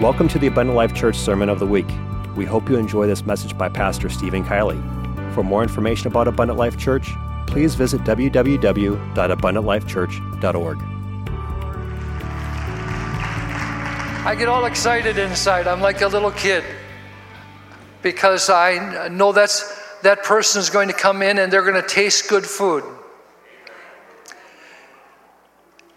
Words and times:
Welcome 0.00 0.28
to 0.28 0.38
the 0.38 0.46
Abundant 0.46 0.76
Life 0.76 0.94
Church 0.94 1.16
Sermon 1.16 1.50
of 1.50 1.58
the 1.58 1.66
Week. 1.66 1.84
We 2.34 2.46
hope 2.46 2.70
you 2.70 2.76
enjoy 2.76 3.06
this 3.06 3.26
message 3.26 3.58
by 3.58 3.68
Pastor 3.68 4.08
Steven 4.08 4.42
Kielley. 4.42 4.80
For 5.34 5.42
more 5.42 5.62
information 5.62 6.06
about 6.06 6.26
Abundant 6.26 6.58
Life 6.58 6.78
Church, 6.78 7.10
please 7.46 7.74
visit 7.74 8.00
www.abundantlifechurch.org. 8.04 10.78
I 14.24 14.34
get 14.38 14.48
all 14.48 14.64
excited 14.64 15.18
inside. 15.18 15.66
I'm 15.66 15.82
like 15.82 16.00
a 16.00 16.08
little 16.08 16.30
kid 16.30 16.64
because 18.00 18.48
I 18.48 19.08
know 19.08 19.32
that's 19.32 20.00
that 20.00 20.24
person 20.24 20.60
is 20.60 20.70
going 20.70 20.88
to 20.88 20.94
come 20.94 21.20
in 21.20 21.36
and 21.36 21.52
they're 21.52 21.60
going 21.60 21.74
to 21.74 21.86
taste 21.86 22.30
good 22.30 22.46
food. 22.46 22.84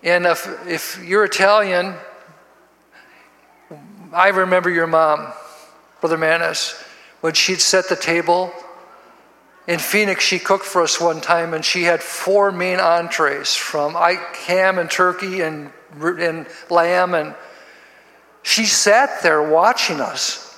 And 0.03 0.25
if, 0.25 0.67
if 0.67 1.01
you're 1.05 1.23
Italian, 1.23 1.95
I 4.13 4.29
remember 4.29 4.69
your 4.69 4.85
mom, 4.85 5.33
Brother 5.99 6.17
Manis, 6.17 6.79
when 7.21 7.33
she'd 7.33 7.61
set 7.61 7.89
the 7.89 7.95
table. 7.95 8.51
In 9.67 9.79
Phoenix, 9.79 10.23
she 10.23 10.39
cooked 10.39 10.65
for 10.65 10.83
us 10.83 11.01
one 11.01 11.19
time, 11.19 11.53
and 11.53 11.65
she 11.65 11.83
had 11.83 12.03
four 12.03 12.51
main 12.51 12.79
entrees 12.79 13.55
from 13.55 13.93
ham 13.93 14.77
and 14.77 14.91
turkey 14.91 15.41
and, 15.41 15.71
and 15.99 16.45
lamb. 16.69 17.15
And 17.15 17.33
she 18.43 18.65
sat 18.65 19.23
there 19.23 19.41
watching 19.41 19.99
us 19.99 20.53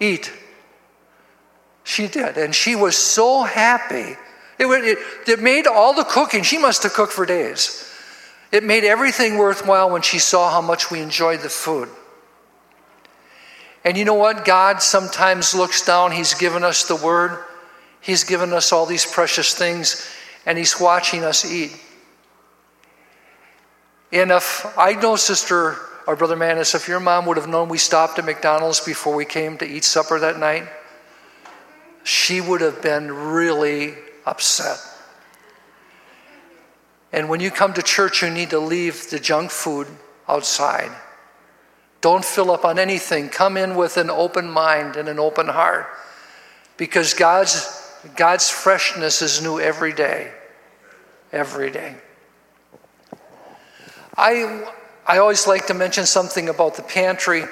eat. 0.00 0.32
She 1.84 2.08
did. 2.08 2.36
And 2.36 2.54
she 2.54 2.74
was 2.74 2.96
so 2.96 3.42
happy. 3.42 4.16
It, 4.58 4.66
it, 4.66 4.98
it 5.28 5.40
made 5.40 5.66
all 5.66 5.94
the 5.94 6.04
cooking, 6.04 6.42
she 6.42 6.58
must 6.58 6.82
have 6.82 6.94
cooked 6.94 7.12
for 7.12 7.26
days. 7.26 7.88
It 8.50 8.64
made 8.64 8.84
everything 8.84 9.36
worthwhile 9.36 9.90
when 9.90 10.02
she 10.02 10.18
saw 10.18 10.50
how 10.50 10.60
much 10.60 10.90
we 10.90 11.00
enjoyed 11.00 11.40
the 11.40 11.48
food. 11.48 11.88
And 13.84 13.98
you 13.98 14.04
know 14.04 14.14
what? 14.14 14.44
God 14.44 14.82
sometimes 14.82 15.54
looks 15.54 15.84
down, 15.84 16.12
He's 16.12 16.34
given 16.34 16.64
us 16.64 16.88
the 16.88 16.96
word, 16.96 17.38
He's 18.00 18.24
given 18.24 18.52
us 18.52 18.72
all 18.72 18.86
these 18.86 19.04
precious 19.04 19.54
things, 19.54 20.06
and 20.46 20.56
He's 20.56 20.80
watching 20.80 21.22
us 21.22 21.44
eat. 21.44 21.78
And 24.12 24.30
if 24.30 24.66
I 24.78 24.92
know, 24.92 25.16
Sister 25.16 25.76
or 26.06 26.16
Brother 26.16 26.36
Manis, 26.36 26.74
if 26.74 26.88
your 26.88 27.00
mom 27.00 27.26
would 27.26 27.36
have 27.36 27.48
known 27.48 27.68
we 27.68 27.78
stopped 27.78 28.18
at 28.18 28.24
McDonald's 28.24 28.80
before 28.80 29.14
we 29.14 29.24
came 29.24 29.58
to 29.58 29.66
eat 29.66 29.84
supper 29.84 30.18
that 30.20 30.38
night, 30.38 30.68
she 32.04 32.40
would 32.40 32.60
have 32.60 32.80
been 32.80 33.10
really 33.10 33.94
upset. 34.24 34.78
And 37.12 37.28
when 37.28 37.40
you 37.40 37.50
come 37.50 37.72
to 37.74 37.82
church, 37.82 38.22
you 38.22 38.30
need 38.30 38.50
to 38.50 38.58
leave 38.58 39.10
the 39.10 39.18
junk 39.18 39.50
food 39.50 39.88
outside. 40.28 40.90
Don't 42.04 42.22
fill 42.22 42.50
up 42.50 42.66
on 42.66 42.78
anything. 42.78 43.30
Come 43.30 43.56
in 43.56 43.76
with 43.76 43.96
an 43.96 44.10
open 44.10 44.50
mind 44.50 44.96
and 44.96 45.08
an 45.08 45.18
open 45.18 45.48
heart 45.48 45.86
because 46.76 47.14
God's, 47.14 47.82
God's 48.14 48.50
freshness 48.50 49.22
is 49.22 49.40
new 49.40 49.58
every 49.58 49.94
day. 49.94 50.30
Every 51.32 51.70
day. 51.70 51.94
I, 54.18 54.70
I 55.06 55.16
always 55.16 55.46
like 55.46 55.68
to 55.68 55.72
mention 55.72 56.04
something 56.04 56.50
about 56.50 56.74
the 56.74 56.82
pantry. 56.82 57.44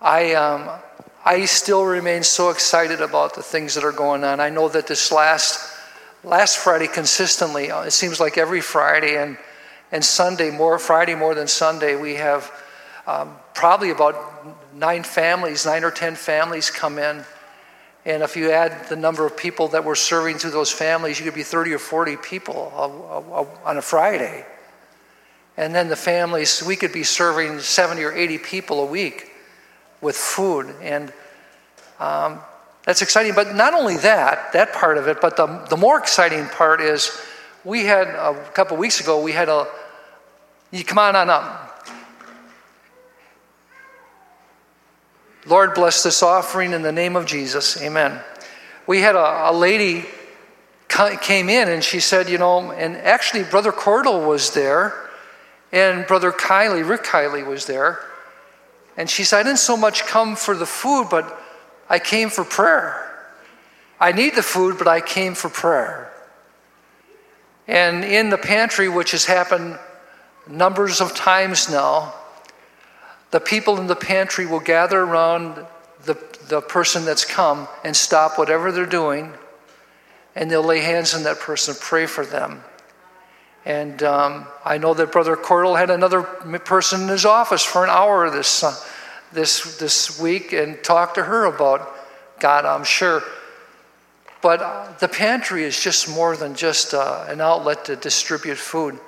I, 0.00 0.34
um, 0.34 0.68
I 1.24 1.44
still 1.44 1.84
remain 1.84 2.24
so 2.24 2.50
excited 2.50 3.00
about 3.00 3.36
the 3.36 3.42
things 3.44 3.76
that 3.76 3.84
are 3.84 3.92
going 3.92 4.24
on. 4.24 4.40
I 4.40 4.50
know 4.50 4.68
that 4.68 4.88
this 4.88 5.12
last 5.12 5.78
last 6.24 6.58
Friday 6.58 6.88
consistently, 6.88 7.70
uh, 7.70 7.82
it 7.82 7.92
seems 7.92 8.18
like 8.18 8.36
every 8.36 8.62
Friday 8.62 9.16
and, 9.16 9.38
and 9.92 10.04
Sunday, 10.04 10.50
more 10.50 10.76
Friday 10.80 11.14
more 11.14 11.36
than 11.36 11.46
Sunday, 11.46 11.94
we 11.94 12.16
have 12.16 12.50
um, 13.06 13.36
probably 13.54 13.90
about 13.90 14.74
nine 14.74 15.02
families, 15.02 15.66
nine 15.66 15.84
or 15.84 15.90
ten 15.90 16.14
families 16.14 16.70
come 16.70 16.98
in. 16.98 17.24
And 18.06 18.22
if 18.22 18.36
you 18.36 18.50
add 18.50 18.88
the 18.88 18.96
number 18.96 19.26
of 19.26 19.36
people 19.36 19.68
that 19.68 19.84
we're 19.84 19.94
serving 19.94 20.38
through 20.38 20.52
those 20.52 20.72
families, 20.72 21.18
you 21.18 21.24
could 21.24 21.34
be 21.34 21.42
30 21.42 21.74
or 21.74 21.78
40 21.78 22.16
people 22.16 22.72
on 23.64 23.76
a 23.76 23.82
Friday. 23.82 24.46
And 25.56 25.74
then 25.74 25.88
the 25.88 25.96
families, 25.96 26.62
we 26.62 26.76
could 26.76 26.92
be 26.92 27.02
serving 27.02 27.60
70 27.60 28.02
or 28.02 28.12
80 28.12 28.38
people 28.38 28.80
a 28.80 28.86
week 28.86 29.30
with 30.00 30.16
food. 30.16 30.74
And 30.80 31.12
um, 31.98 32.40
that's 32.84 33.02
exciting. 33.02 33.34
But 33.34 33.54
not 33.54 33.74
only 33.74 33.98
that, 33.98 34.54
that 34.54 34.72
part 34.72 34.96
of 34.96 35.06
it, 35.06 35.20
but 35.20 35.36
the, 35.36 35.46
the 35.68 35.76
more 35.76 35.98
exciting 35.98 36.46
part 36.46 36.80
is 36.80 37.20
we 37.64 37.84
had 37.84 38.08
a 38.08 38.34
couple 38.54 38.78
weeks 38.78 39.00
ago, 39.00 39.22
we 39.22 39.32
had 39.32 39.50
a, 39.50 39.66
you 40.70 40.84
come 40.84 40.98
on 40.98 41.14
on 41.14 41.28
up. 41.28 41.69
Lord, 45.50 45.74
bless 45.74 46.04
this 46.04 46.22
offering 46.22 46.72
in 46.72 46.82
the 46.82 46.92
name 46.92 47.16
of 47.16 47.26
Jesus. 47.26 47.82
Amen. 47.82 48.20
We 48.86 49.00
had 49.00 49.16
a, 49.16 49.50
a 49.50 49.52
lady 49.52 50.04
came 50.88 51.48
in 51.48 51.68
and 51.68 51.82
she 51.82 51.98
said, 51.98 52.28
you 52.28 52.38
know, 52.38 52.70
and 52.70 52.96
actually 52.96 53.42
Brother 53.42 53.72
Cordell 53.72 54.28
was 54.28 54.52
there 54.54 55.10
and 55.72 56.06
Brother 56.06 56.30
Kielley, 56.30 56.88
Rick 56.88 57.02
Kielley 57.02 57.44
was 57.44 57.66
there. 57.66 57.98
And 58.96 59.10
she 59.10 59.24
said, 59.24 59.40
I 59.40 59.42
didn't 59.42 59.58
so 59.58 59.76
much 59.76 60.06
come 60.06 60.36
for 60.36 60.54
the 60.54 60.66
food, 60.66 61.08
but 61.10 61.36
I 61.88 61.98
came 61.98 62.30
for 62.30 62.44
prayer. 62.44 63.10
I 63.98 64.12
need 64.12 64.36
the 64.36 64.44
food, 64.44 64.78
but 64.78 64.86
I 64.86 65.00
came 65.00 65.34
for 65.34 65.48
prayer. 65.48 66.12
And 67.66 68.04
in 68.04 68.30
the 68.30 68.38
pantry, 68.38 68.88
which 68.88 69.10
has 69.10 69.24
happened 69.24 69.80
numbers 70.46 71.00
of 71.00 71.12
times 71.12 71.68
now, 71.68 72.14
the 73.30 73.40
people 73.40 73.78
in 73.78 73.86
the 73.86 73.96
pantry 73.96 74.46
will 74.46 74.60
gather 74.60 75.00
around 75.00 75.64
the, 76.04 76.18
the 76.48 76.60
person 76.60 77.04
that's 77.04 77.24
come 77.24 77.68
and 77.84 77.94
stop 77.94 78.38
whatever 78.38 78.72
they're 78.72 78.86
doing, 78.86 79.32
and 80.34 80.50
they'll 80.50 80.62
lay 80.62 80.80
hands 80.80 81.14
on 81.14 81.22
that 81.24 81.38
person, 81.38 81.74
and 81.74 81.80
pray 81.80 82.06
for 82.06 82.24
them. 82.24 82.62
And 83.64 84.02
um, 84.02 84.46
I 84.64 84.78
know 84.78 84.94
that 84.94 85.12
Brother 85.12 85.36
Cordell 85.36 85.78
had 85.78 85.90
another 85.90 86.22
person 86.22 87.02
in 87.02 87.08
his 87.08 87.26
office 87.26 87.62
for 87.62 87.84
an 87.84 87.90
hour 87.90 88.30
this, 88.30 88.64
uh, 88.64 88.74
this, 89.32 89.76
this 89.78 90.18
week 90.18 90.52
and 90.52 90.82
talked 90.82 91.16
to 91.16 91.24
her 91.24 91.44
about 91.44 91.88
God, 92.38 92.64
I'm 92.64 92.84
sure. 92.84 93.22
But 94.40 94.98
the 94.98 95.08
pantry 95.08 95.64
is 95.64 95.78
just 95.78 96.08
more 96.08 96.36
than 96.36 96.54
just 96.54 96.94
uh, 96.94 97.26
an 97.28 97.42
outlet 97.42 97.84
to 97.84 97.96
distribute 97.96 98.56
food. 98.56 98.98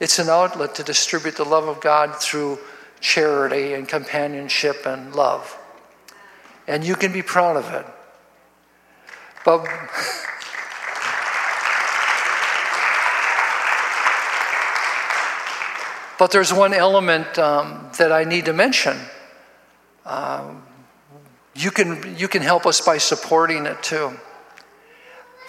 It's 0.00 0.18
an 0.18 0.28
outlet 0.28 0.74
to 0.76 0.82
distribute 0.82 1.36
the 1.36 1.44
love 1.44 1.68
of 1.68 1.80
God 1.80 2.16
through 2.16 2.58
charity 3.00 3.74
and 3.74 3.88
companionship 3.88 4.86
and 4.86 5.14
love. 5.14 5.56
And 6.66 6.84
you 6.84 6.94
can 6.94 7.12
be 7.12 7.22
proud 7.22 7.56
of 7.56 7.72
it. 7.72 7.86
But 9.44 9.66
But 16.18 16.32
there's 16.32 16.52
one 16.52 16.74
element 16.74 17.38
um, 17.38 17.88
that 17.98 18.10
I 18.10 18.24
need 18.24 18.46
to 18.46 18.52
mention. 18.52 18.96
Um, 20.04 20.62
you, 21.54 21.70
can, 21.70 22.16
you 22.18 22.26
can 22.26 22.42
help 22.42 22.66
us 22.66 22.80
by 22.80 22.98
supporting 22.98 23.66
it 23.66 23.80
too. 23.84 24.12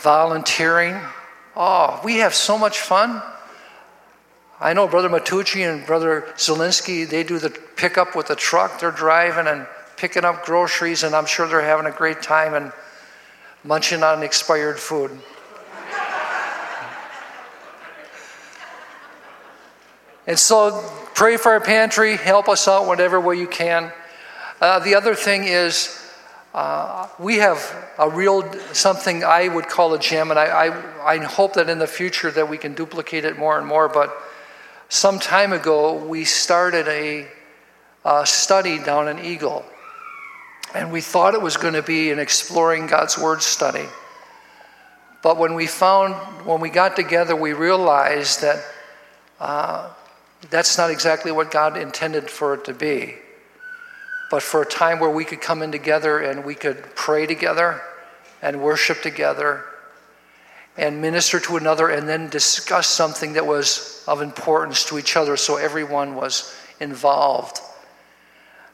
Volunteering. 0.02 0.96
Oh, 1.56 2.00
we 2.04 2.18
have 2.18 2.36
so 2.36 2.58
much 2.58 2.80
fun. 2.80 3.22
I 4.62 4.74
know 4.74 4.88
Brother 4.90 5.08
Matucci 5.08 5.70
and 5.70 5.86
Brother 5.86 6.26
Zelinsky, 6.36 7.08
they 7.08 7.24
do 7.24 7.40
the 7.40 7.50
pickup 7.50 8.14
with 8.14 8.28
the 8.28 8.36
truck. 8.36 8.80
They're 8.80 8.92
driving 8.92 9.48
and 9.48 9.66
picking 9.96 10.26
up 10.26 10.44
groceries, 10.44 11.04
and 11.04 11.16
I'm 11.16 11.26
sure 11.26 11.48
they're 11.48 11.62
having 11.62 11.86
a 11.86 11.96
great 11.96 12.22
time 12.22 12.54
and 12.54 12.74
munching 13.64 14.04
on 14.04 14.22
expired 14.22 14.78
food. 14.78 15.12
And 20.28 20.38
so 20.38 20.84
pray 21.16 21.38
for 21.38 21.54
our 21.54 21.62
pantry, 21.62 22.16
help 22.18 22.50
us 22.50 22.68
out 22.68 22.86
whatever 22.86 23.20
way 23.20 23.38
you 23.38 23.48
can. 23.48 23.92
Uh, 24.62 24.80
the 24.80 24.94
other 24.94 25.16
thing 25.16 25.46
is, 25.46 26.00
uh, 26.54 27.08
we 27.18 27.38
have 27.38 27.58
a 27.98 28.10
real 28.10 28.52
something 28.74 29.24
I 29.24 29.48
would 29.48 29.68
call 29.68 29.94
a 29.94 30.00
gem, 30.00 30.32
and 30.32 30.40
I, 30.40 30.46
I, 30.46 31.14
I, 31.14 31.18
hope 31.18 31.54
that 31.54 31.70
in 31.70 31.80
the 31.80 31.88
future 31.88 32.30
that 32.32 32.50
we 32.50 32.58
can 32.58 32.74
duplicate 32.74 33.24
it 33.24 33.38
more 33.38 33.58
and 33.58 33.68
more. 33.68 33.88
But 33.88 34.16
some 34.90 35.20
time 35.20 35.54
ago, 35.54 36.04
we 36.04 36.26
started 36.26 36.88
a, 36.88 37.28
a 38.04 38.26
study 38.26 38.80
down 38.80 39.08
in 39.08 39.24
Eagle, 39.24 39.64
and 40.74 40.92
we 40.92 41.00
thought 41.00 41.36
it 41.36 41.42
was 41.42 41.58
going 41.58 41.76
to 41.76 41.84
be 41.84 42.10
an 42.10 42.18
exploring 42.18 42.88
God's 42.88 43.16
Word 43.16 43.44
study. 43.44 43.86
But 45.22 45.38
when 45.38 45.54
we 45.54 45.68
found, 45.68 46.16
when 46.44 46.60
we 46.60 46.72
got 46.72 46.96
together, 46.96 47.36
we 47.36 47.54
realized 47.54 48.42
that 48.42 48.66
uh, 49.40 49.92
that's 50.50 50.76
not 50.76 50.90
exactly 50.90 51.32
what 51.32 51.52
God 51.52 51.78
intended 51.78 52.28
for 52.28 52.56
it 52.56 52.66
to 52.66 52.74
be. 52.74 53.16
But 54.32 54.42
for 54.42 54.64
a 54.64 54.66
time 54.66 55.00
where 55.00 55.12
we 55.12 55.24
could 55.24 55.42
come 55.42 55.62
in 55.62 55.72
together 55.72 56.20
and 56.20 56.44
we 56.44 56.56
could 56.56 56.82
pray 56.96 57.28
together 57.28 57.82
and 58.42 58.62
worship 58.62 59.04
together 59.04 59.66
and 60.80 61.02
minister 61.02 61.42
to 61.42 61.58
another 61.58 61.90
and 61.90 62.08
then 62.08 62.30
discuss 62.30 62.88
something 62.88 63.34
that 63.34 63.46
was 63.46 64.04
of 64.08 64.22
importance 64.22 64.86
to 64.86 64.98
each 64.98 65.18
other 65.18 65.36
so 65.36 65.58
everyone 65.58 66.16
was 66.16 66.56
involved 66.80 67.60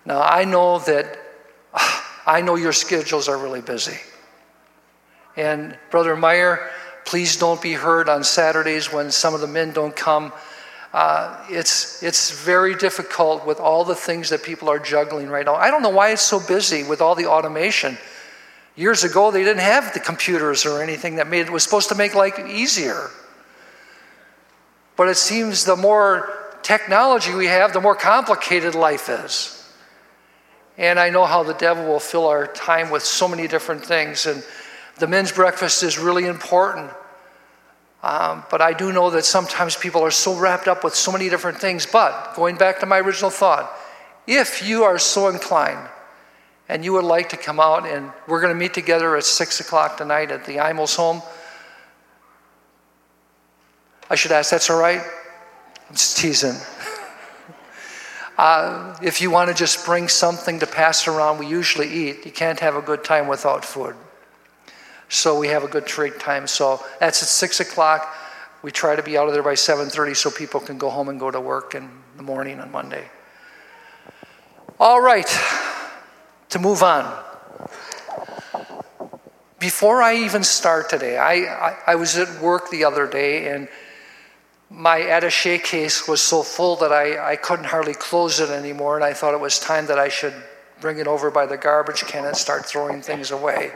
Now, 0.06 0.22
I 0.22 0.46
know 0.46 0.80
that, 0.80 1.18
I 2.28 2.42
know 2.42 2.56
your 2.56 2.74
schedules 2.74 3.28
are 3.28 3.38
really 3.38 3.62
busy. 3.62 3.98
And 5.36 5.78
Brother 5.90 6.16
Meyer, 6.16 6.70
please 7.06 7.38
don't 7.38 7.62
be 7.62 7.74
hurt 7.74 8.08
on 8.08 8.24
Saturdays 8.24 8.94
when 8.94 9.10
some 9.12 9.34
of 9.34 9.42
the 9.42 9.48
men 9.48 9.74
don't 9.74 9.96
come. 9.96 10.32
Uh, 10.94 11.44
it's, 11.50 12.02
it's 12.04 12.32
very 12.32 12.76
difficult 12.76 13.46
with 13.46 13.60
all 13.60 13.84
the 13.84 13.96
things 13.96 14.30
that 14.30 14.44
people 14.44 14.70
are 14.70 14.80
juggling 14.80 15.28
right 15.28 15.46
now. 15.46 15.56
I 15.56 15.72
don't 15.72 15.82
know 15.82 15.90
why 15.90 16.12
it's 16.12 16.22
so 16.22 16.40
busy 16.40 16.84
with 16.84 17.02
all 17.02 17.16
the 17.16 17.26
automation. 17.26 17.98
Years 18.76 19.06
ago, 19.06 19.32
they 19.32 19.44
didn't 19.44 19.62
have 19.62 19.94
the 19.94 20.00
computers 20.00 20.66
or 20.66 20.82
anything 20.82 21.16
that 21.16 21.28
made 21.28 21.46
it 21.46 21.52
was 21.52 21.64
supposed 21.64 21.90
to 21.90 21.96
make 21.96 22.14
life 22.14 22.38
easier. 22.40 23.10
But 24.98 25.08
it 25.08 25.16
seems 25.16 25.64
the 25.64 25.76
more 25.76 26.58
technology 26.62 27.34
we 27.34 27.46
have, 27.46 27.74
the 27.74 27.82
more 27.82 27.96
complicated 27.96 28.76
life 28.76 29.10
is. 29.10 29.52
And 30.78 31.00
I 31.00 31.10
know 31.10 31.26
how 31.26 31.44
the 31.44 31.54
devil 31.54 31.86
will 31.86 32.00
fill 32.00 32.28
our 32.28 32.48
time 32.48 32.90
with 32.90 33.04
so 33.04 33.28
many 33.28 33.48
different 33.48 33.86
things. 33.86 34.26
And 34.26 34.44
the 35.00 35.08
men's 35.08 35.32
breakfast 35.32 35.84
is 35.84 35.98
really 35.98 36.26
important. 36.26 36.92
Um, 38.04 38.44
but 38.52 38.62
I 38.62 38.74
do 38.74 38.92
know 38.92 39.10
that 39.12 39.24
sometimes 39.26 39.78
people 39.78 40.02
are 40.02 40.12
so 40.12 40.38
wrapped 40.38 40.68
up 40.68 40.84
with 40.84 40.96
so 40.96 41.14
many 41.14 41.30
different 41.30 41.60
things. 41.60 41.86
But 41.86 42.36
going 42.36 42.58
back 42.58 42.82
to 42.82 42.86
my 42.86 43.00
original 43.00 43.32
thought, 43.32 43.72
if 44.28 44.68
you 44.68 44.84
are 44.84 45.00
so 45.00 45.30
inclined 45.30 45.88
and 46.68 46.84
you 46.84 46.94
would 46.94 47.04
like 47.04 47.30
to 47.30 47.38
come 47.38 47.60
out 47.60 47.88
and 47.88 48.12
we're 48.28 48.42
going 48.42 48.54
to 48.54 48.60
meet 48.60 48.74
together 48.74 49.16
at 49.16 49.24
6 49.24 49.60
o'clock 49.60 49.98
tonight 49.98 50.32
at 50.32 50.46
the 50.46 50.58
Imels 50.58 50.96
home, 50.96 51.22
I 54.10 54.16
should 54.16 54.32
ask, 54.32 54.52
that's 54.52 54.70
all 54.70 54.80
right? 54.80 55.02
I'm 55.90 55.96
just 55.96 56.18
teasing. 56.18 56.56
Uh, 58.38 58.94
if 59.02 59.22
you 59.22 59.32
want 59.32 59.48
to 59.48 59.54
just 59.54 59.86
bring 59.86 60.10
something 60.10 60.60
to 60.60 60.68
pass 60.68 61.08
around, 61.08 61.38
we 61.38 61.48
usually 61.48 61.88
eat. 61.88 62.26
You 62.26 62.32
can't 62.34 62.60
have 62.60 62.76
a 62.76 62.82
good 62.82 63.02
time 63.02 63.30
without 63.30 63.64
food. 63.64 63.96
So 65.08 65.40
we 65.40 65.48
have 65.48 65.64
a 65.64 65.70
good 65.70 65.86
treat 65.86 66.20
time. 66.20 66.46
So 66.48 66.84
that's 67.00 67.22
at 67.24 67.30
six 67.30 67.62
o'clock. 67.62 68.14
We 68.62 68.72
try 68.72 68.96
to 68.96 69.04
be 69.04 69.18
out 69.18 69.28
of 69.28 69.34
there 69.34 69.44
by 69.44 69.54
7:30 69.54 70.16
so 70.16 70.30
people 70.30 70.60
can 70.60 70.78
go 70.78 70.90
home 70.90 71.08
and 71.08 71.20
go 71.20 71.32
to 71.32 71.40
work 71.40 71.76
in 71.76 71.90
the 72.18 72.24
morning 72.24 72.60
on 72.60 72.72
Monday. 72.72 73.10
All 74.80 75.00
right, 75.00 75.30
to 76.56 76.60
move 76.60 76.84
on. 76.84 77.04
Before 79.60 80.02
I 80.02 80.16
even 80.16 80.42
start 80.42 80.90
today, 80.90 81.18
I, 81.18 81.34
I, 81.34 81.78
I 81.88 81.96
was 81.96 82.18
at 82.18 82.42
work 82.42 82.70
the 82.70 82.86
other 82.86 83.08
day 83.08 83.50
and 83.50 83.68
my 84.70 84.98
attache 85.00 85.60
case 85.60 86.08
was 86.08 86.22
so 86.22 86.44
full 86.44 86.78
that 86.78 86.94
I, 86.94 87.34
I 87.34 87.36
couldn't 87.36 87.66
hardly 87.66 87.94
close 87.94 88.40
it 88.40 88.50
anymore, 88.50 88.96
and 88.96 89.04
I 89.04 89.14
thought 89.14 89.34
it 89.34 89.40
was 89.40 89.60
time 89.60 89.86
that 89.88 90.00
I 90.00 90.08
should 90.08 90.34
bring 90.82 90.98
it 90.98 91.08
over 91.08 91.30
by 91.30 91.46
the 91.46 91.58
garbage 91.58 92.06
can 92.06 92.26
and 92.26 92.36
start 92.36 92.66
throwing 92.66 93.02
things 93.02 93.32
away. 93.32 93.72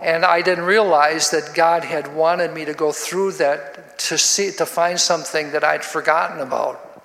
And 0.00 0.24
I 0.24 0.42
didn't 0.42 0.64
realize 0.64 1.30
that 1.30 1.54
God 1.54 1.84
had 1.84 2.14
wanted 2.14 2.52
me 2.52 2.64
to 2.64 2.74
go 2.74 2.92
through 2.92 3.32
that 3.32 3.98
to 4.00 4.18
see 4.18 4.50
to 4.52 4.66
find 4.66 4.98
something 4.98 5.52
that 5.52 5.64
I'd 5.64 5.84
forgotten 5.84 6.40
about. 6.40 7.02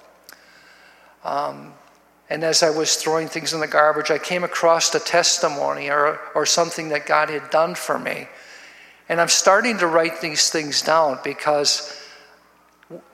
Um, 1.23 1.73
and 2.29 2.43
as 2.43 2.61
I 2.61 2.69
was 2.69 2.95
throwing 2.95 3.27
things 3.27 3.53
in 3.53 3.59
the 3.59 3.67
garbage, 3.67 4.11
I 4.11 4.19
came 4.19 4.43
across 4.43 4.93
a 4.93 4.99
testimony 4.99 5.89
or, 5.89 6.19
or 6.35 6.45
something 6.45 6.89
that 6.89 7.07
God 7.07 7.29
had 7.29 7.49
done 7.49 7.73
for 7.73 7.97
me. 7.97 8.27
And 9.07 9.19
I'm 9.19 9.29
starting 9.29 9.79
to 9.79 9.87
write 9.87 10.21
these 10.21 10.51
things 10.51 10.83
down 10.83 11.19
because 11.23 11.99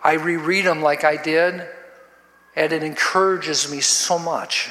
I 0.04 0.14
reread 0.14 0.66
them 0.66 0.82
like 0.82 1.06
I 1.06 1.16
did, 1.16 1.66
and 2.56 2.74
it 2.74 2.84
encourages 2.84 3.72
me 3.72 3.80
so 3.80 4.20
much. 4.20 4.70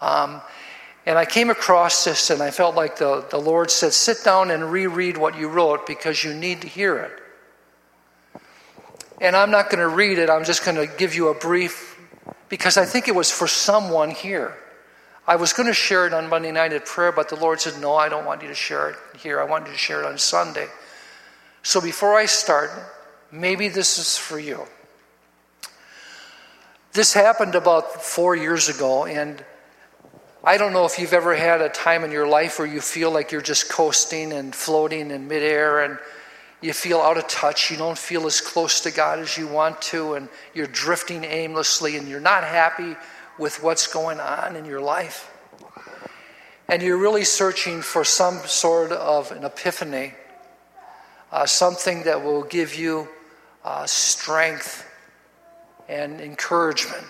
Um, 0.00 0.42
and 1.06 1.16
I 1.16 1.24
came 1.24 1.50
across 1.50 2.04
this, 2.04 2.30
and 2.30 2.42
I 2.42 2.50
felt 2.50 2.74
like 2.74 2.98
the, 2.98 3.24
the 3.30 3.38
Lord 3.38 3.70
said, 3.70 3.92
Sit 3.92 4.24
down 4.24 4.50
and 4.50 4.70
reread 4.70 5.16
what 5.16 5.38
you 5.38 5.48
wrote 5.48 5.86
because 5.86 6.24
you 6.24 6.34
need 6.34 6.62
to 6.62 6.68
hear 6.68 6.98
it. 6.98 8.42
And 9.20 9.34
I'm 9.34 9.50
not 9.50 9.70
going 9.70 9.78
to 9.78 9.88
read 9.88 10.18
it, 10.18 10.28
I'm 10.28 10.44
just 10.44 10.64
going 10.64 10.76
to 10.76 10.92
give 10.96 11.14
you 11.14 11.28
a 11.28 11.34
brief, 11.34 11.85
because 12.48 12.76
I 12.76 12.84
think 12.84 13.08
it 13.08 13.14
was 13.14 13.30
for 13.30 13.48
someone 13.48 14.10
here. 14.10 14.54
I 15.26 15.36
was 15.36 15.52
going 15.52 15.66
to 15.66 15.74
share 15.74 16.06
it 16.06 16.12
on 16.12 16.28
Monday 16.28 16.52
night 16.52 16.72
at 16.72 16.86
prayer, 16.86 17.10
but 17.10 17.28
the 17.28 17.36
Lord 17.36 17.60
said, 17.60 17.80
No, 17.80 17.96
I 17.96 18.08
don't 18.08 18.24
want 18.24 18.42
you 18.42 18.48
to 18.48 18.54
share 18.54 18.90
it 18.90 18.96
here. 19.18 19.40
I 19.40 19.44
want 19.44 19.66
you 19.66 19.72
to 19.72 19.78
share 19.78 20.00
it 20.00 20.06
on 20.06 20.18
Sunday. 20.18 20.68
So 21.62 21.80
before 21.80 22.14
I 22.14 22.26
start, 22.26 22.70
maybe 23.32 23.68
this 23.68 23.98
is 23.98 24.16
for 24.16 24.38
you. 24.38 24.66
This 26.92 27.12
happened 27.12 27.56
about 27.56 28.02
four 28.02 28.36
years 28.36 28.68
ago, 28.68 29.04
and 29.04 29.44
I 30.44 30.58
don't 30.58 30.72
know 30.72 30.86
if 30.86 30.98
you've 31.00 31.12
ever 31.12 31.34
had 31.34 31.60
a 31.60 31.68
time 31.68 32.04
in 32.04 32.12
your 32.12 32.28
life 32.28 32.60
where 32.60 32.68
you 32.68 32.80
feel 32.80 33.10
like 33.10 33.32
you're 33.32 33.42
just 33.42 33.68
coasting 33.68 34.32
and 34.32 34.54
floating 34.54 35.10
in 35.10 35.26
midair 35.26 35.80
and 35.80 35.98
you 36.60 36.72
feel 36.72 37.00
out 37.00 37.18
of 37.18 37.28
touch. 37.28 37.70
You 37.70 37.76
don't 37.76 37.98
feel 37.98 38.26
as 38.26 38.40
close 38.40 38.80
to 38.80 38.90
God 38.90 39.18
as 39.18 39.36
you 39.36 39.46
want 39.46 39.80
to, 39.82 40.14
and 40.14 40.28
you're 40.54 40.66
drifting 40.66 41.24
aimlessly 41.24 41.96
and 41.96 42.08
you're 42.08 42.20
not 42.20 42.44
happy 42.44 42.96
with 43.38 43.62
what's 43.62 43.86
going 43.86 44.20
on 44.20 44.56
in 44.56 44.64
your 44.64 44.80
life. 44.80 45.30
And 46.68 46.82
you're 46.82 46.96
really 46.96 47.24
searching 47.24 47.82
for 47.82 48.02
some 48.04 48.38
sort 48.46 48.90
of 48.90 49.30
an 49.30 49.44
epiphany, 49.44 50.14
uh, 51.30 51.46
something 51.46 52.02
that 52.04 52.24
will 52.24 52.42
give 52.42 52.74
you 52.74 53.08
uh, 53.64 53.86
strength 53.86 54.88
and 55.88 56.20
encouragement. 56.20 57.04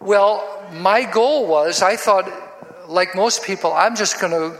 Well, 0.00 0.66
my 0.72 1.04
goal 1.04 1.46
was 1.46 1.82
I 1.82 1.96
thought, 1.96 2.28
like 2.88 3.14
most 3.14 3.44
people, 3.44 3.72
I'm 3.72 3.94
just 3.94 4.20
going 4.20 4.32
to 4.32 4.58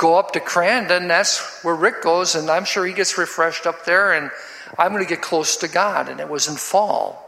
go 0.00 0.18
up 0.18 0.32
to 0.32 0.40
Crandon. 0.40 1.08
That's 1.08 1.62
where 1.62 1.74
Rick 1.74 2.02
goes, 2.02 2.34
and 2.34 2.48
I'm 2.48 2.64
sure 2.64 2.86
he 2.86 2.94
gets 2.94 3.18
refreshed 3.18 3.66
up 3.66 3.84
there, 3.84 4.12
and 4.12 4.30
I'm 4.78 4.92
going 4.92 5.04
to 5.04 5.08
get 5.08 5.20
close 5.20 5.58
to 5.58 5.68
God. 5.68 6.08
And 6.08 6.18
it 6.18 6.28
was 6.28 6.48
in 6.48 6.56
fall. 6.56 7.26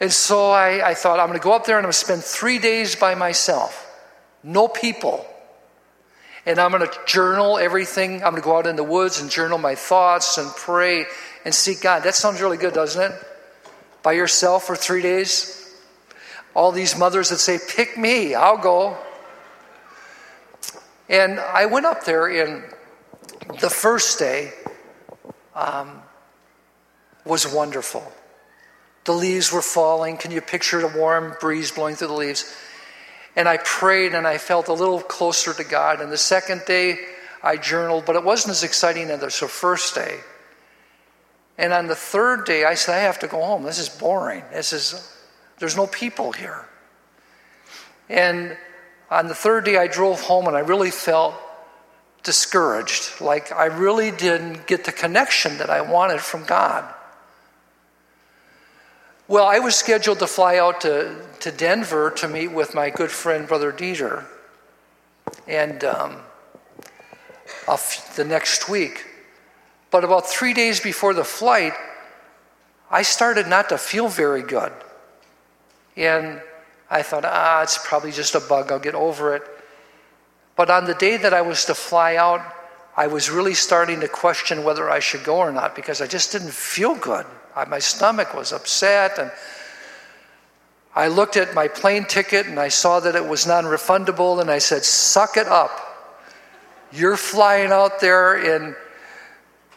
And 0.00 0.12
so 0.12 0.50
I, 0.50 0.90
I 0.90 0.94
thought, 0.94 1.20
I'm 1.20 1.28
going 1.28 1.38
to 1.38 1.44
go 1.44 1.52
up 1.52 1.64
there 1.64 1.78
and 1.78 1.86
I'm 1.86 1.90
going 1.90 1.92
to 1.92 1.98
spend 1.98 2.24
three 2.24 2.58
days 2.58 2.96
by 2.96 3.14
myself. 3.14 3.88
No 4.42 4.66
people 4.66 5.24
and 6.44 6.58
I'm 6.58 6.72
going 6.72 6.86
to 6.86 6.98
journal 7.06 7.58
everything. 7.58 8.14
I'm 8.14 8.30
going 8.30 8.36
to 8.36 8.40
go 8.42 8.56
out 8.56 8.66
in 8.66 8.76
the 8.76 8.84
woods 8.84 9.20
and 9.20 9.30
journal 9.30 9.58
my 9.58 9.74
thoughts 9.74 10.38
and 10.38 10.50
pray 10.50 11.06
and 11.44 11.54
seek 11.54 11.80
God. 11.80 12.02
That 12.02 12.14
sounds 12.14 12.40
really 12.40 12.56
good, 12.56 12.74
doesn't 12.74 13.12
it? 13.12 13.26
By 14.02 14.12
yourself 14.12 14.64
for 14.64 14.74
three 14.74 15.02
days. 15.02 15.58
All 16.54 16.72
these 16.72 16.98
mothers 16.98 17.30
that 17.30 17.38
say, 17.38 17.58
Pick 17.68 17.96
me, 17.96 18.34
I'll 18.34 18.58
go. 18.58 18.96
And 21.12 21.38
I 21.38 21.66
went 21.66 21.84
up 21.84 22.04
there, 22.04 22.26
and 22.26 22.64
the 23.60 23.68
first 23.68 24.18
day 24.18 24.50
um, 25.54 26.00
was 27.26 27.46
wonderful. 27.46 28.10
The 29.04 29.12
leaves 29.12 29.52
were 29.52 29.60
falling. 29.60 30.16
Can 30.16 30.30
you 30.30 30.40
picture 30.40 30.80
the 30.80 30.98
warm 30.98 31.34
breeze 31.38 31.70
blowing 31.70 31.96
through 31.96 32.08
the 32.08 32.14
leaves? 32.14 32.56
And 33.36 33.46
I 33.46 33.58
prayed 33.58 34.14
and 34.14 34.26
I 34.26 34.38
felt 34.38 34.68
a 34.68 34.72
little 34.72 35.00
closer 35.00 35.52
to 35.52 35.64
God. 35.64 36.00
And 36.00 36.10
the 36.10 36.16
second 36.16 36.62
day, 36.66 36.98
I 37.42 37.58
journaled, 37.58 38.06
but 38.06 38.16
it 38.16 38.24
wasn't 38.24 38.52
as 38.52 38.62
exciting 38.62 39.10
as 39.10 39.20
the 39.20 39.48
first 39.48 39.94
day. 39.94 40.18
And 41.58 41.74
on 41.74 41.88
the 41.88 41.94
third 41.94 42.46
day, 42.46 42.64
I 42.64 42.72
said, 42.72 42.94
I 42.94 43.00
have 43.00 43.18
to 43.18 43.26
go 43.26 43.42
home. 43.42 43.64
This 43.64 43.78
is 43.78 43.90
boring. 43.90 44.44
This 44.50 44.72
is, 44.72 45.14
there's 45.58 45.76
no 45.76 45.86
people 45.86 46.32
here. 46.32 46.66
And 48.08 48.56
on 49.12 49.28
the 49.28 49.34
third 49.34 49.64
day, 49.64 49.76
I 49.76 49.88
drove 49.88 50.22
home 50.22 50.46
and 50.46 50.56
I 50.56 50.60
really 50.60 50.90
felt 50.90 51.34
discouraged. 52.22 53.20
Like 53.20 53.52
I 53.52 53.66
really 53.66 54.10
didn't 54.10 54.66
get 54.66 54.84
the 54.84 54.92
connection 54.92 55.58
that 55.58 55.68
I 55.68 55.82
wanted 55.82 56.20
from 56.20 56.44
God. 56.44 56.92
Well, 59.28 59.46
I 59.46 59.58
was 59.58 59.76
scheduled 59.76 60.18
to 60.20 60.26
fly 60.26 60.56
out 60.56 60.80
to, 60.82 61.24
to 61.40 61.52
Denver 61.52 62.10
to 62.16 62.28
meet 62.28 62.48
with 62.48 62.74
my 62.74 62.90
good 62.90 63.10
friend, 63.10 63.46
Brother 63.46 63.70
Dieter, 63.70 64.24
and 65.46 65.84
um, 65.84 66.16
the 68.16 68.24
next 68.24 68.68
week. 68.68 69.06
But 69.90 70.04
about 70.04 70.26
three 70.26 70.54
days 70.54 70.80
before 70.80 71.12
the 71.12 71.24
flight, 71.24 71.74
I 72.90 73.02
started 73.02 73.46
not 73.46 73.68
to 73.68 73.78
feel 73.78 74.08
very 74.08 74.42
good. 74.42 74.72
And 75.96 76.40
I 76.92 77.02
thought, 77.02 77.24
ah, 77.24 77.62
it's 77.62 77.78
probably 77.84 78.12
just 78.12 78.34
a 78.34 78.40
bug, 78.40 78.70
I'll 78.70 78.78
get 78.78 78.94
over 78.94 79.34
it. 79.34 79.42
But 80.56 80.70
on 80.70 80.84
the 80.84 80.94
day 80.94 81.16
that 81.16 81.32
I 81.32 81.40
was 81.40 81.64
to 81.64 81.74
fly 81.74 82.16
out, 82.16 82.42
I 82.96 83.06
was 83.06 83.30
really 83.30 83.54
starting 83.54 84.00
to 84.00 84.08
question 84.08 84.62
whether 84.62 84.90
I 84.90 85.00
should 85.00 85.24
go 85.24 85.38
or 85.38 85.50
not 85.50 85.74
because 85.74 86.02
I 86.02 86.06
just 86.06 86.30
didn't 86.32 86.52
feel 86.52 86.94
good. 86.94 87.24
I, 87.56 87.64
my 87.64 87.78
stomach 87.78 88.34
was 88.34 88.52
upset, 88.52 89.18
and 89.18 89.32
I 90.94 91.08
looked 91.08 91.38
at 91.38 91.54
my 91.54 91.68
plane 91.68 92.04
ticket 92.04 92.46
and 92.46 92.60
I 92.60 92.68
saw 92.68 93.00
that 93.00 93.16
it 93.16 93.26
was 93.26 93.46
non 93.46 93.64
refundable, 93.64 94.40
and 94.42 94.50
I 94.50 94.58
said, 94.58 94.84
Suck 94.84 95.38
it 95.38 95.46
up. 95.46 95.70
You're 96.92 97.16
flying 97.16 97.72
out 97.72 98.00
there 98.00 98.34
and, 98.34 98.76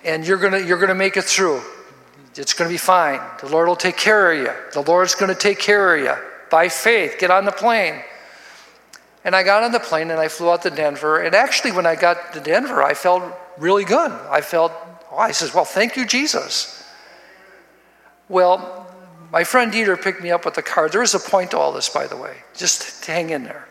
and 0.04 0.28
you're 0.28 0.38
going 0.38 0.68
you're 0.68 0.80
gonna 0.80 0.94
make 0.94 1.16
it 1.16 1.24
through. 1.24 1.62
It's 2.38 2.54
going 2.54 2.68
to 2.68 2.74
be 2.74 2.78
fine. 2.78 3.22
The 3.40 3.48
Lord 3.48 3.68
will 3.68 3.78
take 3.78 3.96
care 3.96 4.34
of 4.34 4.40
you. 4.40 4.52
The 4.74 4.82
Lord's 4.82 5.16
going 5.16 5.34
to 5.34 5.40
take 5.40 5.58
care 5.58 5.96
of 5.96 6.04
you. 6.04 6.35
By 6.50 6.70
faith, 6.70 7.18
get 7.20 7.32
on 7.32 7.46
the 7.46 7.52
plane. 7.52 8.02
And 9.24 9.36
I 9.36 9.44
got 9.44 9.64
on 9.64 9.72
the 9.72 9.80
plane 9.80 10.12
and 10.12 10.20
I 10.20 10.28
flew 10.28 10.52
out 10.52 10.62
to 10.64 10.70
Denver. 10.70 11.20
And 11.20 11.34
actually, 11.34 11.72
when 11.72 11.86
I 11.86 11.96
got 11.96 12.34
to 12.34 12.40
Denver, 12.40 12.84
I 12.84 12.94
felt 12.94 13.24
really 13.58 13.86
good. 13.86 14.12
I 14.12 14.42
felt, 14.42 14.72
oh, 15.12 15.18
I 15.18 15.32
says, 15.32 15.54
well, 15.54 15.66
thank 15.66 15.96
you, 15.96 16.06
Jesus. 16.06 16.84
Well, 18.30 18.88
my 19.32 19.44
friend 19.44 19.72
Dieter 19.72 20.02
picked 20.02 20.22
me 20.22 20.32
up 20.32 20.46
with 20.46 20.54
the 20.54 20.62
car. 20.62 20.90
There 20.90 21.02
is 21.02 21.16
a 21.16 21.20
point 21.20 21.52
to 21.52 21.58
all 21.58 21.72
this, 21.72 21.90
by 21.90 22.08
the 22.08 22.18
way. 22.18 22.38
Just 22.56 23.06
hang 23.06 23.32
in 23.32 23.44
there. 23.44 23.68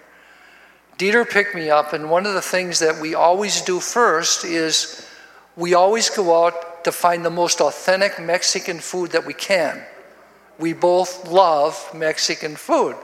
Dieter 0.98 1.28
picked 1.28 1.54
me 1.54 1.70
up, 1.70 1.92
and 1.92 2.10
one 2.10 2.26
of 2.26 2.34
the 2.34 2.42
things 2.42 2.78
that 2.78 3.00
we 3.00 3.14
always 3.14 3.60
do 3.62 3.80
first 3.80 4.44
is 4.44 5.08
we 5.56 5.74
always 5.74 6.08
go 6.10 6.44
out 6.44 6.84
to 6.84 6.92
find 6.92 7.24
the 7.24 7.30
most 7.30 7.60
authentic 7.60 8.20
Mexican 8.20 8.78
food 8.78 9.12
that 9.12 9.26
we 9.26 9.34
can. 9.34 9.82
We 10.58 10.73
both 10.73 11.28
love 11.28 11.90
Mexican 11.94 12.56
food. 12.56 12.96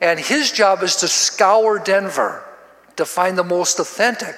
And 0.00 0.20
his 0.20 0.52
job 0.52 0.82
is 0.82 0.96
to 0.96 1.08
scour 1.08 1.78
Denver 1.78 2.44
to 2.96 3.04
find 3.04 3.36
the 3.36 3.44
most 3.44 3.78
authentic. 3.78 4.36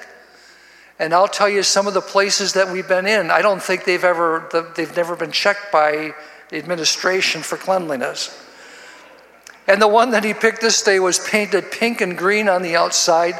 And 0.99 1.12
I'll 1.12 1.28
tell 1.28 1.49
you 1.49 1.62
some 1.62 1.87
of 1.87 1.94
the 1.94 2.00
places 2.00 2.54
that 2.54 2.73
we've 2.73 2.88
been 2.88 3.06
in, 3.06 3.30
I 3.30 3.42
don't 3.42 3.62
think 3.62 3.85
they've 3.85 4.02
ever 4.02 4.49
they've 4.76 4.96
never 4.96 5.14
been 5.14 5.32
checked 5.32 5.70
by 5.70 6.14
the 6.49 6.56
administration 6.56 7.42
for 7.42 7.58
cleanliness. 7.58 8.42
And 9.66 9.82
the 9.82 9.88
one 9.88 10.12
that 10.12 10.25
he 10.25 10.32
picked 10.32 10.61
this 10.61 10.80
day 10.82 11.00
was 11.00 11.18
painted 11.18 11.70
pink 11.70 12.00
and 12.00 12.16
green 12.16 12.49
on 12.49 12.62
the 12.62 12.76
outside, 12.76 13.35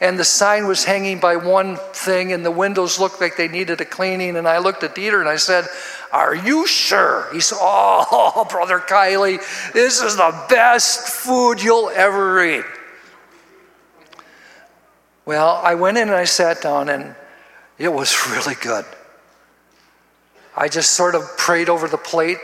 and 0.00 0.18
the 0.18 0.24
sign 0.24 0.66
was 0.66 0.84
hanging 0.84 1.20
by 1.20 1.36
one 1.36 1.76
thing, 1.76 2.32
and 2.32 2.44
the 2.44 2.50
windows 2.50 2.98
looked 2.98 3.20
like 3.20 3.36
they 3.36 3.48
needed 3.48 3.80
a 3.80 3.84
cleaning. 3.84 4.36
And 4.36 4.46
I 4.46 4.58
looked 4.58 4.82
at 4.82 4.94
Dieter 4.94 5.20
and 5.20 5.28
I 5.28 5.36
said, 5.36 5.66
Are 6.12 6.34
you 6.34 6.66
sure? 6.66 7.28
He 7.32 7.40
said, 7.40 7.58
Oh, 7.60 8.46
Brother 8.50 8.80
Kielley, 8.80 9.38
this 9.72 10.00
is 10.00 10.16
the 10.16 10.44
best 10.48 11.08
food 11.08 11.62
you'll 11.62 11.90
ever 11.90 12.42
eat. 12.42 12.64
Well, 15.26 15.60
I 15.62 15.74
went 15.74 15.98
in 15.98 16.08
and 16.08 16.16
I 16.16 16.24
sat 16.24 16.62
down, 16.62 16.88
and 16.88 17.14
it 17.76 17.92
was 17.92 18.16
really 18.30 18.54
good. 18.54 18.86
I 20.56 20.68
just 20.68 20.92
sort 20.92 21.14
of 21.14 21.22
prayed 21.36 21.68
over 21.68 21.86
the 21.86 21.98
plate, 21.98 22.38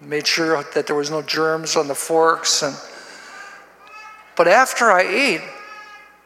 made 0.00 0.26
sure 0.26 0.62
that 0.74 0.86
there 0.86 0.96
was 0.96 1.10
no 1.10 1.22
germs 1.22 1.76
on 1.76 1.88
the 1.88 1.94
forks, 1.94 2.62
and 2.62 2.76
but 4.36 4.46
after 4.46 4.92
I 4.92 5.00
ate, 5.00 5.40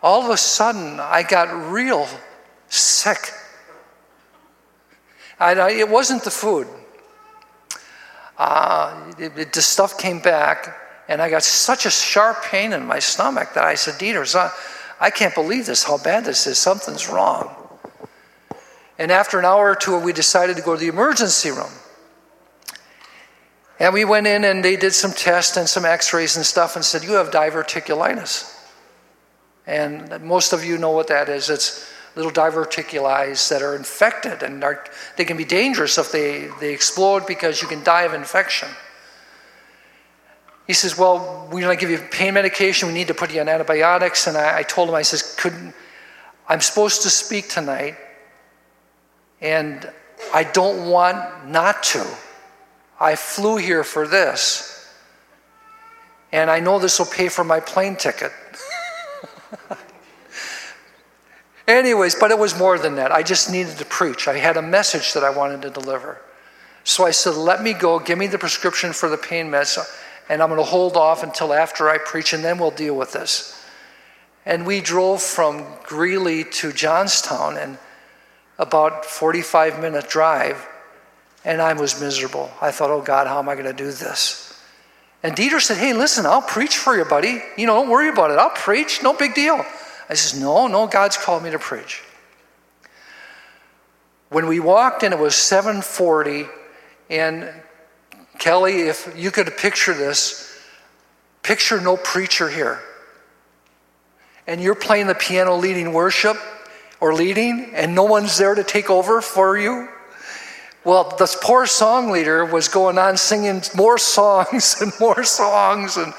all 0.02 0.24
of 0.24 0.30
a 0.30 0.36
sudden 0.36 0.98
I 0.98 1.22
got 1.22 1.70
real 1.70 2.08
sick. 2.68 3.32
I, 5.38 5.70
it 5.70 5.88
wasn't 5.88 6.24
the 6.24 6.30
food. 6.30 6.66
Uh, 8.40 9.12
it, 9.18 9.36
it, 9.36 9.52
the 9.52 9.60
stuff 9.60 9.98
came 9.98 10.18
back, 10.18 10.74
and 11.08 11.20
I 11.20 11.28
got 11.28 11.42
such 11.42 11.84
a 11.84 11.90
sharp 11.90 12.42
pain 12.44 12.72
in 12.72 12.86
my 12.86 12.98
stomach 12.98 13.52
that 13.52 13.64
I 13.64 13.74
said, 13.74 13.96
Dieter, 13.96 14.50
I 14.98 15.10
can't 15.10 15.34
believe 15.34 15.66
this, 15.66 15.84
how 15.84 15.98
bad 15.98 16.24
this 16.24 16.46
is. 16.46 16.58
Something's 16.58 17.06
wrong. 17.10 17.54
And 18.98 19.12
after 19.12 19.38
an 19.38 19.44
hour 19.44 19.72
or 19.72 19.74
two, 19.74 19.98
we 19.98 20.14
decided 20.14 20.56
to 20.56 20.62
go 20.62 20.74
to 20.74 20.80
the 20.80 20.88
emergency 20.88 21.50
room. 21.50 21.72
And 23.78 23.92
we 23.92 24.06
went 24.06 24.26
in 24.26 24.44
and 24.44 24.64
they 24.64 24.76
did 24.76 24.94
some 24.94 25.12
tests 25.12 25.58
and 25.58 25.68
some 25.68 25.84
x 25.84 26.14
rays 26.14 26.36
and 26.36 26.46
stuff 26.46 26.76
and 26.76 26.84
said, 26.84 27.04
You 27.04 27.12
have 27.12 27.30
diverticulitis. 27.30 28.58
And 29.66 30.22
most 30.22 30.54
of 30.54 30.64
you 30.64 30.78
know 30.78 30.92
what 30.92 31.08
that 31.08 31.28
is. 31.28 31.50
It's 31.50 31.92
little 32.16 32.32
diverticuli 32.32 33.48
that 33.48 33.62
are 33.62 33.76
infected 33.76 34.42
and 34.42 34.62
are, 34.64 34.84
they 35.16 35.24
can 35.24 35.36
be 35.36 35.44
dangerous 35.44 35.98
if 35.98 36.10
they, 36.10 36.48
they 36.60 36.72
explode 36.72 37.26
because 37.26 37.62
you 37.62 37.68
can 37.68 37.82
die 37.84 38.02
of 38.02 38.14
infection. 38.14 38.68
He 40.66 40.72
says, 40.72 40.96
Well, 40.96 41.48
we're 41.50 41.62
going 41.62 41.76
to 41.76 41.80
give 41.80 41.90
you 41.90 41.98
pain 42.10 42.34
medication. 42.34 42.88
We 42.88 42.94
need 42.94 43.08
to 43.08 43.14
put 43.14 43.32
you 43.32 43.40
on 43.40 43.48
antibiotics. 43.48 44.26
And 44.26 44.36
I, 44.36 44.58
I 44.58 44.62
told 44.62 44.88
him, 44.88 44.94
I 44.94 45.02
says, 45.02 45.34
Couldn't, 45.36 45.74
I'm 46.48 46.60
supposed 46.60 47.02
to 47.02 47.10
speak 47.10 47.48
tonight, 47.48 47.96
and 49.40 49.90
I 50.32 50.44
don't 50.44 50.88
want 50.88 51.48
not 51.48 51.82
to. 51.84 52.06
I 53.00 53.16
flew 53.16 53.56
here 53.56 53.82
for 53.82 54.06
this. 54.06 54.88
And 56.32 56.50
I 56.50 56.60
know 56.60 56.78
this 56.78 56.98
will 56.98 57.06
pay 57.06 57.28
for 57.28 57.42
my 57.42 57.58
plane 57.58 57.96
ticket. 57.96 58.32
Anyways, 61.76 62.16
but 62.16 62.30
it 62.30 62.38
was 62.38 62.58
more 62.58 62.78
than 62.78 62.96
that. 62.96 63.12
I 63.12 63.22
just 63.22 63.50
needed 63.50 63.78
to 63.78 63.84
preach. 63.84 64.28
I 64.28 64.36
had 64.38 64.56
a 64.56 64.62
message 64.62 65.12
that 65.14 65.24
I 65.24 65.30
wanted 65.30 65.62
to 65.62 65.70
deliver. 65.70 66.20
So 66.84 67.06
I 67.06 67.10
said, 67.10 67.34
Let 67.34 67.62
me 67.62 67.72
go, 67.72 67.98
give 67.98 68.18
me 68.18 68.26
the 68.26 68.38
prescription 68.38 68.92
for 68.92 69.08
the 69.08 69.16
pain 69.16 69.50
meds 69.50 69.78
and 70.30 70.40
I'm 70.40 70.48
going 70.48 70.60
to 70.60 70.64
hold 70.64 70.96
off 70.96 71.24
until 71.24 71.52
after 71.52 71.90
I 71.90 71.98
preach, 71.98 72.32
and 72.32 72.44
then 72.44 72.58
we'll 72.58 72.70
deal 72.70 72.94
with 72.94 73.12
this. 73.12 73.60
And 74.46 74.64
we 74.64 74.80
drove 74.80 75.20
from 75.20 75.66
Greeley 75.82 76.44
to 76.44 76.72
Johnstown, 76.72 77.56
and 77.56 77.78
about 78.56 79.04
45 79.04 79.80
minute 79.80 80.08
drive, 80.08 80.68
and 81.44 81.60
I 81.60 81.72
was 81.72 82.00
miserable. 82.00 82.48
I 82.60 82.70
thought, 82.70 82.90
oh 82.90 83.02
God, 83.02 83.26
how 83.26 83.40
am 83.40 83.48
I 83.48 83.54
going 83.54 83.66
to 83.66 83.72
do 83.72 83.90
this? 83.90 84.56
And 85.24 85.34
Dieter 85.34 85.60
said, 85.60 85.78
hey, 85.78 85.94
listen, 85.94 86.24
I'll 86.24 86.42
preach 86.42 86.76
for 86.76 86.96
you, 86.96 87.04
buddy. 87.04 87.42
You 87.56 87.66
know, 87.66 87.74
don't 87.74 87.90
worry 87.90 88.08
about 88.08 88.30
it. 88.30 88.38
I'll 88.38 88.50
preach, 88.50 89.02
no 89.02 89.12
big 89.12 89.34
deal. 89.34 89.64
I 90.10 90.14
says, 90.14 90.40
no, 90.40 90.66
no, 90.66 90.88
God's 90.88 91.16
called 91.16 91.44
me 91.44 91.50
to 91.52 91.58
preach. 91.60 92.02
When 94.28 94.48
we 94.48 94.58
walked 94.58 95.04
in, 95.04 95.12
it 95.12 95.18
was 95.20 95.36
740, 95.36 96.46
and 97.08 97.48
Kelly, 98.40 98.88
if 98.88 99.12
you 99.16 99.30
could 99.30 99.56
picture 99.56 99.94
this, 99.94 100.60
picture 101.44 101.80
no 101.80 101.96
preacher 101.96 102.50
here. 102.50 102.80
And 104.48 104.60
you're 104.60 104.74
playing 104.74 105.06
the 105.06 105.14
piano 105.14 105.54
leading 105.54 105.92
worship 105.92 106.36
or 107.00 107.14
leading, 107.14 107.70
and 107.72 107.94
no 107.94 108.02
one's 108.02 108.36
there 108.36 108.56
to 108.56 108.64
take 108.64 108.90
over 108.90 109.20
for 109.20 109.56
you. 109.56 109.88
Well, 110.82 111.14
this 111.20 111.36
poor 111.40 111.66
song 111.66 112.10
leader 112.10 112.44
was 112.44 112.66
going 112.66 112.98
on 112.98 113.16
singing 113.16 113.62
more 113.76 113.98
songs 114.16 114.76
and 114.80 114.92
more 114.98 115.22
songs. 115.22 115.96
And 115.96 116.12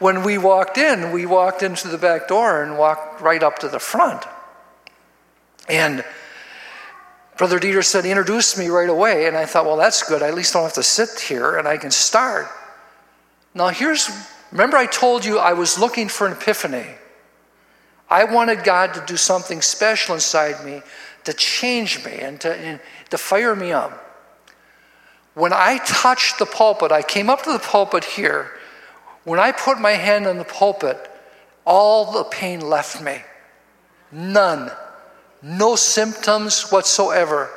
when 0.00 0.24
we 0.24 0.38
walked 0.38 0.78
in, 0.78 1.12
we 1.12 1.26
walked 1.26 1.62
into 1.62 1.86
the 1.86 1.98
back 1.98 2.26
door 2.26 2.62
and 2.62 2.76
walked 2.76 3.20
right 3.20 3.42
up 3.42 3.60
to 3.60 3.68
the 3.68 3.78
front. 3.78 4.24
And 5.68 6.04
Brother 7.36 7.60
Dieter 7.60 7.84
said, 7.84 8.04
he 8.04 8.10
introduced 8.10 8.58
me 8.58 8.68
right 8.68 8.88
away. 8.88 9.26
And 9.26 9.36
I 9.36 9.46
thought, 9.46 9.66
well, 9.66 9.76
that's 9.76 10.02
good. 10.02 10.22
I 10.22 10.28
at 10.28 10.34
least 10.34 10.54
don't 10.54 10.62
have 10.62 10.72
to 10.72 10.82
sit 10.82 11.20
here 11.20 11.56
and 11.56 11.68
I 11.68 11.76
can 11.76 11.90
start. 11.90 12.48
Now, 13.54 13.68
here's 13.68 14.10
remember, 14.50 14.76
I 14.76 14.86
told 14.86 15.24
you 15.24 15.38
I 15.38 15.52
was 15.52 15.78
looking 15.78 16.08
for 16.08 16.26
an 16.26 16.32
epiphany. 16.32 16.86
I 18.08 18.24
wanted 18.24 18.64
God 18.64 18.94
to 18.94 19.04
do 19.06 19.16
something 19.16 19.62
special 19.62 20.14
inside 20.14 20.64
me 20.64 20.82
to 21.24 21.32
change 21.32 22.04
me 22.04 22.18
and 22.20 22.40
to, 22.40 22.54
and 22.54 22.80
to 23.10 23.18
fire 23.18 23.54
me 23.54 23.70
up. 23.70 24.06
When 25.34 25.52
I 25.52 25.78
touched 25.84 26.38
the 26.38 26.46
pulpit, 26.46 26.90
I 26.90 27.02
came 27.02 27.30
up 27.30 27.42
to 27.42 27.52
the 27.52 27.58
pulpit 27.58 28.04
here. 28.04 28.50
When 29.24 29.38
I 29.38 29.52
put 29.52 29.80
my 29.80 29.92
hand 29.92 30.26
on 30.26 30.38
the 30.38 30.44
pulpit, 30.44 30.98
all 31.64 32.12
the 32.12 32.24
pain 32.24 32.60
left 32.60 33.02
me. 33.02 33.22
None 34.10 34.70
no 35.42 35.76
symptoms 35.76 36.70
whatsoever. 36.70 37.50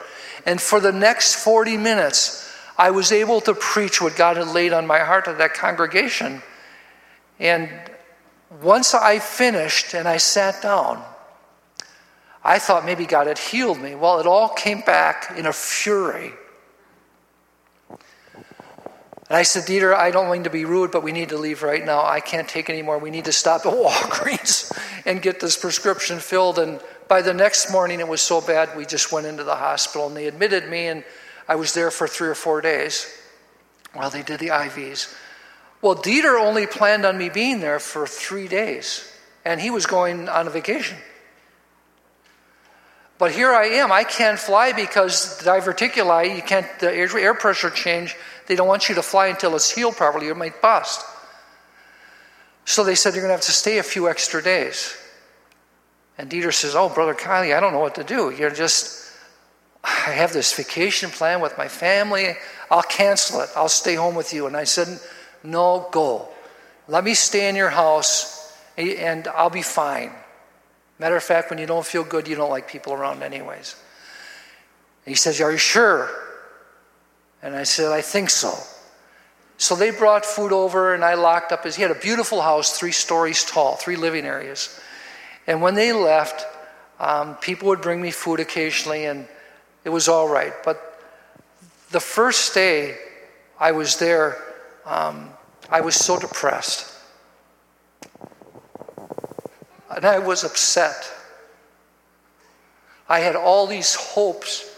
And 0.46 0.62
for 0.62 0.79
the 0.79 0.91
next 0.91 1.36
40 1.36 1.77
minutes, 1.77 2.51
I 2.77 2.91
was 2.91 3.12
able 3.12 3.41
to 3.41 3.53
preach 3.53 4.01
what 4.01 4.15
God 4.15 4.38
had 4.38 4.48
laid 4.48 4.74
on 4.74 4.88
my 4.88 5.00
heart 5.00 5.25
to 5.25 5.34
that 5.34 5.53
congregation. 5.53 6.41
And 7.39 7.70
once 8.62 8.93
I 8.93 9.20
finished 9.20 9.93
and 9.93 10.08
I 10.08 10.17
sat 10.17 10.62
down, 10.62 11.03
I 12.43 12.60
thought 12.60 12.86
maybe 12.86 13.05
God 13.05 13.27
had 13.27 13.38
healed 13.38 13.79
me. 13.79 13.96
Well, 13.96 14.20
it 14.20 14.27
all 14.27 14.50
came 14.50 14.82
back 14.82 15.34
in 15.38 15.46
a 15.46 15.53
fury. 15.53 16.34
And 19.34 19.40
I 19.40 19.42
said, 19.42 19.63
Dieter, 19.63 19.96
I 19.96 20.12
don't 20.12 20.32
mean 20.32 20.44
to 20.44 20.52
be 20.52 20.63
rude, 20.63 20.92
but 20.92 21.02
we 21.02 21.12
need 21.12 21.30
to 21.30 21.40
leave 21.40 21.63
right 21.63 21.84
now. 21.84 22.06
I 22.06 22.20
can't 22.20 22.48
take 22.48 22.70
anymore. 22.70 23.00
We 23.00 23.10
need 23.10 23.25
to 23.25 23.32
stop 23.32 23.66
at 23.66 23.74
Walgreens 23.74 24.72
and 25.08 25.24
get 25.24 25.40
this 25.40 25.58
prescription 25.58 26.20
filled. 26.20 26.60
And 26.60 26.80
by 27.08 27.24
the 27.24 27.34
next 27.34 27.72
morning, 27.72 28.00
it 28.00 28.08
was 28.08 28.22
so 28.22 28.42
bad, 28.42 28.78
we 28.78 28.86
just 28.86 29.12
went 29.12 29.25
into 29.25 29.44
the 29.44 29.56
hospital 29.56 30.06
and 30.06 30.16
they 30.16 30.28
admitted 30.28 30.70
me, 30.70 30.86
and 30.86 31.04
I 31.48 31.56
was 31.56 31.74
there 31.74 31.90
for 31.90 32.08
three 32.08 32.28
or 32.28 32.36
four 32.36 32.62
days 32.62 33.12
while 33.94 34.12
they 34.12 34.22
did 34.22 34.40
the 34.40 34.50
IVs. 34.50 35.12
Well, 35.82 35.96
Dieter 35.96 36.40
only 36.40 36.68
planned 36.68 37.04
on 37.04 37.18
me 37.18 37.30
being 37.30 37.60
there 37.60 37.80
for 37.80 38.06
three 38.06 38.48
days, 38.48 39.12
and 39.44 39.60
he 39.60 39.72
was 39.72 39.88
going 39.88 40.30
on 40.30 40.46
a 40.46 40.52
vacation. 40.52 40.98
But 43.18 43.32
here 43.32 43.52
I 43.52 43.66
am. 43.66 43.92
I 43.92 44.04
can't 44.04 44.38
fly 44.38 44.74
because 44.74 45.42
diverticuli, 45.42 46.36
you 46.36 46.44
can't, 46.44 46.68
the 46.80 46.94
air 46.94 47.34
pressure 47.34 47.72
change, 47.72 48.16
they 48.47 48.55
don't 48.55 48.67
want 48.67 48.89
you 48.89 48.95
to 48.95 49.03
fly 49.03 49.27
until 49.27 49.55
it's 49.55 49.71
healed 49.71 49.95
properly, 49.95 50.27
it 50.27 50.38
might 50.38 50.62
bust. 50.62 51.05
So 52.65 52.83
they 52.83 52.95
said 52.95 53.13
you're 53.13 53.21
going 53.21 53.29
to 53.29 53.35
have 53.35 53.41
to 53.41 53.51
stay 53.51 53.77
a 53.77 53.83
few 53.83 54.09
extra 54.09 54.41
days. 54.41 54.95
And 56.17 56.29
Dieter 56.29 56.53
says, 56.53 56.75
Oh, 56.75 56.89
Brother 56.89 57.13
Kielley, 57.13 57.55
I 57.55 57.59
don't 57.59 57.73
know 57.73 57.79
what 57.79 57.95
to 57.95 58.03
do. 58.03 58.29
You're 58.29 58.51
just, 58.51 59.12
I 59.83 60.12
have 60.12 60.31
this 60.31 60.53
vacation 60.53 61.09
plan 61.09 61.41
with 61.41 61.57
my 61.57 61.67
family. 61.67 62.35
I'll 62.69 62.83
cancel 62.83 63.41
it. 63.41 63.50
I'll 63.55 63.69
stay 63.69 63.95
home 63.95 64.15
with 64.15 64.33
you. 64.33 64.47
And 64.47 64.55
I 64.55 64.63
said, 64.63 65.00
No, 65.43 65.88
go. 65.91 66.29
Let 66.88 67.03
me 67.03 67.13
stay 67.13 67.50
in 67.50 67.55
your 67.55 67.69
house 67.69 68.55
and 68.77 69.27
I'll 69.27 69.50
be 69.50 69.62
fine. 69.62 70.12
Matter 71.00 71.15
of 71.15 71.23
fact, 71.23 71.50
when 71.50 71.59
you 71.59 71.65
don't 71.65 71.85
feel 71.85 72.03
good, 72.03 72.27
you 72.27 72.35
don't 72.35 72.50
like 72.50 72.67
people 72.67 72.93
around, 72.93 73.23
anyways. 73.23 73.75
And 75.05 75.12
he 75.12 75.15
says, 75.15 75.41
Are 75.41 75.51
you 75.51 75.57
sure? 75.57 76.09
And 77.43 77.55
I 77.55 77.63
said, 77.63 77.91
I 77.91 78.01
think 78.01 78.29
so. 78.29 78.53
So 79.57 79.75
they 79.75 79.91
brought 79.91 80.25
food 80.25 80.53
over, 80.53 80.93
and 80.93 81.03
I 81.03 81.13
locked 81.15 81.51
up 81.51 81.65
his. 81.65 81.75
He 81.75 81.81
had 81.81 81.91
a 81.91 82.00
beautiful 82.00 82.41
house, 82.41 82.79
three 82.79 82.93
stories 82.93 83.43
tall, 83.43 83.75
three 83.75 83.97
living 83.97 84.25
areas. 84.25 84.79
And 85.45 85.62
when 85.62 85.75
they 85.75 85.91
left, 85.91 86.45
um, 87.00 87.35
people 87.35 87.67
would 87.67 87.81
bring 87.81 88.01
me 88.01 88.12
food 88.12 88.39
occasionally, 88.39 89.05
and 89.05 89.27
it 89.83 89.89
was 89.89 90.07
all 90.07 90.27
right. 90.27 90.53
But 90.63 91.01
the 91.91 92.00
first 92.00 92.53
day 92.53 92.97
I 93.59 93.73
was 93.73 93.97
there, 93.97 94.41
um, 94.85 95.29
I 95.69 95.81
was 95.81 95.95
so 95.95 96.17
depressed. 96.17 96.91
And 99.93 100.05
I 100.05 100.19
was 100.19 100.45
upset. 100.45 101.12
I 103.09 103.19
had 103.19 103.35
all 103.35 103.67
these 103.67 103.95
hopes 103.95 104.73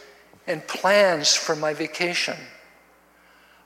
and 0.47 0.65
plans 0.67 1.35
for 1.35 1.55
my 1.55 1.73
vacation. 1.73 2.35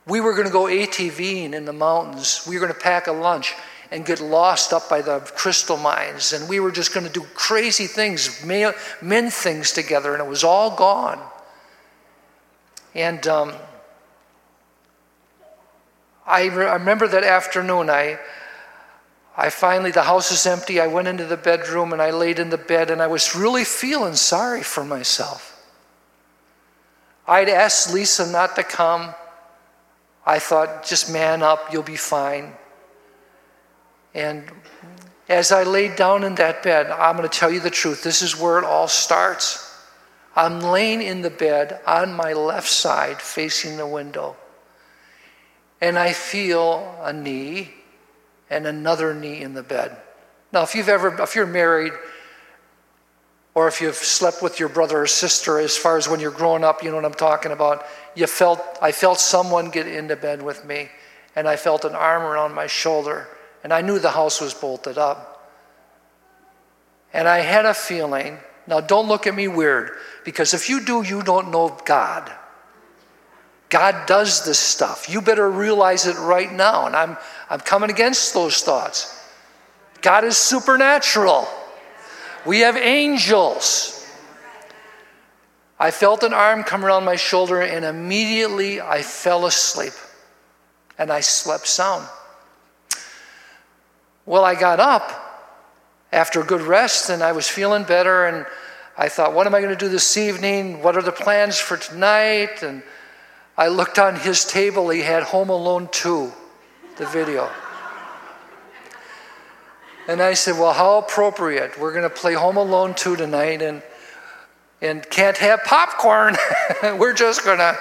We 0.09 0.19
were 0.21 0.33
going 0.33 0.47
to 0.47 0.53
go 0.53 0.63
ATVing 0.63 1.53
in 1.53 1.65
the 1.65 1.73
mountains. 1.73 2.45
We 2.47 2.55
were 2.55 2.65
going 2.65 2.73
to 2.73 2.79
pack 2.79 3.07
a 3.07 3.11
lunch 3.11 3.53
and 3.91 4.05
get 4.05 4.19
lost 4.19 4.73
up 4.73 4.89
by 4.89 5.01
the 5.01 5.19
crystal 5.19 5.77
mines. 5.77 6.33
And 6.33 6.47
we 6.47 6.59
were 6.59 6.71
just 6.71 6.93
going 6.93 7.05
to 7.05 7.11
do 7.11 7.25
crazy 7.33 7.87
things, 7.87 8.43
men 8.45 9.29
things 9.29 9.71
together, 9.71 10.13
and 10.13 10.21
it 10.21 10.27
was 10.27 10.43
all 10.43 10.75
gone. 10.75 11.19
And 12.93 13.25
um, 13.27 13.53
I, 16.25 16.45
re- 16.45 16.67
I 16.67 16.75
remember 16.75 17.07
that 17.07 17.23
afternoon, 17.23 17.89
I, 17.89 18.19
I 19.35 19.49
finally, 19.49 19.91
the 19.91 20.03
house 20.03 20.31
is 20.31 20.45
empty. 20.45 20.79
I 20.79 20.87
went 20.87 21.07
into 21.07 21.25
the 21.25 21.37
bedroom 21.37 21.93
and 21.93 22.01
I 22.01 22.11
laid 22.11 22.39
in 22.39 22.49
the 22.49 22.57
bed, 22.57 22.91
and 22.91 23.01
I 23.01 23.07
was 23.07 23.35
really 23.35 23.63
feeling 23.63 24.15
sorry 24.15 24.63
for 24.63 24.83
myself. 24.83 25.55
I'd 27.27 27.49
asked 27.49 27.93
Lisa 27.93 28.31
not 28.31 28.55
to 28.55 28.63
come. 28.63 29.13
I 30.29 30.38
thought, 30.38 30.86
just 30.86 31.12
man 31.12 31.41
up, 31.41 31.74
you'll 31.74 31.81
be 31.81 31.95
fine. 31.95 32.53
And 34.13 34.43
as 35.27 35.51
I 35.51 35.63
laid 35.63 35.95
down 35.95 36.24
in 36.24 36.36
that 36.36 36.62
bed, 36.62 36.91
I'm 36.91 37.17
going 37.17 37.27
to 37.27 37.36
tell 37.36 37.50
you 37.50 37.59
the 37.59 37.71
truth. 37.71 38.03
This 38.03 38.21
is 38.21 38.39
where 38.39 38.59
it 38.59 38.63
all 38.63 38.88
starts. 38.88 39.75
I'm 40.36 40.59
laying 40.59 41.01
in 41.01 41.24
the 41.24 41.31
bed 41.31 41.81
on 41.88 42.13
my 42.13 42.33
left 42.33 42.67
side 42.67 43.19
facing 43.24 43.77
the 43.77 43.88
window. 43.88 44.36
And 45.81 45.98
I 45.98 46.13
feel 46.13 46.95
a 47.01 47.12
knee 47.12 47.74
and 48.51 48.67
another 48.67 49.15
knee 49.15 49.41
in 49.41 49.55
the 49.55 49.63
bed. 49.63 49.98
Now, 50.53 50.62
if 50.62 50.75
you've 50.75 50.89
ever, 50.89 51.19
if 51.24 51.33
you're 51.33 51.48
married, 51.48 51.93
or 53.59 53.67
if 53.67 53.81
you've 53.81 53.93
slept 53.93 54.41
with 54.41 54.57
your 54.57 54.69
brother 54.69 55.01
or 55.01 55.05
sister, 55.05 55.59
as 55.59 55.75
far 55.75 55.97
as 55.97 56.07
when 56.07 56.21
you're 56.21 56.31
growing 56.31 56.63
up, 56.63 56.81
you 56.81 56.91
know 56.91 56.95
what 56.95 57.03
I'm 57.03 57.13
talking 57.13 57.51
about. 57.51 57.85
You 58.15 58.25
felt, 58.25 58.61
I 58.81 58.93
felt 58.93 59.19
someone 59.19 59.69
get 59.69 59.85
into 59.85 60.15
bed 60.15 60.41
with 60.41 60.63
me, 60.63 60.87
and 61.35 61.45
I 61.45 61.57
felt 61.57 61.83
an 61.83 61.93
arm 61.93 62.23
around 62.23 62.53
my 62.53 62.67
shoulder, 62.67 63.27
and 63.61 63.73
I 63.73 63.81
knew 63.81 63.99
the 63.99 64.11
house 64.11 64.39
was 64.39 64.53
bolted 64.53 64.97
up. 64.97 65.51
And 67.11 67.27
I 67.27 67.39
had 67.39 67.65
a 67.65 67.73
feeling, 67.73 68.37
now 68.65 68.79
don't 68.79 69.09
look 69.09 69.27
at 69.27 69.35
me 69.35 69.49
weird, 69.49 69.91
because 70.23 70.53
if 70.53 70.69
you 70.69 70.85
do, 70.85 71.03
you 71.03 71.21
don't 71.21 71.51
know 71.51 71.77
God. 71.83 72.31
God 73.67 74.07
does 74.07 74.45
this 74.45 74.57
stuff. 74.57 75.09
You 75.09 75.19
better 75.19 75.51
realize 75.51 76.07
it 76.07 76.17
right 76.17 76.49
now. 76.49 76.85
And 76.85 76.95
I'm, 76.95 77.17
I'm 77.49 77.60
coming 77.60 77.89
against 77.89 78.34
those 78.34 78.62
thoughts. 78.62 79.21
God 80.01 80.23
is 80.23 80.38
supernatural. 80.38 81.45
We 82.45 82.60
have 82.60 82.78
angels. 82.78 83.95
I 85.80 85.91
felt 85.91 86.23
an 86.23 86.34
arm 86.34 86.63
come 86.63 86.86
around 86.86 87.06
my 87.06 87.15
shoulder, 87.15 87.62
and 87.62 87.86
immediately 87.86 88.82
I 88.82 89.02
fell 89.02 89.45
asleep 89.45 89.93
and 90.97 91.12
I 91.12 91.21
slept 91.21 91.67
sound. 91.67 92.06
Well, 94.25 94.43
I 94.43 94.56
got 94.56 94.80
up 94.80 95.12
after 96.12 96.41
a 96.41 96.43
good 96.43 96.62
rest 96.62 97.10
and 97.10 97.23
I 97.23 97.32
was 97.32 97.47
feeling 97.47 97.84
better, 97.84 98.25
and 98.25 98.45
I 98.97 99.08
thought, 99.08 99.34
what 99.34 99.47
am 99.47 99.56
I 99.56 99.62
going 99.62 99.73
to 99.73 99.80
do 99.80 99.88
this 99.89 100.17
evening? 100.17 100.84
What 100.84 100.97
are 100.97 101.02
the 101.02 101.13
plans 101.13 101.58
for 101.58 101.78
tonight? 101.78 102.62
And 102.62 102.84
I 103.58 103.69
looked 103.69 103.97
on 103.97 104.17
his 104.17 104.43
table, 104.43 104.89
he 104.89 105.02
had 105.02 105.23
Home 105.23 105.49
Alone 105.49 105.88
2, 105.91 106.32
the 106.97 107.06
video. 107.08 107.49
And 110.10 110.24
I 110.24 110.34
said, 110.34 110.56
Well, 110.56 110.74
how 110.74 110.98
appropriate. 110.98 111.80
We're 111.80 111.91
going 111.91 112.02
to 112.02 112.10
play 112.10 112.34
Home 112.34 112.58
Alone 112.58 112.95
2 112.95 113.15
tonight 113.15 113.62
and, 113.62 113.84
and 114.82 115.08
can't 115.08 115.38
have 115.38 115.63
popcorn. 115.65 116.36
We're 116.98 117.13
just 117.13 117.45
going 117.45 117.60
to 117.60 117.78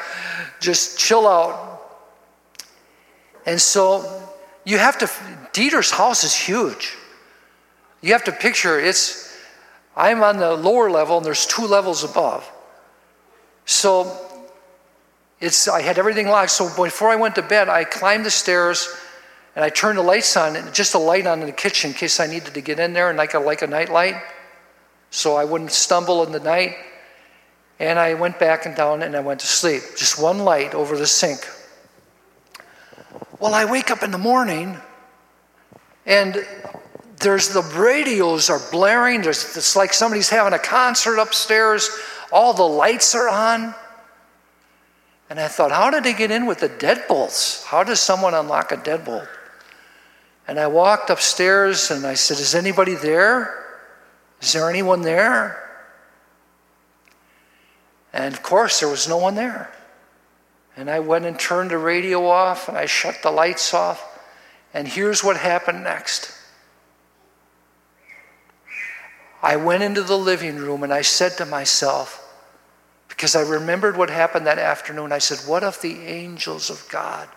just 0.61 0.99
chill 0.99 1.27
out. 1.27 1.81
And 3.47 3.59
so 3.59 4.29
you 4.67 4.77
have 4.77 4.99
to, 4.99 5.11
Dieter's 5.55 5.91
house 5.91 6.23
is 6.23 6.35
huge. 6.35 6.99
You 8.03 8.13
have 8.13 8.25
to 8.25 8.33
picture 8.33 8.79
it's, 8.79 9.35
I'm 9.97 10.23
on 10.23 10.37
the 10.37 10.53
lower 10.53 10.91
level 10.91 11.17
and 11.17 11.25
there's 11.25 11.47
two 11.47 11.67
levels 11.67 12.05
above. 12.05 12.47
So 13.65 14.15
it's, 15.41 15.67
I 15.67 15.81
had 15.81 15.99
everything 15.99 16.29
locked. 16.29 16.51
So 16.51 16.67
before 16.85 17.09
I 17.09 17.17
went 17.17 17.37
to 17.37 17.43
bed, 17.43 17.71
I 17.71 17.85
climbed 17.85 18.27
the 18.27 18.31
stairs 18.31 18.95
and 19.59 19.65
I 19.65 19.71
turned 19.71 19.99
the 19.99 20.03
lights 20.03 20.37
on, 20.37 20.55
just 20.73 20.95
a 20.95 21.01
light 21.01 21.27
on 21.27 21.41
in 21.41 21.47
the 21.47 21.53
kitchen 21.53 21.91
in 21.91 21.97
case 21.97 22.21
I 22.21 22.29
needed 22.29 22.55
to 22.55 22.61
get 22.61 22.79
in 22.79 22.93
there, 22.93 23.09
and 23.09 23.19
like 23.19 23.35
a, 23.35 23.41
like 23.41 23.61
a 23.61 23.67
night 23.67 23.89
light, 23.89 24.15
so 25.11 25.35
I 25.35 25.45
wouldn't 25.45 25.73
stumble 25.73 26.23
in 26.23 26.31
the 26.31 26.39
night. 26.39 26.77
And 27.81 27.99
I 27.99 28.15
went 28.15 28.39
back 28.39 28.67
and 28.67 28.77
down 28.77 29.03
and 29.03 29.17
I 29.17 29.21
went 29.21 29.41
to 29.41 29.49
sleep. 29.49 29.83
Just 29.97 30.23
one 30.23 30.39
light 30.39 30.75
over 30.75 30.97
the 30.97 31.09
sink. 31.09 31.41
Well, 33.41 33.53
I 33.53 33.65
wake 33.65 33.91
up 33.91 34.05
in 34.05 34.13
the 34.13 34.19
morning 34.19 34.77
and 36.07 36.47
there's 37.19 37.49
the 37.49 37.63
radios 37.63 38.51
are 38.51 38.61
blaring. 38.71 39.23
There's, 39.23 39.57
it's 39.57 39.75
like 39.75 39.93
somebody's 39.93 40.29
having 40.29 40.53
a 40.53 40.59
concert 40.61 41.19
upstairs. 41.19 41.91
All 42.31 42.55
the 42.55 42.63
lights 42.63 43.13
are 43.17 43.29
on. 43.29 43.75
And 45.29 45.41
I 45.41 45.49
thought, 45.49 45.73
how 45.73 45.91
did 45.91 46.05
they 46.05 46.15
get 46.15 46.31
in 46.31 46.47
with 46.47 46.61
the 46.61 46.69
deadbolts? 46.69 47.65
How 47.65 47.83
does 47.83 47.99
someone 47.99 48.35
unlock 48.35 48.71
a 48.71 48.77
deadbolt? 48.77 49.27
And 50.49 50.59
I 50.59 50.67
walked 50.67 51.11
upstairs 51.11 51.91
and 51.91 52.07
I 52.07 52.15
said, 52.15 52.39
Is 52.39 52.55
anybody 52.55 52.95
there? 52.95 53.67
Is 54.41 54.55
there 54.55 54.71
anyone 54.71 55.03
there? 55.03 55.63
And 58.15 58.35
of 58.35 58.43
course, 58.43 58.81
there 58.81 58.89
was 58.89 59.07
no 59.07 59.19
one 59.19 59.35
there. 59.35 59.71
And 60.75 60.89
I 60.89 61.01
went 61.01 61.27
and 61.27 61.39
turned 61.39 61.71
the 61.71 61.79
radio 61.79 62.27
off 62.27 62.69
and 62.69 62.79
I 62.79 62.87
shut 62.87 63.19
the 63.23 63.31
lights 63.31 63.75
off. 63.75 64.19
And 64.73 64.89
here's 64.89 65.23
what 65.23 65.37
happened 65.37 65.85
next. 65.85 66.33
I 69.43 69.57
went 69.57 69.83
into 69.83 70.03
the 70.03 70.19
living 70.19 70.57
room 70.57 70.83
and 70.83 70.93
I 70.93 71.03
said 71.03 71.37
to 71.39 71.47
myself, 71.47 72.25
because 73.09 73.37
I 73.37 73.43
remembered 73.43 73.97
what 73.97 74.11
happened 74.11 74.47
that 74.47 74.59
afternoon, 74.59 75.13
I 75.13 75.19
said, 75.19 75.47
What 75.49 75.63
if 75.63 75.83
the 75.83 76.07
angels 76.07 76.71
of 76.71 76.87
God 76.89 77.29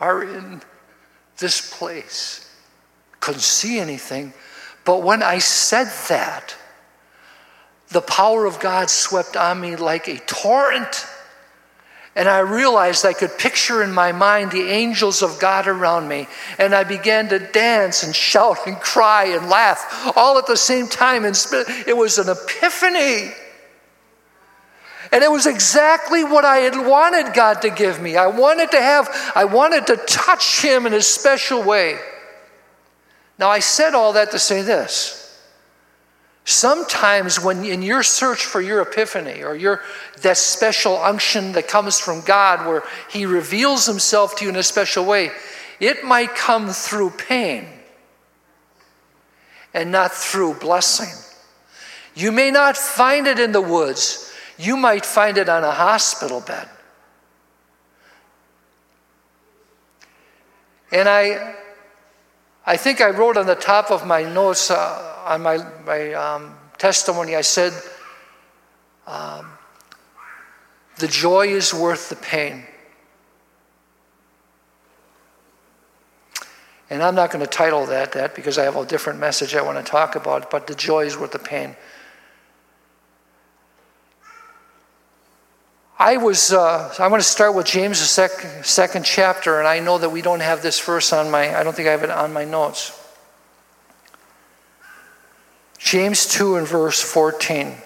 are 0.00 0.22
in 0.22 0.60
this 1.38 1.76
place. 1.76 2.48
Couldn't 3.20 3.40
see 3.40 3.78
anything. 3.78 4.32
But 4.84 5.02
when 5.02 5.22
I 5.22 5.38
said 5.38 5.88
that, 6.08 6.56
the 7.88 8.00
power 8.00 8.46
of 8.46 8.58
God 8.58 8.90
swept 8.90 9.36
on 9.36 9.60
me 9.60 9.76
like 9.76 10.08
a 10.08 10.18
torrent. 10.18 11.06
And 12.14 12.28
I 12.28 12.40
realized 12.40 13.06
I 13.06 13.14
could 13.14 13.38
picture 13.38 13.82
in 13.82 13.92
my 13.92 14.12
mind 14.12 14.50
the 14.50 14.68
angels 14.68 15.22
of 15.22 15.38
God 15.40 15.66
around 15.66 16.08
me. 16.08 16.26
And 16.58 16.74
I 16.74 16.84
began 16.84 17.28
to 17.28 17.38
dance 17.38 18.02
and 18.02 18.14
shout 18.14 18.66
and 18.66 18.76
cry 18.76 19.26
and 19.26 19.48
laugh 19.48 20.12
all 20.16 20.36
at 20.38 20.46
the 20.46 20.56
same 20.56 20.88
time. 20.88 21.24
And 21.24 21.36
it 21.86 21.96
was 21.96 22.18
an 22.18 22.28
epiphany. 22.28 23.32
And 25.12 25.22
it 25.22 25.30
was 25.30 25.46
exactly 25.46 26.24
what 26.24 26.46
I 26.46 26.58
had 26.58 26.74
wanted 26.74 27.34
God 27.34 27.60
to 27.62 27.70
give 27.70 28.00
me. 28.00 28.16
I 28.16 28.28
wanted 28.28 28.70
to 28.70 28.80
have, 28.80 29.10
I 29.36 29.44
wanted 29.44 29.86
to 29.88 29.96
touch 29.96 30.62
Him 30.62 30.86
in 30.86 30.94
a 30.94 31.02
special 31.02 31.62
way. 31.62 31.98
Now, 33.38 33.50
I 33.50 33.58
said 33.58 33.94
all 33.94 34.14
that 34.14 34.30
to 34.30 34.38
say 34.38 34.62
this. 34.62 35.18
Sometimes, 36.44 37.38
when 37.38 37.62
in 37.64 37.82
your 37.82 38.02
search 38.02 38.46
for 38.46 38.60
your 38.60 38.80
epiphany 38.80 39.44
or 39.44 39.54
your 39.54 39.80
that 40.22 40.38
special 40.38 40.96
unction 40.96 41.52
that 41.52 41.68
comes 41.68 42.00
from 42.00 42.22
God, 42.22 42.66
where 42.66 42.82
He 43.10 43.26
reveals 43.26 43.86
Himself 43.86 44.36
to 44.36 44.44
you 44.44 44.50
in 44.50 44.56
a 44.56 44.62
special 44.62 45.04
way, 45.04 45.30
it 45.78 46.04
might 46.04 46.34
come 46.34 46.70
through 46.70 47.10
pain 47.10 47.66
and 49.74 49.92
not 49.92 50.12
through 50.12 50.54
blessing. 50.54 51.12
You 52.14 52.32
may 52.32 52.50
not 52.50 52.76
find 52.76 53.26
it 53.26 53.38
in 53.38 53.52
the 53.52 53.60
woods. 53.60 54.31
You 54.62 54.76
might 54.76 55.04
find 55.04 55.38
it 55.38 55.48
on 55.48 55.64
a 55.64 55.72
hospital 55.72 56.40
bed. 56.40 56.68
And 60.92 61.08
I, 61.08 61.56
I 62.64 62.76
think 62.76 63.00
I 63.00 63.10
wrote 63.10 63.36
on 63.36 63.46
the 63.46 63.56
top 63.56 63.90
of 63.90 64.06
my 64.06 64.22
notes 64.22 64.70
uh, 64.70 65.24
on 65.26 65.42
my, 65.42 65.66
my 65.84 66.12
um, 66.12 66.54
testimony, 66.78 67.34
I 67.34 67.40
said, 67.40 67.72
um, 69.08 69.50
the 70.98 71.08
joy 71.08 71.48
is 71.48 71.74
worth 71.74 72.08
the 72.08 72.14
pain. 72.14 72.64
And 76.88 77.02
I'm 77.02 77.16
not 77.16 77.32
going 77.32 77.44
to 77.44 77.50
title 77.50 77.84
that 77.86 78.12
that 78.12 78.36
because 78.36 78.58
I 78.58 78.62
have 78.62 78.76
a 78.76 78.86
different 78.86 79.18
message 79.18 79.56
I 79.56 79.62
want 79.62 79.84
to 79.84 79.90
talk 79.90 80.14
about, 80.14 80.52
but 80.52 80.68
the 80.68 80.74
joy 80.76 81.06
is 81.06 81.18
worth 81.18 81.32
the 81.32 81.40
pain. 81.40 81.74
I 85.98 86.16
was, 86.16 86.52
uh, 86.52 86.94
I 86.98 87.06
want 87.08 87.22
to 87.22 87.28
start 87.28 87.54
with 87.54 87.66
James, 87.66 88.00
the 88.00 88.06
sec- 88.06 88.64
second 88.64 89.04
chapter, 89.04 89.58
and 89.58 89.68
I 89.68 89.78
know 89.78 89.98
that 89.98 90.10
we 90.10 90.22
don't 90.22 90.40
have 90.40 90.62
this 90.62 90.80
verse 90.80 91.12
on 91.12 91.30
my, 91.30 91.56
I 91.56 91.62
don't 91.62 91.74
think 91.74 91.88
I 91.88 91.92
have 91.92 92.02
it 92.02 92.10
on 92.10 92.32
my 92.32 92.44
notes. 92.44 92.98
James 95.78 96.26
2 96.26 96.56
and 96.56 96.66
verse 96.66 97.00
14. 97.02 97.76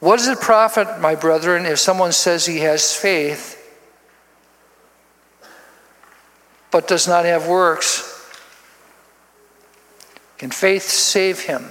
What 0.00 0.18
does 0.18 0.28
it 0.28 0.40
profit, 0.40 1.00
my 1.00 1.14
brethren, 1.14 1.66
if 1.66 1.78
someone 1.78 2.12
says 2.12 2.46
he 2.46 2.58
has 2.58 2.94
faith 2.94 3.60
but 6.70 6.88
does 6.88 7.06
not 7.06 7.24
have 7.24 7.46
works? 7.46 8.10
Can 10.38 10.50
faith 10.50 10.82
save 10.82 11.40
him? 11.40 11.70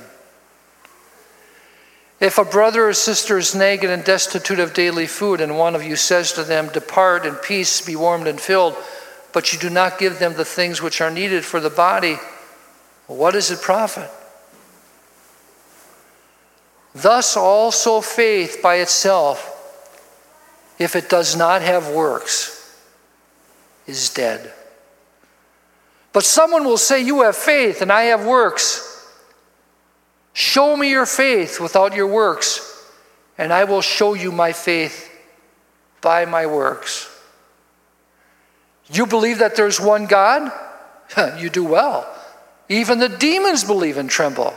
If 2.23 2.37
a 2.37 2.45
brother 2.45 2.87
or 2.87 2.93
sister 2.93 3.37
is 3.37 3.53
naked 3.53 3.89
and 3.89 4.01
destitute 4.01 4.59
of 4.59 4.73
daily 4.73 5.07
food, 5.07 5.41
and 5.41 5.57
one 5.57 5.75
of 5.75 5.83
you 5.83 5.97
says 5.97 6.31
to 6.31 6.45
them, 6.45 6.69
Depart 6.69 7.25
in 7.25 7.35
peace, 7.35 7.81
be 7.81 7.97
warmed 7.97 8.27
and 8.27 8.39
filled, 8.39 8.77
but 9.33 9.51
you 9.51 9.59
do 9.59 9.69
not 9.69 9.99
give 9.99 10.19
them 10.19 10.33
the 10.33 10.45
things 10.45 10.81
which 10.81 11.01
are 11.01 11.11
needed 11.11 11.43
for 11.43 11.59
the 11.59 11.69
body, 11.69 12.15
what 13.07 13.31
does 13.31 13.51
it 13.51 13.61
profit? 13.61 14.09
Thus 16.95 17.35
also 17.35 17.99
faith 17.99 18.59
by 18.63 18.75
itself, 18.75 19.49
if 20.79 20.95
it 20.95 21.09
does 21.09 21.35
not 21.35 21.61
have 21.61 21.89
works, 21.89 22.81
is 23.85 24.09
dead. 24.09 24.53
But 26.13 26.23
someone 26.23 26.63
will 26.63 26.77
say, 26.77 27.03
You 27.03 27.23
have 27.23 27.35
faith 27.35 27.81
and 27.81 27.91
I 27.91 28.03
have 28.03 28.25
works. 28.25 28.92
Show 30.33 30.75
me 30.75 30.89
your 30.89 31.05
faith 31.05 31.59
without 31.59 31.95
your 31.95 32.07
works, 32.07 32.91
and 33.37 33.53
I 33.53 33.63
will 33.65 33.81
show 33.81 34.15
you 34.15 34.31
my 34.31 34.51
faith 34.51 35.11
by 36.01 36.25
my 36.25 36.47
works. 36.47 37.09
You 38.91 39.05
believe 39.05 39.39
that 39.39 39.55
there's 39.55 39.79
one 39.79 40.07
God? 40.07 40.51
you 41.37 41.49
do 41.49 41.63
well. 41.63 42.11
Even 42.67 42.97
the 42.97 43.09
demons 43.09 43.63
believe 43.63 43.97
and 43.97 44.09
tremble. 44.09 44.53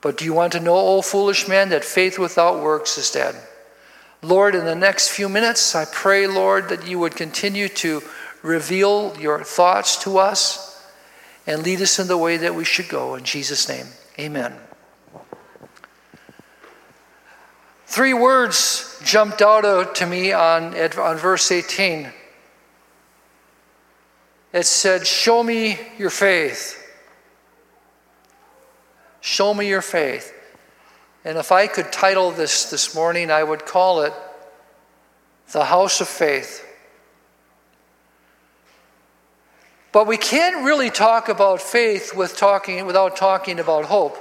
But 0.00 0.18
do 0.18 0.24
you 0.24 0.32
want 0.32 0.52
to 0.52 0.60
know, 0.60 0.76
O 0.76 1.02
foolish 1.02 1.48
man, 1.48 1.68
that 1.70 1.84
faith 1.84 2.18
without 2.18 2.62
works 2.62 2.98
is 2.98 3.10
dead? 3.10 3.36
Lord, 4.22 4.54
in 4.54 4.64
the 4.64 4.74
next 4.74 5.08
few 5.08 5.28
minutes, 5.28 5.74
I 5.74 5.84
pray, 5.84 6.26
Lord, 6.26 6.70
that 6.70 6.86
you 6.86 6.98
would 6.98 7.14
continue 7.14 7.68
to 7.68 8.02
reveal 8.42 9.14
your 9.18 9.44
thoughts 9.44 10.02
to 10.04 10.18
us 10.18 10.73
and 11.46 11.62
lead 11.62 11.80
us 11.80 11.98
in 11.98 12.08
the 12.08 12.16
way 12.16 12.36
that 12.38 12.54
we 12.54 12.64
should 12.64 12.88
go. 12.88 13.14
In 13.14 13.24
Jesus' 13.24 13.68
name, 13.68 13.86
amen. 14.18 14.54
Three 17.86 18.14
words 18.14 19.00
jumped 19.04 19.42
out 19.42 19.94
to 19.96 20.06
me 20.06 20.32
on, 20.32 20.74
on 20.74 21.16
verse 21.16 21.52
18. 21.52 22.10
It 24.52 24.66
said, 24.66 25.06
Show 25.06 25.42
me 25.42 25.78
your 25.98 26.10
faith. 26.10 26.80
Show 29.20 29.54
me 29.54 29.68
your 29.68 29.82
faith. 29.82 30.32
And 31.24 31.38
if 31.38 31.52
I 31.52 31.66
could 31.66 31.92
title 31.92 32.30
this 32.30 32.70
this 32.70 32.94
morning, 32.94 33.30
I 33.30 33.42
would 33.42 33.64
call 33.64 34.02
it 34.02 34.12
The 35.52 35.64
House 35.64 36.00
of 36.00 36.08
Faith. 36.08 36.63
But 39.94 40.08
we 40.08 40.16
can't 40.16 40.64
really 40.64 40.90
talk 40.90 41.28
about 41.28 41.62
faith 41.62 42.16
with 42.16 42.36
talking, 42.36 42.84
without 42.84 43.16
talking 43.16 43.60
about 43.60 43.84
hope. 43.84 44.18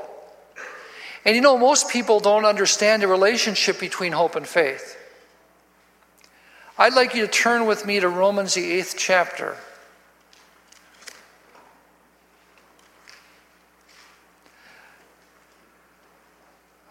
And 1.25 1.35
you 1.35 1.41
know, 1.41 1.57
most 1.57 1.89
people 1.89 2.19
don't 2.19 2.45
understand 2.45 3.01
the 3.01 3.07
relationship 3.07 3.79
between 3.79 4.11
hope 4.11 4.35
and 4.35 4.47
faith. 4.47 4.95
I'd 6.77 6.93
like 6.93 7.15
you 7.15 7.25
to 7.25 7.27
turn 7.27 7.65
with 7.65 7.87
me 7.87 7.99
to 7.99 8.07
Romans, 8.07 8.53
the 8.53 8.71
eighth 8.71 8.93
chapter. 8.99 9.57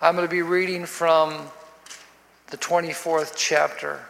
I'm 0.01 0.17
going 0.17 0.27
to 0.27 0.31
be 0.31 0.43
reading 0.43 0.87
from 0.87 1.51
the 2.51 2.57
24th 2.57 3.35
chapter. 3.37 4.01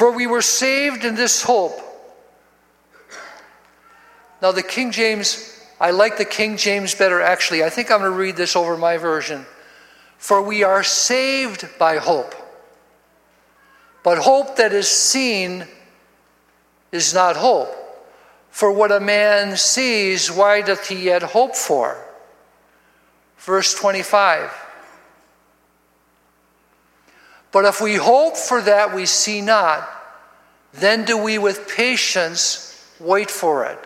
For 0.00 0.10
we 0.10 0.26
were 0.26 0.40
saved 0.40 1.04
in 1.04 1.14
this 1.14 1.42
hope. 1.42 1.78
Now, 4.40 4.50
the 4.50 4.62
King 4.62 4.92
James, 4.92 5.62
I 5.78 5.90
like 5.90 6.16
the 6.16 6.24
King 6.24 6.56
James 6.56 6.94
better 6.94 7.20
actually. 7.20 7.62
I 7.62 7.68
think 7.68 7.90
I'm 7.90 7.98
going 7.98 8.10
to 8.10 8.16
read 8.16 8.34
this 8.34 8.56
over 8.56 8.78
my 8.78 8.96
version. 8.96 9.44
For 10.16 10.40
we 10.40 10.64
are 10.64 10.82
saved 10.82 11.68
by 11.78 11.98
hope. 11.98 12.34
But 14.02 14.16
hope 14.16 14.56
that 14.56 14.72
is 14.72 14.88
seen 14.88 15.66
is 16.92 17.12
not 17.12 17.36
hope. 17.36 17.68
For 18.48 18.72
what 18.72 18.90
a 18.90 19.00
man 19.00 19.58
sees, 19.58 20.32
why 20.32 20.62
doth 20.62 20.88
he 20.88 20.96
yet 20.96 21.22
hope 21.22 21.54
for? 21.54 22.02
Verse 23.36 23.74
25. 23.74 24.50
But 27.52 27.64
if 27.64 27.80
we 27.80 27.94
hope 27.94 28.36
for 28.36 28.60
that 28.62 28.94
we 28.94 29.06
see 29.06 29.40
not, 29.40 29.88
then 30.72 31.04
do 31.04 31.16
we 31.16 31.38
with 31.38 31.68
patience 31.68 32.70
wait 33.00 33.30
for 33.30 33.64
it. 33.64 33.78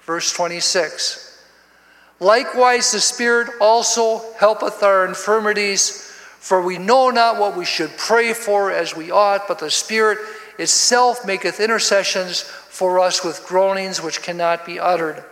Verse 0.00 0.32
26. 0.32 1.24
Likewise, 2.20 2.90
the 2.90 3.00
Spirit 3.00 3.48
also 3.60 4.22
helpeth 4.38 4.82
our 4.82 5.06
infirmities, 5.06 6.10
for 6.40 6.60
we 6.60 6.78
know 6.78 7.10
not 7.10 7.38
what 7.38 7.56
we 7.56 7.64
should 7.64 7.96
pray 7.96 8.32
for 8.32 8.72
as 8.72 8.96
we 8.96 9.10
ought, 9.10 9.46
but 9.46 9.60
the 9.60 9.70
Spirit 9.70 10.18
itself 10.58 11.24
maketh 11.24 11.60
intercessions 11.60 12.40
for 12.40 12.98
us 12.98 13.24
with 13.24 13.46
groanings 13.46 14.02
which 14.02 14.22
cannot 14.22 14.66
be 14.66 14.80
uttered. 14.80 15.22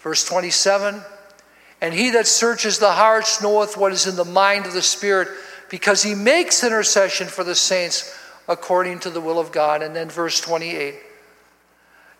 Verse 0.00 0.24
27 0.24 1.02
And 1.82 1.92
he 1.92 2.10
that 2.10 2.26
searches 2.26 2.78
the 2.78 2.92
hearts 2.92 3.42
knoweth 3.42 3.76
what 3.76 3.92
is 3.92 4.06
in 4.06 4.16
the 4.16 4.24
mind 4.24 4.64
of 4.64 4.72
the 4.72 4.80
Spirit 4.80 5.28
because 5.68 6.02
he 6.02 6.14
makes 6.14 6.64
intercession 6.64 7.26
for 7.26 7.44
the 7.44 7.54
saints 7.54 8.14
according 8.48 9.00
to 9.00 9.10
the 9.10 9.20
will 9.20 9.38
of 9.38 9.52
God. 9.52 9.82
And 9.82 9.94
then 9.94 10.08
verse 10.08 10.40
28. 10.40 10.94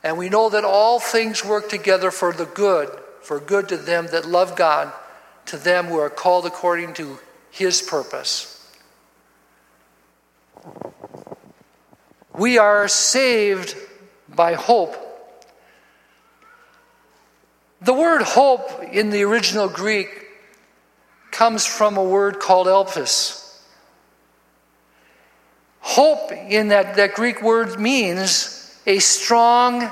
And 0.04 0.16
we 0.16 0.28
know 0.28 0.48
that 0.50 0.64
all 0.64 1.00
things 1.00 1.44
work 1.44 1.68
together 1.68 2.10
for 2.10 2.32
the 2.32 2.46
good, 2.46 2.88
for 3.22 3.40
good 3.40 3.68
to 3.70 3.76
them 3.76 4.06
that 4.12 4.26
love 4.26 4.54
God, 4.54 4.92
to 5.46 5.56
them 5.56 5.86
who 5.86 5.98
are 5.98 6.10
called 6.10 6.46
according 6.46 6.94
to 6.94 7.18
his 7.50 7.82
purpose. 7.82 8.54
We 12.34 12.58
are 12.58 12.86
saved 12.86 13.74
by 14.28 14.54
hope. 14.54 14.96
The 17.80 17.92
word 17.92 18.22
hope 18.22 18.82
in 18.92 19.10
the 19.10 19.22
original 19.22 19.68
Greek 19.68 20.17
comes 21.38 21.64
from 21.64 21.96
a 21.96 22.02
word 22.02 22.40
called 22.40 22.66
elpis. 22.66 23.60
Hope 25.78 26.32
in 26.32 26.66
that, 26.66 26.96
that 26.96 27.14
Greek 27.14 27.40
word 27.42 27.78
means 27.78 28.76
a 28.86 28.98
strong 28.98 29.88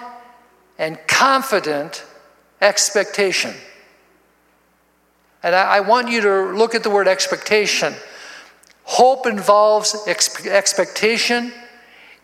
and 0.76 0.98
confident 1.06 2.04
expectation. 2.60 3.54
And 5.44 5.54
I, 5.54 5.76
I 5.76 5.80
want 5.82 6.10
you 6.10 6.20
to 6.22 6.46
look 6.46 6.74
at 6.74 6.82
the 6.82 6.90
word 6.90 7.06
expectation. 7.06 7.94
Hope 8.82 9.24
involves 9.28 9.94
ex- 10.08 10.46
expectation, 10.46 11.52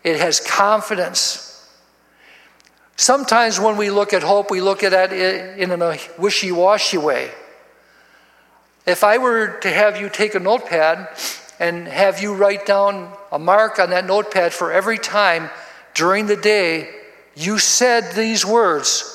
it 0.03 0.19
has 0.19 0.41
confidence. 0.41 1.65
Sometimes 2.97 3.57
when 3.57 3.77
we 3.77 3.89
look 3.89 4.11
at 4.11 4.21
hope, 4.21 4.51
we 4.51 4.59
look 4.59 4.83
at 4.83 5.13
it 5.13 5.57
in 5.57 5.71
a 5.71 5.97
wishy 6.17 6.51
washy 6.51 6.97
way. 6.97 7.31
If 8.85 9.03
I 9.03 9.17
were 9.17 9.59
to 9.61 9.69
have 9.69 9.99
you 9.99 10.09
take 10.09 10.35
a 10.35 10.39
notepad 10.39 11.07
and 11.59 11.87
have 11.87 12.21
you 12.21 12.33
write 12.33 12.65
down 12.65 13.11
a 13.31 13.39
mark 13.39 13.79
on 13.79 13.91
that 13.91 14.05
notepad 14.05 14.53
for 14.53 14.71
every 14.71 14.97
time 14.97 15.49
during 15.93 16.25
the 16.25 16.35
day 16.35 16.89
you 17.35 17.59
said 17.59 18.13
these 18.13 18.45
words 18.45 19.09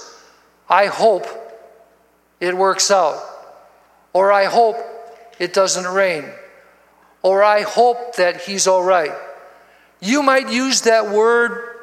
I 0.68 0.87
hope 0.87 1.26
it 2.40 2.57
works 2.57 2.90
out, 2.90 3.20
or 4.12 4.31
I 4.31 4.44
hope 4.44 4.76
it 5.38 5.54
doesn't 5.54 5.87
rain, 5.87 6.24
or 7.22 7.42
I 7.42 7.62
hope 7.62 8.16
that 8.16 8.42
he's 8.42 8.66
all 8.66 8.85
right. 8.85 9.12
You 10.00 10.22
might 10.22 10.50
use 10.50 10.83
that 10.83 11.11
word, 11.11 11.74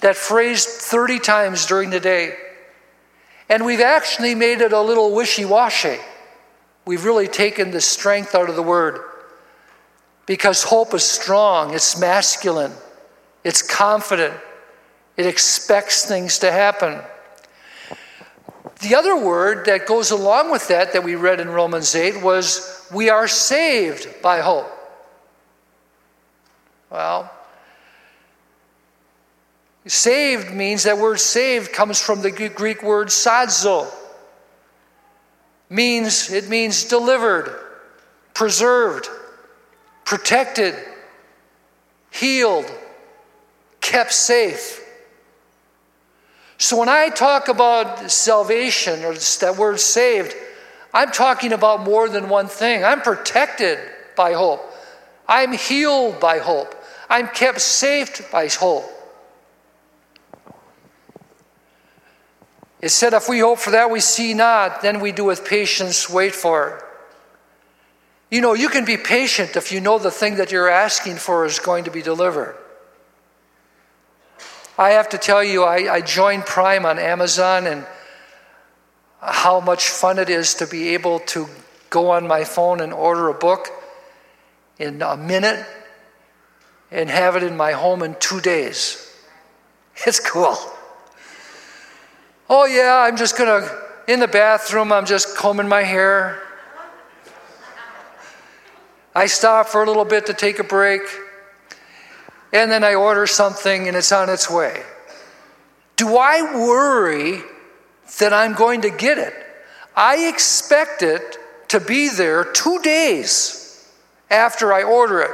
that 0.00 0.16
phrase 0.16 0.66
30 0.66 1.18
times 1.18 1.66
during 1.66 1.90
the 1.90 1.98
day. 1.98 2.36
And 3.48 3.64
we've 3.64 3.80
actually 3.80 4.34
made 4.34 4.60
it 4.60 4.72
a 4.72 4.80
little 4.80 5.14
wishy 5.14 5.44
washy. 5.44 5.98
We've 6.84 7.04
really 7.04 7.28
taken 7.28 7.70
the 7.70 7.80
strength 7.80 8.34
out 8.34 8.50
of 8.50 8.56
the 8.56 8.62
word 8.62 9.00
because 10.26 10.62
hope 10.62 10.94
is 10.94 11.04
strong, 11.04 11.74
it's 11.74 11.98
masculine, 11.98 12.72
it's 13.42 13.62
confident, 13.62 14.34
it 15.16 15.26
expects 15.26 16.04
things 16.04 16.38
to 16.40 16.50
happen. 16.50 17.00
The 18.80 18.94
other 18.94 19.16
word 19.16 19.66
that 19.66 19.86
goes 19.86 20.10
along 20.10 20.50
with 20.50 20.68
that, 20.68 20.92
that 20.92 21.04
we 21.04 21.14
read 21.14 21.40
in 21.40 21.48
Romans 21.48 21.94
8, 21.94 22.22
was 22.22 22.86
we 22.92 23.08
are 23.08 23.28
saved 23.28 24.20
by 24.22 24.40
hope. 24.40 24.70
Well, 26.90 27.30
saved 29.86 30.52
means 30.54 30.84
that 30.84 30.98
word 30.98 31.20
saved 31.20 31.72
comes 31.72 32.00
from 32.00 32.22
the 32.22 32.30
Greek 32.30 32.82
word 32.82 33.08
sozo. 33.08 33.90
Means 35.74 36.30
it 36.30 36.48
means 36.48 36.84
delivered, 36.84 37.52
preserved, 38.32 39.08
protected, 40.04 40.76
healed, 42.12 42.70
kept 43.80 44.12
safe. 44.12 44.80
So 46.58 46.78
when 46.78 46.88
I 46.88 47.08
talk 47.08 47.48
about 47.48 48.08
salvation 48.08 49.04
or 49.04 49.14
that 49.14 49.56
word 49.58 49.80
saved, 49.80 50.36
I'm 50.92 51.10
talking 51.10 51.52
about 51.52 51.80
more 51.80 52.08
than 52.08 52.28
one 52.28 52.46
thing. 52.46 52.84
I'm 52.84 53.00
protected 53.00 53.80
by 54.16 54.34
hope. 54.34 54.62
I'm 55.26 55.50
healed 55.50 56.20
by 56.20 56.38
hope. 56.38 56.72
I'm 57.10 57.26
kept 57.26 57.60
safe 57.60 58.30
by 58.30 58.46
hope. 58.46 58.84
It 62.84 62.90
said, 62.90 63.14
If 63.14 63.30
we 63.30 63.38
hope 63.38 63.60
for 63.60 63.70
that 63.70 63.90
we 63.90 64.00
see 64.00 64.34
not, 64.34 64.82
then 64.82 65.00
we 65.00 65.10
do 65.10 65.24
with 65.24 65.46
patience 65.46 66.10
wait 66.10 66.34
for 66.34 66.68
it. 66.68 66.84
You 68.30 68.42
know, 68.42 68.52
you 68.52 68.68
can 68.68 68.84
be 68.84 68.98
patient 68.98 69.56
if 69.56 69.72
you 69.72 69.80
know 69.80 69.98
the 69.98 70.10
thing 70.10 70.34
that 70.34 70.52
you're 70.52 70.68
asking 70.68 71.16
for 71.16 71.46
is 71.46 71.58
going 71.58 71.84
to 71.84 71.90
be 71.90 72.02
delivered. 72.02 72.54
I 74.76 74.90
have 74.90 75.08
to 75.10 75.18
tell 75.18 75.42
you, 75.42 75.64
I, 75.64 75.94
I 75.94 76.00
joined 76.02 76.44
Prime 76.44 76.84
on 76.84 76.98
Amazon 76.98 77.66
and 77.66 77.86
how 79.18 79.60
much 79.60 79.88
fun 79.88 80.18
it 80.18 80.28
is 80.28 80.52
to 80.56 80.66
be 80.66 80.90
able 80.90 81.20
to 81.20 81.48
go 81.88 82.10
on 82.10 82.26
my 82.26 82.44
phone 82.44 82.80
and 82.80 82.92
order 82.92 83.30
a 83.30 83.34
book 83.34 83.68
in 84.78 85.00
a 85.00 85.16
minute 85.16 85.64
and 86.90 87.08
have 87.08 87.34
it 87.34 87.42
in 87.42 87.56
my 87.56 87.72
home 87.72 88.02
in 88.02 88.14
two 88.20 88.42
days. 88.42 89.10
It's 90.06 90.20
cool. 90.20 90.58
Oh, 92.48 92.66
yeah, 92.66 93.04
I'm 93.06 93.16
just 93.16 93.38
going 93.38 93.62
to, 93.62 94.12
in 94.12 94.20
the 94.20 94.28
bathroom, 94.28 94.92
I'm 94.92 95.06
just 95.06 95.36
combing 95.36 95.68
my 95.68 95.82
hair. 95.82 96.42
I 99.14 99.26
stop 99.26 99.68
for 99.68 99.82
a 99.82 99.86
little 99.86 100.04
bit 100.04 100.26
to 100.26 100.34
take 100.34 100.58
a 100.58 100.64
break 100.64 101.02
and 102.52 102.70
then 102.70 102.84
I 102.84 102.94
order 102.94 103.26
something 103.26 103.88
and 103.88 103.96
it's 103.96 104.12
on 104.12 104.28
its 104.28 104.50
way. 104.50 104.82
Do 105.96 106.16
I 106.16 106.42
worry 106.54 107.42
that 108.18 108.32
I'm 108.32 108.54
going 108.54 108.82
to 108.82 108.90
get 108.90 109.18
it? 109.18 109.34
I 109.96 110.28
expect 110.28 111.02
it 111.02 111.38
to 111.68 111.80
be 111.80 112.08
there 112.08 112.44
two 112.44 112.80
days 112.80 113.88
after 114.30 114.72
I 114.72 114.82
order 114.82 115.20
it. 115.20 115.30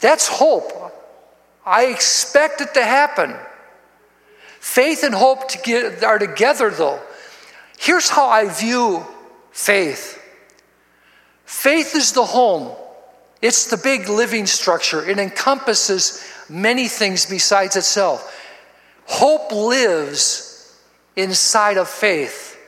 That's 0.00 0.28
hope. 0.28 0.92
I 1.64 1.86
expect 1.86 2.60
it 2.60 2.74
to 2.74 2.84
happen. 2.84 3.34
Faith 4.66 5.04
and 5.04 5.14
hope 5.14 5.48
to 5.48 5.58
get, 5.58 6.02
are 6.02 6.18
together, 6.18 6.70
though. 6.70 7.00
Here's 7.78 8.10
how 8.10 8.26
I 8.26 8.48
view 8.48 9.06
faith 9.52 10.20
faith 11.44 11.94
is 11.94 12.12
the 12.12 12.24
home 12.24 12.76
it's 13.40 13.70
the 13.70 13.76
big 13.76 14.08
living 14.08 14.44
structure, 14.44 15.08
it 15.08 15.20
encompasses 15.20 16.22
many 16.48 16.88
things 16.88 17.24
besides 17.26 17.76
itself. 17.76 18.36
Hope 19.06 19.52
lives 19.52 20.76
inside 21.14 21.78
of 21.78 21.88
faith. 21.88 22.58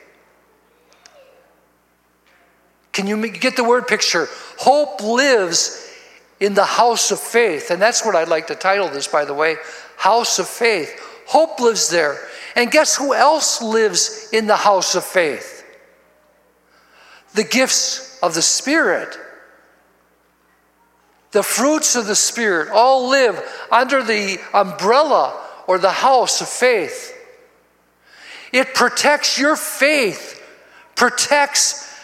Can 2.93 3.07
you 3.07 3.29
get 3.29 3.57
the 3.57 3.65
word 3.65 3.87
picture? 3.87 4.29
Hope 4.57 5.03
lives 5.03 5.93
in 6.39 6.53
the 6.53 6.65
house 6.65 7.11
of 7.11 7.19
faith. 7.19 7.71
And 7.71 7.81
that's 7.81 8.05
what 8.05 8.15
I'd 8.15 8.29
like 8.29 8.47
to 8.47 8.55
title 8.55 8.87
this, 8.87 9.07
by 9.07 9.25
the 9.25 9.33
way 9.33 9.57
House 9.97 10.39
of 10.39 10.47
Faith. 10.47 11.05
Hope 11.29 11.59
lives 11.59 11.89
there. 11.89 12.17
And 12.55 12.71
guess 12.71 12.97
who 12.97 13.13
else 13.13 13.61
lives 13.61 14.29
in 14.33 14.47
the 14.47 14.55
house 14.55 14.95
of 14.95 15.03
faith? 15.03 15.63
The 17.35 17.43
gifts 17.43 18.17
of 18.23 18.33
the 18.33 18.41
Spirit. 18.41 19.15
The 21.29 21.43
fruits 21.43 21.95
of 21.95 22.07
the 22.07 22.15
Spirit 22.15 22.69
all 22.69 23.09
live 23.09 23.39
under 23.71 24.01
the 24.01 24.39
umbrella 24.55 25.39
or 25.67 25.77
the 25.77 25.91
house 25.91 26.41
of 26.41 26.49
faith. 26.49 27.15
It 28.51 28.73
protects 28.73 29.37
your 29.37 29.55
faith, 29.55 30.43
protects 30.95 31.95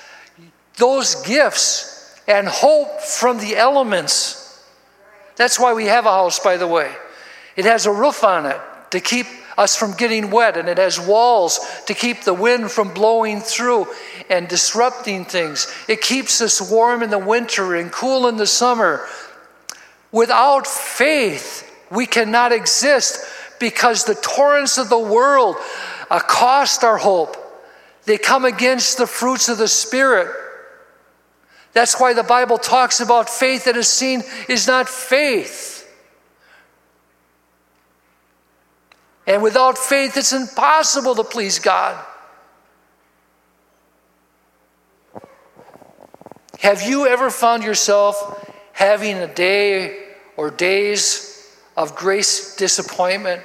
those 0.77 1.15
gifts 1.23 2.21
and 2.27 2.47
hope 2.47 3.01
from 3.01 3.39
the 3.39 3.57
elements. 3.57 4.63
That's 5.35 5.59
why 5.59 5.73
we 5.73 5.85
have 5.85 6.05
a 6.05 6.11
house, 6.11 6.39
by 6.39 6.57
the 6.57 6.67
way. 6.67 6.95
It 7.55 7.65
has 7.65 7.87
a 7.87 7.91
roof 7.91 8.23
on 8.23 8.45
it 8.45 8.61
to 8.95 9.01
keep 9.01 9.27
us 9.57 9.75
from 9.75 9.93
getting 9.93 10.31
wet, 10.31 10.55
and 10.55 10.69
it 10.69 10.77
has 10.77 10.99
walls 10.99 11.59
to 11.85 11.93
keep 11.93 12.21
the 12.21 12.33
wind 12.33 12.71
from 12.71 12.93
blowing 12.93 13.41
through 13.41 13.87
and 14.29 14.47
disrupting 14.47 15.25
things. 15.25 15.71
It 15.89 16.01
keeps 16.01 16.41
us 16.41 16.71
warm 16.71 17.03
in 17.03 17.09
the 17.09 17.19
winter 17.19 17.75
and 17.75 17.91
cool 17.91 18.27
in 18.27 18.37
the 18.37 18.47
summer. 18.47 19.05
Without 20.13 20.65
faith, 20.65 21.69
we 21.91 22.05
cannot 22.05 22.53
exist 22.53 23.25
because 23.59 24.05
the 24.05 24.15
torrents 24.15 24.77
of 24.77 24.87
the 24.87 24.97
world 24.97 25.57
accost 26.09 26.85
our 26.85 26.97
hope. 26.97 27.35
They 28.05 28.17
come 28.17 28.45
against 28.45 28.97
the 28.97 29.07
fruits 29.07 29.49
of 29.49 29.57
the 29.57 29.67
Spirit. 29.67 30.33
That's 31.73 31.99
why 31.99 32.13
the 32.13 32.23
Bible 32.23 32.57
talks 32.57 33.01
about 33.01 33.29
faith 33.29 33.65
that 33.65 33.75
is 33.75 33.89
seen 33.89 34.23
is 34.47 34.67
not 34.67 34.87
faith. 34.87 35.74
And 39.27 39.41
without 39.41 39.77
faith, 39.77 40.17
it's 40.17 40.33
impossible 40.33 41.15
to 41.15 41.23
please 41.23 41.59
God. 41.59 42.03
Have 46.59 46.83
you 46.83 47.07
ever 47.07 47.29
found 47.29 47.63
yourself 47.63 48.49
having 48.73 49.17
a 49.17 49.27
day 49.27 50.03
or 50.37 50.51
days 50.51 51.55
of 51.75 51.95
grace 51.95 52.55
disappointment? 52.55 53.41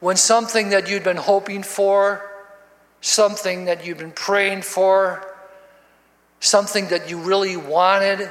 When 0.00 0.16
something 0.16 0.70
that 0.70 0.88
you'd 0.88 1.04
been 1.04 1.16
hoping 1.16 1.62
for, 1.62 2.30
something 3.00 3.64
that 3.64 3.86
you'd 3.86 3.98
been 3.98 4.12
praying 4.12 4.62
for, 4.62 5.34
something 6.40 6.88
that 6.88 7.08
you 7.08 7.18
really 7.18 7.56
wanted 7.56 8.30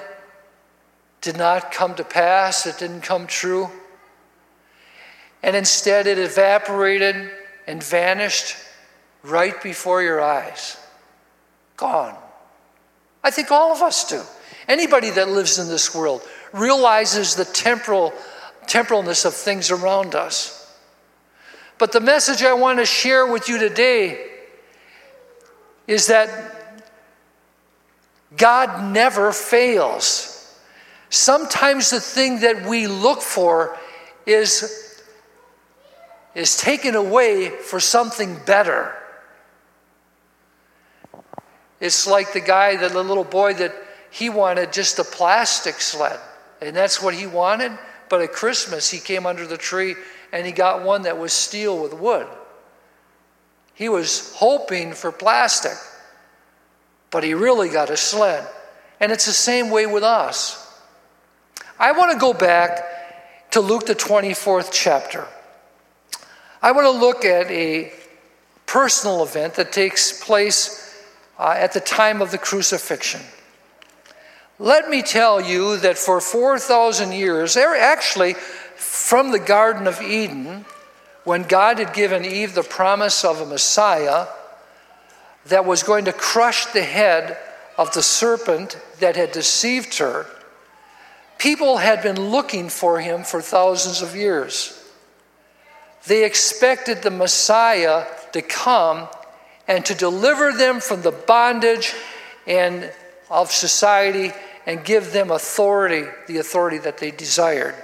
did 1.22 1.38
not 1.38 1.72
come 1.72 1.96
to 1.96 2.04
pass, 2.04 2.68
it 2.68 2.78
didn't 2.78 3.02
come 3.02 3.26
true 3.26 3.70
and 5.46 5.56
instead 5.56 6.08
it 6.08 6.18
evaporated 6.18 7.30
and 7.68 7.82
vanished 7.82 8.58
right 9.22 9.62
before 9.62 10.02
your 10.02 10.20
eyes. 10.20 10.76
Gone. 11.78 12.18
I 13.24 13.30
think 13.30 13.52
all 13.52 13.72
of 13.72 13.84
us 13.84 14.10
do. 14.10 14.24
Anybody 14.68 15.12
that 15.12 15.30
lives 15.30 15.60
in 15.60 15.68
this 15.68 15.94
world 15.94 16.24
realizes 16.52 17.36
the 17.36 17.46
temporal 17.46 18.12
temporalness 18.66 19.24
of 19.24 19.36
things 19.36 19.70
around 19.70 20.16
us. 20.16 20.76
But 21.78 21.92
the 21.92 22.00
message 22.00 22.42
I 22.42 22.54
want 22.54 22.80
to 22.80 22.86
share 22.86 23.28
with 23.28 23.48
you 23.48 23.60
today 23.60 24.26
is 25.86 26.08
that 26.08 26.82
God 28.36 28.92
never 28.92 29.32
fails. 29.32 30.60
Sometimes 31.12 31.92
the 31.92 32.00
thing 32.00 32.40
that 32.40 32.66
we 32.66 32.88
look 32.88 33.22
for 33.22 33.78
is 34.26 34.85
is 36.36 36.58
taken 36.58 36.96
away 36.96 37.50
for 37.50 37.80
something 37.80 38.38
better. 38.46 38.94
It's 41.80 42.06
like 42.06 42.34
the 42.34 42.42
guy, 42.42 42.76
the 42.76 42.90
little 43.02 43.24
boy 43.24 43.54
that 43.56 43.74
he 44.12 44.30
wanted 44.30 44.72
just 44.72 45.00
a 45.00 45.04
plastic 45.04 45.76
sled. 45.76 46.20
And 46.62 46.76
that's 46.76 47.02
what 47.02 47.14
he 47.14 47.26
wanted. 47.26 47.72
But 48.10 48.22
at 48.22 48.34
Christmas, 48.34 48.92
he 48.92 49.00
came 49.00 49.26
under 49.26 49.48
the 49.48 49.58
tree 49.58 49.96
and 50.32 50.46
he 50.46 50.52
got 50.52 50.84
one 50.84 51.04
that 51.04 51.18
was 51.18 51.34
steel 51.34 51.82
with 51.82 51.94
wood. 51.94 52.28
He 53.74 53.90
was 53.90 54.34
hoping 54.36 54.94
for 54.94 55.12
plastic, 55.12 55.78
but 57.12 57.24
he 57.24 57.34
really 57.34 57.70
got 57.70 57.90
a 57.90 57.98
sled. 57.98 58.48
And 59.00 59.12
it's 59.12 59.26
the 59.26 59.34
same 59.34 59.70
way 59.70 59.86
with 59.86 60.04
us. 60.04 60.62
I 61.78 61.92
want 61.92 62.14
to 62.14 62.18
go 62.18 62.34
back 62.34 63.52
to 63.52 63.60
Luke, 63.60 63.86
the 63.86 63.96
24th 63.96 64.70
chapter. 64.72 65.28
I 66.66 66.72
want 66.72 66.86
to 66.86 67.00
look 67.00 67.24
at 67.26 67.52
a 67.52 67.94
personal 68.66 69.22
event 69.22 69.54
that 69.54 69.72
takes 69.72 70.20
place 70.26 71.00
uh, 71.38 71.54
at 71.56 71.74
the 71.74 71.80
time 71.80 72.24
of 72.24 72.32
the 72.32 72.40
crucifixion. 72.40 73.22
Let 74.58 74.90
me 74.90 75.04
tell 75.04 75.40
you 75.40 75.78
that 75.78 75.96
for 75.96 76.20
4,000 76.20 77.12
years, 77.12 77.56
actually 77.56 78.34
from 78.78 79.30
the 79.32 79.38
Garden 79.38 79.86
of 79.86 80.02
Eden, 80.02 80.66
when 81.24 81.44
God 81.44 81.78
had 81.78 81.94
given 81.94 82.26
Eve 82.26 82.56
the 82.56 82.64
promise 82.64 83.24
of 83.24 83.42
a 83.42 83.46
Messiah 83.46 84.26
that 85.46 85.66
was 85.66 85.84
going 85.84 86.06
to 86.06 86.14
crush 86.14 86.66
the 86.66 86.82
head 86.82 87.38
of 87.78 87.94
the 87.94 88.02
serpent 88.02 88.76
that 89.02 89.16
had 89.16 89.32
deceived 89.32 90.00
her, 90.00 90.26
people 91.38 91.78
had 91.78 92.02
been 92.02 92.32
looking 92.32 92.70
for 92.70 93.02
him 93.02 93.24
for 93.24 93.40
thousands 93.40 94.02
of 94.02 94.16
years. 94.16 94.82
They 96.08 96.24
expected 96.24 97.02
the 97.02 97.12
Messiah 97.12 98.06
to 98.34 98.42
come 98.42 99.08
and 99.68 99.86
to 99.86 99.96
deliver 99.96 100.52
them 100.52 100.80
from 100.80 101.02
the 101.02 101.12
bondage 101.12 101.94
and 102.46 102.92
of 103.30 103.52
society 103.52 104.32
and 104.66 104.84
give 104.84 105.12
them 105.12 105.32
authority, 105.32 106.06
the 106.28 106.38
authority 106.38 106.78
that 106.80 106.98
they 106.98 107.12
desired. 107.12 107.76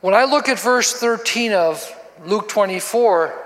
When 0.00 0.14
I 0.14 0.24
look 0.24 0.48
at 0.48 0.58
verse 0.58 0.92
13 0.92 1.52
of 1.52 1.94
Luke 2.24 2.48
24, 2.48 3.38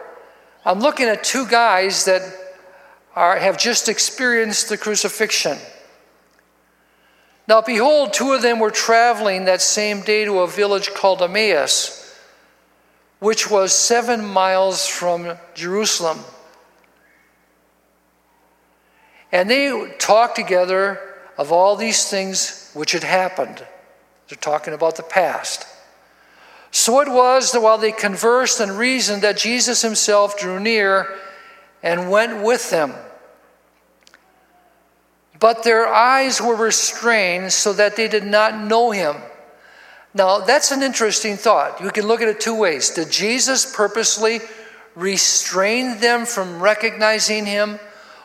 I'm 0.65 0.81
looking 0.81 1.07
at 1.07 1.23
two 1.23 1.47
guys 1.47 2.05
that 2.07 2.23
are, 3.15 3.37
have 3.37 3.59
just 3.59 3.89
experienced 3.89 4.69
the 4.69 4.77
crucifixion. 4.77 5.59
Now, 7.49 7.61
behold, 7.61 8.13
two 8.13 8.33
of 8.33 8.43
them 8.43 8.59
were 8.59 8.71
traveling 8.71 9.45
that 9.45 9.63
same 9.63 10.01
day 10.01 10.25
to 10.25 10.41
a 10.41 10.49
village 10.49 10.91
called 10.95 11.23
Emmaus, 11.23 12.06
which 13.19 13.51
was 13.51 13.73
seven 13.73 14.25
miles 14.25 14.87
from 14.87 15.37
Jerusalem. 15.55 16.19
And 19.33 19.51
they 19.51 19.95
talked 19.99 20.37
together 20.37 21.01
of 21.39 21.53
all 21.53 21.77
these 21.77 22.09
things 22.09 22.71
which 22.75 22.93
had 22.93 23.05
happened. 23.05 23.65
They're 24.29 24.39
talking 24.39 24.75
about 24.75 24.97
the 24.97 25.03
past. 25.03 25.67
So 26.71 27.01
it 27.01 27.09
was 27.09 27.53
that 27.53 27.61
while 27.61 27.79
they 27.79 27.93
conversed 27.93 28.61
and 28.61 28.73
reasoned, 28.73 29.23
that 29.23 29.39
Jesus 29.39 29.83
himself 29.83 30.39
drew 30.39 30.61
near 30.61 31.15
and 31.83 32.11
went 32.11 32.43
with 32.43 32.71
them. 32.71 32.95
But 35.39 35.63
their 35.63 35.87
eyes 35.87 36.41
were 36.41 36.57
restrained 36.57 37.53
so 37.53 37.73
that 37.75 37.97
they 37.97 38.09
did 38.09 38.25
not 38.25 38.59
know 38.59 38.91
him. 38.91 39.17
Now, 40.17 40.39
that's 40.39 40.73
an 40.73 40.83
interesting 40.83 41.37
thought. 41.37 41.83
You 41.83 41.91
can 41.91 42.07
look 42.07 42.23
at 42.23 42.29
it 42.29 42.41
two 42.41 42.55
ways. 42.55 42.89
Did 42.89 43.11
Jesus 43.11 43.71
purposely 43.71 44.41
restrain 44.95 46.01
them 46.01 46.25
from 46.25 46.63
recognizing 46.63 47.45
him, 47.45 47.79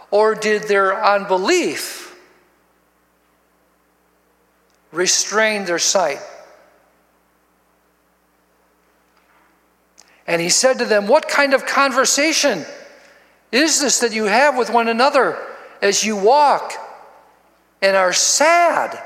or 0.10 0.34
did 0.34 0.64
their 0.70 1.04
unbelief 1.04 2.18
restrain 4.94 5.66
their 5.66 5.80
sight? 5.80 6.20
And 10.26 10.42
he 10.42 10.48
said 10.48 10.80
to 10.80 10.86
them, 10.86 11.08
What 11.08 11.28
kind 11.28 11.54
of 11.54 11.66
conversation 11.66 12.66
is 13.52 13.82
this 13.82 14.00
that 14.00 14.14
you 14.14 14.26
have 14.26 14.56
with 14.56 14.70
one 14.70 14.88
another 14.88 15.38
as 15.82 16.06
you 16.06 16.16
walk 16.16 16.72
and 17.82 17.98
are 17.98 18.14
sad? 18.14 18.98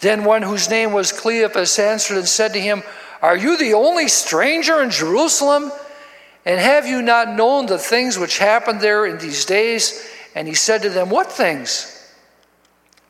Then 0.00 0.24
one 0.24 0.42
whose 0.42 0.70
name 0.70 0.92
was 0.92 1.12
Cleopas 1.12 1.78
answered 1.78 2.18
and 2.18 2.28
said 2.28 2.52
to 2.54 2.60
him, 2.60 2.82
Are 3.22 3.36
you 3.36 3.56
the 3.56 3.74
only 3.74 4.08
stranger 4.08 4.82
in 4.82 4.90
Jerusalem? 4.90 5.70
And 6.44 6.58
have 6.58 6.86
you 6.86 7.02
not 7.02 7.36
known 7.36 7.66
the 7.66 7.78
things 7.78 8.18
which 8.18 8.38
happened 8.38 8.80
there 8.80 9.04
in 9.04 9.18
these 9.18 9.44
days? 9.44 10.08
And 10.34 10.48
he 10.48 10.54
said 10.54 10.82
to 10.82 10.90
them, 10.90 11.10
What 11.10 11.30
things? 11.30 11.96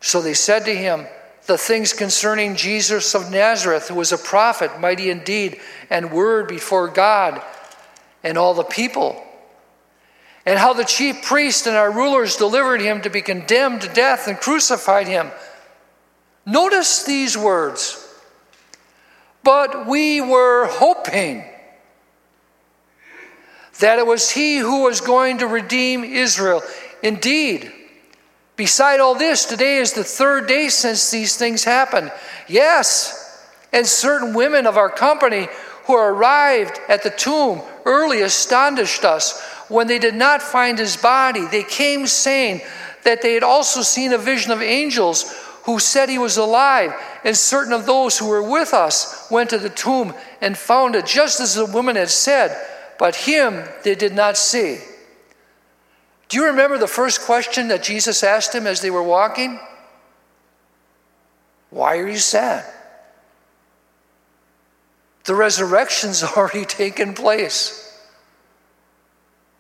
So 0.01 0.21
they 0.21 0.35
said 0.35 0.65
to 0.65 0.75
him, 0.75 1.07
the 1.51 1.59
things 1.59 1.93
concerning 1.93 2.55
Jesus 2.55 3.15
of 3.15 3.31
Nazareth, 3.33 3.89
who 3.89 3.97
was 3.97 4.13
a 4.13 4.19
prophet, 4.19 4.81
mighty 4.81 5.11
in 5.11 5.25
deed 5.25 5.61
and 5.91 6.13
word 6.13 6.47
before 6.47 6.87
God 6.87 7.43
and 8.23 8.39
all 8.39 8.55
the 8.55 8.63
people. 8.63 9.21
And 10.47 10.59
how 10.59 10.73
the 10.73 10.85
chief 10.85 11.23
priests 11.23 11.67
and 11.67 11.77
our 11.77 11.91
rulers 11.91 12.37
delivered 12.37 12.81
him 12.81 13.03
to 13.03 13.11
be 13.11 13.21
condemned 13.21 13.83
to 13.83 13.89
death 13.89 14.29
and 14.29 14.39
crucified 14.39 15.09
him. 15.09 15.33
Notice 16.51 17.05
these 17.05 17.39
words. 17.39 17.97
But 19.43 19.87
we 19.87 20.21
were 20.21 20.67
hoping 20.67 21.45
that 23.79 23.99
it 23.99 24.07
was 24.07 24.31
he 24.31 24.59
who 24.59 24.83
was 24.83 25.01
going 25.01 25.39
to 25.39 25.47
redeem 25.47 26.05
Israel. 26.05 26.63
Indeed, 27.03 27.73
Beside 28.61 29.01
all 29.01 29.15
this, 29.15 29.47
today 29.47 29.79
is 29.79 29.95
the 29.95 30.05
third 30.05 30.47
day 30.47 30.69
since 30.69 31.11
these 31.11 31.35
things 31.35 31.65
happened. 31.65 32.13
Yes, 32.47 33.43
and 33.73 33.87
certain 33.87 34.35
women 34.35 34.67
of 34.67 34.77
our 34.77 34.91
company 34.91 35.49
who 35.87 35.97
arrived 35.97 36.79
at 36.87 37.03
the 37.03 37.09
tomb 37.09 37.63
early 37.87 38.21
astonished 38.21 39.03
us 39.03 39.41
when 39.71 39.87
they 39.87 39.99
did 39.99 40.15
not 40.15 40.43
find 40.43 40.79
his 40.79 40.99
body. 40.99 41.47
They 41.47 41.63
came 41.63 42.07
saying 42.07 42.61
that 43.05 43.23
they 43.23 43.33
had 43.33 43.43
also 43.43 43.81
seen 43.81 44.13
a 44.13 44.19
vision 44.19 44.53
of 44.53 44.61
angels 44.61 45.35
who 45.65 45.79
said 45.79 46.09
he 46.09 46.19
was 46.19 46.37
alive, 46.37 46.95
and 47.25 47.37
certain 47.37 47.73
of 47.73 47.87
those 47.87 48.19
who 48.19 48.29
were 48.29 48.43
with 48.43 48.73
us 48.73 49.27
went 49.31 49.51
to 49.51 49.59
the 49.59 49.71
tomb 49.71 50.15
and 50.41 50.57
found 50.57 50.95
it 50.95 51.07
just 51.07 51.41
as 51.41 51.55
the 51.55 51.67
woman 51.67 51.97
had 51.97 52.11
said, 52.11 52.57
but 52.99 53.15
him 53.15 53.65
they 53.85 53.95
did 53.95 54.15
not 54.15 54.37
see. 54.37 54.79
Do 56.29 56.39
you 56.39 56.47
remember 56.47 56.79
the 56.79 56.87
first 56.87 57.23
question 57.23 57.69
that 57.69 57.83
Jesus 57.83 58.23
asked 58.23 58.55
him 58.55 58.67
as 58.67 58.81
they 58.81 58.91
were 58.91 59.03
walking? 59.03 59.59
Why 61.71 61.99
are 61.99 62.09
you 62.09 62.19
sad? 62.19 62.65
The 65.25 65.35
resurrection's 65.35 66.23
already 66.37 66.65
taken 66.65 67.15
place. 67.15 67.87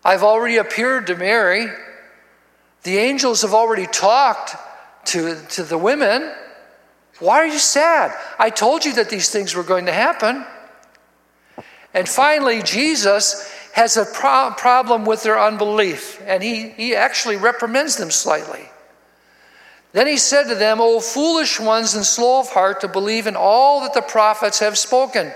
I've 0.05 0.23
already 0.23 0.57
appeared 0.57 1.09
to 1.09 1.17
Mary. 1.17 1.67
The 2.85 2.97
angels 2.97 3.43
have 3.43 3.53
already 3.53 3.87
talked 3.87 4.57
to, 5.07 5.41
to 5.51 5.63
the 5.63 5.79
women. 5.79 6.33
Why 7.19 7.37
are 7.37 7.47
you 7.47 7.59
sad? 7.59 8.17
I 8.39 8.51
told 8.51 8.85
you 8.85 8.95
that 8.95 9.11
these 9.11 9.31
things 9.31 9.55
were 9.55 9.63
going 9.63 9.87
to 9.87 9.93
happen. 9.93 10.45
And 11.93 12.09
finally, 12.09 12.63
Jesus 12.63 13.53
has 13.73 13.97
a 13.97 14.05
pro- 14.05 14.53
problem 14.57 15.05
with 15.05 15.23
their 15.23 15.41
unbelief, 15.41 16.21
and 16.25 16.43
he, 16.43 16.71
he 16.71 16.95
actually 16.95 17.37
reprimands 17.37 17.97
them 17.97 18.11
slightly. 18.11 18.69
Then 19.93 20.07
he 20.07 20.17
said 20.19 20.45
to 20.45 20.55
them, 20.55 20.81
O 20.81 21.01
foolish 21.01 21.59
ones 21.59 21.95
and 21.95 22.05
slow 22.05 22.41
of 22.41 22.51
heart 22.51 22.81
to 22.81 22.89
believe 22.89 23.27
in 23.27 23.37
all 23.37 23.81
that 23.81 23.95
the 23.95 24.03
prophets 24.03 24.61
have 24.61 24.79
spoken. 24.79 25.33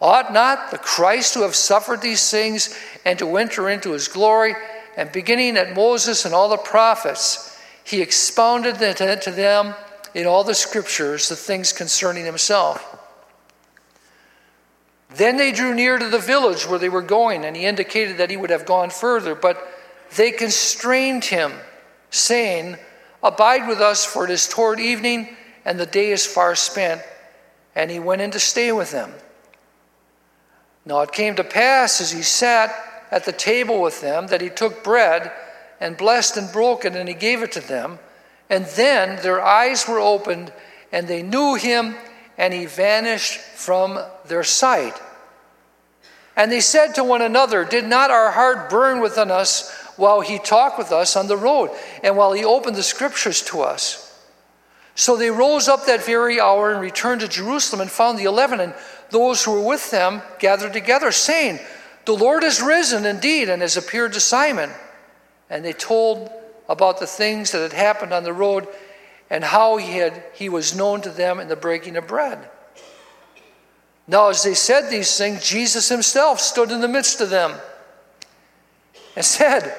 Ought 0.00 0.32
not 0.32 0.70
the 0.70 0.78
Christ 0.78 1.34
to 1.34 1.42
have 1.42 1.54
suffered 1.54 2.02
these 2.02 2.30
things 2.30 2.76
and 3.04 3.18
to 3.18 3.36
enter 3.36 3.68
into 3.68 3.92
his 3.92 4.08
glory? 4.08 4.54
And 4.96 5.10
beginning 5.10 5.56
at 5.56 5.74
Moses 5.74 6.24
and 6.24 6.34
all 6.34 6.48
the 6.48 6.56
prophets, 6.56 7.51
he 7.84 8.00
expounded 8.00 8.76
to 8.76 9.30
them 9.30 9.74
in 10.14 10.26
all 10.26 10.44
the 10.44 10.54
scriptures 10.54 11.28
the 11.28 11.36
things 11.36 11.72
concerning 11.72 12.24
himself. 12.24 12.98
Then 15.14 15.36
they 15.36 15.52
drew 15.52 15.74
near 15.74 15.98
to 15.98 16.08
the 16.08 16.18
village 16.18 16.66
where 16.66 16.78
they 16.78 16.88
were 16.88 17.02
going, 17.02 17.44
and 17.44 17.56
he 17.56 17.66
indicated 17.66 18.16
that 18.16 18.30
he 18.30 18.36
would 18.36 18.50
have 18.50 18.64
gone 18.64 18.90
further, 18.90 19.34
but 19.34 19.68
they 20.16 20.30
constrained 20.30 21.24
him, 21.24 21.52
saying, 22.10 22.76
Abide 23.22 23.68
with 23.68 23.80
us, 23.80 24.04
for 24.04 24.24
it 24.24 24.30
is 24.30 24.48
toward 24.48 24.80
evening, 24.80 25.36
and 25.64 25.78
the 25.78 25.86
day 25.86 26.10
is 26.10 26.26
far 26.26 26.54
spent. 26.54 27.02
And 27.74 27.90
he 27.90 28.00
went 28.00 28.20
in 28.20 28.30
to 28.32 28.40
stay 28.40 28.72
with 28.72 28.90
them. 28.90 29.12
Now 30.84 31.00
it 31.00 31.12
came 31.12 31.36
to 31.36 31.44
pass 31.44 32.00
as 32.00 32.10
he 32.10 32.22
sat 32.22 32.74
at 33.10 33.24
the 33.24 33.32
table 33.32 33.80
with 33.80 34.00
them 34.00 34.26
that 34.28 34.40
he 34.40 34.48
took 34.48 34.82
bread 34.82 35.30
and 35.82 35.96
blessed 35.96 36.36
and 36.38 36.50
broke 36.52 36.84
it, 36.84 36.96
and 36.96 37.08
he 37.08 37.14
gave 37.14 37.42
it 37.42 37.52
to 37.52 37.60
them. 37.60 37.98
And 38.48 38.64
then 38.64 39.20
their 39.22 39.42
eyes 39.42 39.86
were 39.86 40.00
opened, 40.00 40.52
and 40.92 41.08
they 41.08 41.22
knew 41.22 41.54
him 41.54 41.96
and 42.38 42.54
he 42.54 42.66
vanished 42.66 43.38
from 43.40 43.98
their 44.26 44.44
sight. 44.44 44.94
And 46.34 46.50
they 46.50 46.60
said 46.60 46.94
to 46.94 47.04
one 47.04 47.22
another, 47.22 47.64
Did 47.64 47.86
not 47.86 48.10
our 48.10 48.30
heart 48.30 48.70
burn 48.70 49.00
within 49.00 49.30
us 49.30 49.70
while 49.96 50.22
he 50.22 50.38
talked 50.38 50.78
with 50.78 50.92
us 50.92 51.14
on 51.14 51.28
the 51.28 51.36
road 51.36 51.70
and 52.02 52.16
while 52.16 52.32
he 52.32 52.44
opened 52.44 52.76
the 52.76 52.82
scriptures 52.82 53.42
to 53.42 53.60
us. 53.60 54.08
So 54.94 55.16
they 55.16 55.30
rose 55.30 55.68
up 55.68 55.86
that 55.86 56.04
very 56.04 56.40
hour 56.40 56.72
and 56.72 56.80
returned 56.80 57.20
to 57.20 57.28
Jerusalem 57.28 57.82
and 57.82 57.90
found 57.90 58.18
the 58.18 58.24
eleven 58.24 58.60
and 58.60 58.74
those 59.10 59.44
who 59.44 59.52
were 59.52 59.68
with 59.68 59.90
them 59.90 60.22
gathered 60.38 60.72
together, 60.72 61.12
saying, 61.12 61.60
The 62.06 62.14
Lord 62.14 62.44
is 62.44 62.62
risen 62.62 63.04
indeed 63.04 63.50
and 63.50 63.60
has 63.60 63.76
appeared 63.76 64.14
to 64.14 64.20
Simon. 64.20 64.70
And 65.52 65.62
they 65.62 65.74
told 65.74 66.30
about 66.66 66.98
the 66.98 67.06
things 67.06 67.52
that 67.52 67.60
had 67.60 67.74
happened 67.74 68.14
on 68.14 68.24
the 68.24 68.32
road 68.32 68.66
and 69.28 69.44
how 69.44 69.76
he, 69.76 69.98
had, 69.98 70.24
he 70.32 70.48
was 70.48 70.74
known 70.74 71.02
to 71.02 71.10
them 71.10 71.38
in 71.38 71.48
the 71.48 71.56
breaking 71.56 71.96
of 71.98 72.06
bread. 72.06 72.48
Now, 74.08 74.30
as 74.30 74.42
they 74.42 74.54
said 74.54 74.88
these 74.88 75.16
things, 75.18 75.46
Jesus 75.46 75.90
himself 75.90 76.40
stood 76.40 76.70
in 76.70 76.80
the 76.80 76.88
midst 76.88 77.20
of 77.20 77.28
them 77.28 77.52
and 79.14 79.24
said, 79.24 79.76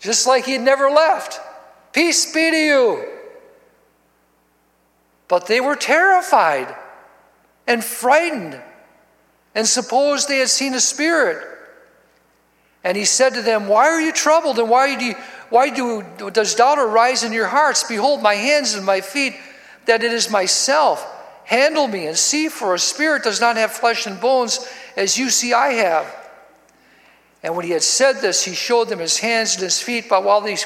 just 0.00 0.26
like 0.26 0.46
he 0.46 0.52
had 0.52 0.62
never 0.62 0.88
left, 0.88 1.40
Peace 1.92 2.32
be 2.32 2.50
to 2.50 2.56
you. 2.56 3.04
But 5.28 5.46
they 5.46 5.60
were 5.60 5.76
terrified 5.76 6.74
and 7.66 7.84
frightened 7.84 8.62
and 9.54 9.66
supposed 9.66 10.26
they 10.26 10.38
had 10.38 10.48
seen 10.48 10.72
a 10.72 10.80
spirit. 10.80 11.57
And 12.88 12.96
he 12.96 13.04
said 13.04 13.34
to 13.34 13.42
them, 13.42 13.68
Why 13.68 13.86
are 13.88 14.00
you 14.00 14.12
troubled? 14.12 14.58
And 14.58 14.70
why 14.70 14.96
do 14.96 15.04
you, 15.04 15.14
why 15.50 15.68
do, 15.68 16.02
does 16.30 16.54
doubt 16.54 16.78
arise 16.78 17.22
in 17.22 17.34
your 17.34 17.46
hearts? 17.46 17.84
Behold, 17.84 18.22
my 18.22 18.32
hands 18.32 18.72
and 18.72 18.86
my 18.86 19.02
feet, 19.02 19.34
that 19.84 20.02
it 20.02 20.10
is 20.10 20.30
myself. 20.30 21.06
Handle 21.44 21.86
me 21.86 22.06
and 22.06 22.16
see, 22.16 22.48
for 22.48 22.74
a 22.74 22.78
spirit 22.78 23.24
does 23.24 23.42
not 23.42 23.58
have 23.58 23.72
flesh 23.72 24.06
and 24.06 24.18
bones, 24.18 24.66
as 24.96 25.18
you 25.18 25.28
see 25.28 25.52
I 25.52 25.74
have. 25.74 26.16
And 27.42 27.54
when 27.54 27.66
he 27.66 27.72
had 27.72 27.82
said 27.82 28.22
this, 28.22 28.42
he 28.42 28.54
showed 28.54 28.88
them 28.88 29.00
his 29.00 29.18
hands 29.18 29.56
and 29.56 29.64
his 29.64 29.82
feet. 29.82 30.06
But 30.08 30.24
while 30.24 30.40
they, 30.40 30.56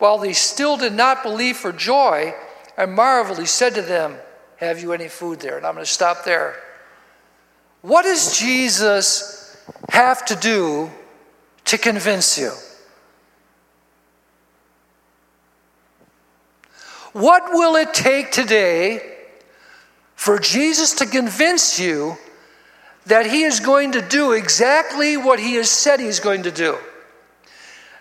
while 0.00 0.18
they 0.18 0.32
still 0.32 0.76
did 0.76 0.94
not 0.94 1.22
believe 1.22 1.56
for 1.56 1.70
joy 1.70 2.34
and 2.76 2.94
marvel, 2.94 3.36
he 3.36 3.46
said 3.46 3.76
to 3.76 3.82
them, 3.82 4.16
Have 4.56 4.82
you 4.82 4.92
any 4.92 5.06
food 5.06 5.38
there? 5.38 5.56
And 5.56 5.64
I'm 5.64 5.74
going 5.74 5.86
to 5.86 5.90
stop 5.90 6.24
there. 6.24 6.56
What 7.82 8.02
does 8.02 8.36
Jesus 8.36 9.56
have 9.88 10.24
to 10.24 10.34
do 10.34 10.90
to 11.66 11.78
convince 11.78 12.38
you? 12.38 12.52
What 17.12 17.52
will 17.52 17.76
it 17.76 17.92
take 17.92 18.30
today 18.30 19.16
for 20.14 20.38
Jesus 20.38 20.92
to 20.94 21.06
convince 21.06 21.80
you 21.80 22.16
that 23.06 23.26
he 23.26 23.42
is 23.42 23.58
going 23.58 23.92
to 23.92 24.02
do 24.02 24.32
exactly 24.32 25.16
what 25.16 25.40
he 25.40 25.54
has 25.54 25.70
said 25.70 25.98
he's 25.98 26.20
going 26.20 26.44
to 26.44 26.50
do? 26.50 26.76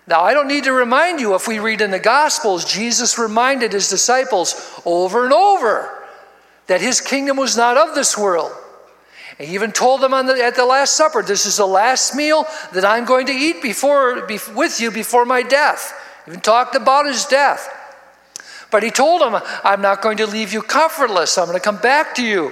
Now, 0.06 0.22
I 0.22 0.34
don't 0.34 0.48
need 0.48 0.64
to 0.64 0.74
remind 0.74 1.20
you, 1.20 1.36
if 1.36 1.48
we 1.48 1.60
read 1.60 1.82
in 1.82 1.92
the 1.92 2.00
Gospels, 2.00 2.66
Jesus 2.66 3.20
reminded 3.20 3.74
his 3.74 3.90
disciples 3.90 4.82
over 4.84 5.24
and 5.24 5.34
over 5.34 6.08
that 6.66 6.82
his 6.82 7.00
kingdom 7.00 7.38
was 7.38 7.56
not 7.56 7.78
of 7.78 7.94
this 7.96 8.18
world. 8.18 8.52
He 9.40 9.54
even 9.54 9.72
told 9.72 10.02
them 10.02 10.12
the, 10.12 10.44
at 10.44 10.56
the 10.56 10.66
Last 10.66 10.96
Supper, 10.96 11.22
This 11.22 11.46
is 11.46 11.58
the 11.58 11.66
last 11.66 12.14
meal 12.14 12.46
that 12.74 12.84
I'm 12.84 13.06
going 13.06 13.28
to 13.28 13.34
eat 13.34 13.62
before, 13.62 14.26
be, 14.26 14.38
with 14.54 14.82
you 14.82 14.92
before 14.92 15.26
my 15.26 15.42
death. 15.42 15.94
Even 16.28 16.42
talked 16.42 16.76
about 16.76 17.06
his 17.06 17.26
death. 17.26 17.76
But 18.70 18.84
he 18.84 18.92
told 18.92 19.22
them, 19.22 19.42
I'm 19.64 19.82
not 19.82 20.02
going 20.02 20.18
to 20.18 20.28
leave 20.28 20.54
you 20.54 20.62
comfortless. 20.62 21.38
I'm 21.38 21.46
going 21.46 21.58
to 21.58 21.64
come 21.64 21.78
back 21.78 22.16
to 22.16 22.24
you. 22.24 22.52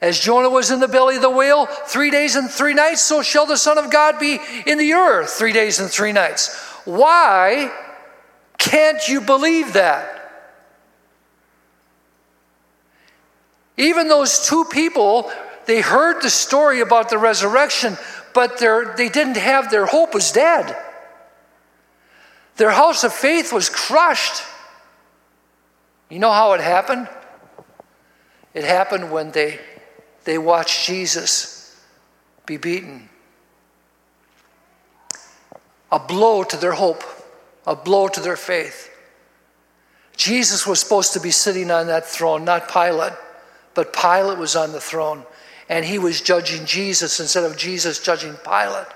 As 0.00 0.20
Jonah 0.20 0.50
was 0.50 0.70
in 0.70 0.80
the 0.80 0.88
belly 0.88 1.16
of 1.16 1.22
the 1.22 1.30
whale 1.30 1.64
three 1.64 2.10
days 2.10 2.36
and 2.36 2.50
three 2.50 2.74
nights, 2.74 3.00
so 3.00 3.22
shall 3.22 3.46
the 3.46 3.56
Son 3.56 3.78
of 3.78 3.90
God 3.90 4.18
be 4.18 4.38
in 4.66 4.76
the 4.76 4.92
earth 4.92 5.30
three 5.30 5.52
days 5.52 5.80
and 5.80 5.90
three 5.90 6.12
nights. 6.12 6.54
Why 6.84 7.72
can't 8.58 9.08
you 9.08 9.22
believe 9.22 9.72
that? 9.72 10.23
Even 13.76 14.08
those 14.08 14.46
two 14.46 14.64
people, 14.66 15.30
they 15.66 15.80
heard 15.80 16.22
the 16.22 16.30
story 16.30 16.80
about 16.80 17.08
the 17.08 17.18
resurrection, 17.18 17.96
but 18.32 18.58
they 18.58 19.08
didn't 19.08 19.36
have 19.36 19.70
their 19.70 19.86
hope 19.86 20.14
was 20.14 20.32
dead. 20.32 20.76
Their 22.56 22.70
house 22.70 23.02
of 23.02 23.12
faith 23.12 23.52
was 23.52 23.68
crushed. 23.68 24.42
You 26.08 26.18
know 26.18 26.30
how 26.30 26.52
it 26.52 26.60
happened? 26.60 27.08
It 28.52 28.62
happened 28.62 29.10
when 29.10 29.32
they, 29.32 29.58
they 30.22 30.38
watched 30.38 30.86
Jesus 30.86 31.82
be 32.46 32.56
beaten. 32.56 33.08
A 35.90 35.98
blow 35.98 36.44
to 36.44 36.56
their 36.56 36.72
hope, 36.72 37.02
a 37.66 37.74
blow 37.74 38.06
to 38.08 38.20
their 38.20 38.36
faith. 38.36 38.90
Jesus 40.16 40.66
was 40.66 40.78
supposed 40.78 41.12
to 41.14 41.20
be 41.20 41.32
sitting 41.32 41.70
on 41.72 41.88
that 41.88 42.06
throne, 42.06 42.44
not 42.44 42.68
Pilate, 42.68 43.14
but 43.74 43.92
Pilate 43.92 44.38
was 44.38 44.56
on 44.56 44.72
the 44.72 44.80
throne, 44.80 45.24
and 45.68 45.84
he 45.84 45.98
was 45.98 46.20
judging 46.20 46.66
Jesus 46.66 47.20
instead 47.20 47.44
of 47.44 47.56
Jesus 47.56 47.98
judging 47.98 48.34
Pilate. 48.44 48.86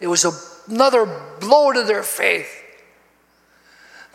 It 0.00 0.06
was 0.06 0.24
another 0.68 1.06
blow 1.40 1.72
to 1.72 1.82
their 1.82 2.02
faith. 2.02 2.62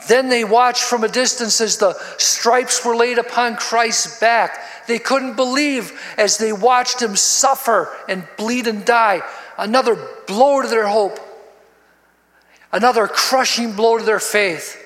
Then 0.08 0.30
they 0.30 0.44
watched 0.44 0.84
from 0.84 1.04
a 1.04 1.10
distance 1.10 1.60
as 1.60 1.78
the 1.78 1.94
stripes 2.18 2.86
were 2.86 2.96
laid 2.96 3.18
upon 3.18 3.58
Christ's 3.58 4.20
back. 4.20 4.88
They 4.88 5.00
couldn't 5.00 5.36
believe 5.36 6.00
as 6.18 6.38
they 6.38 6.54
watched 6.54 7.02
him 7.02 7.16
suffer 7.16 7.94
and 8.08 8.26
bleed 8.38 8.68
and 8.68 8.86
die. 8.86 9.22
Another 9.58 9.96
blow 10.26 10.62
to 10.62 10.68
their 10.70 10.88
hope, 10.88 11.20
another 12.72 13.08
crushing 13.08 13.74
blow 13.74 13.98
to 13.98 14.04
their 14.06 14.22
faith. 14.22 14.78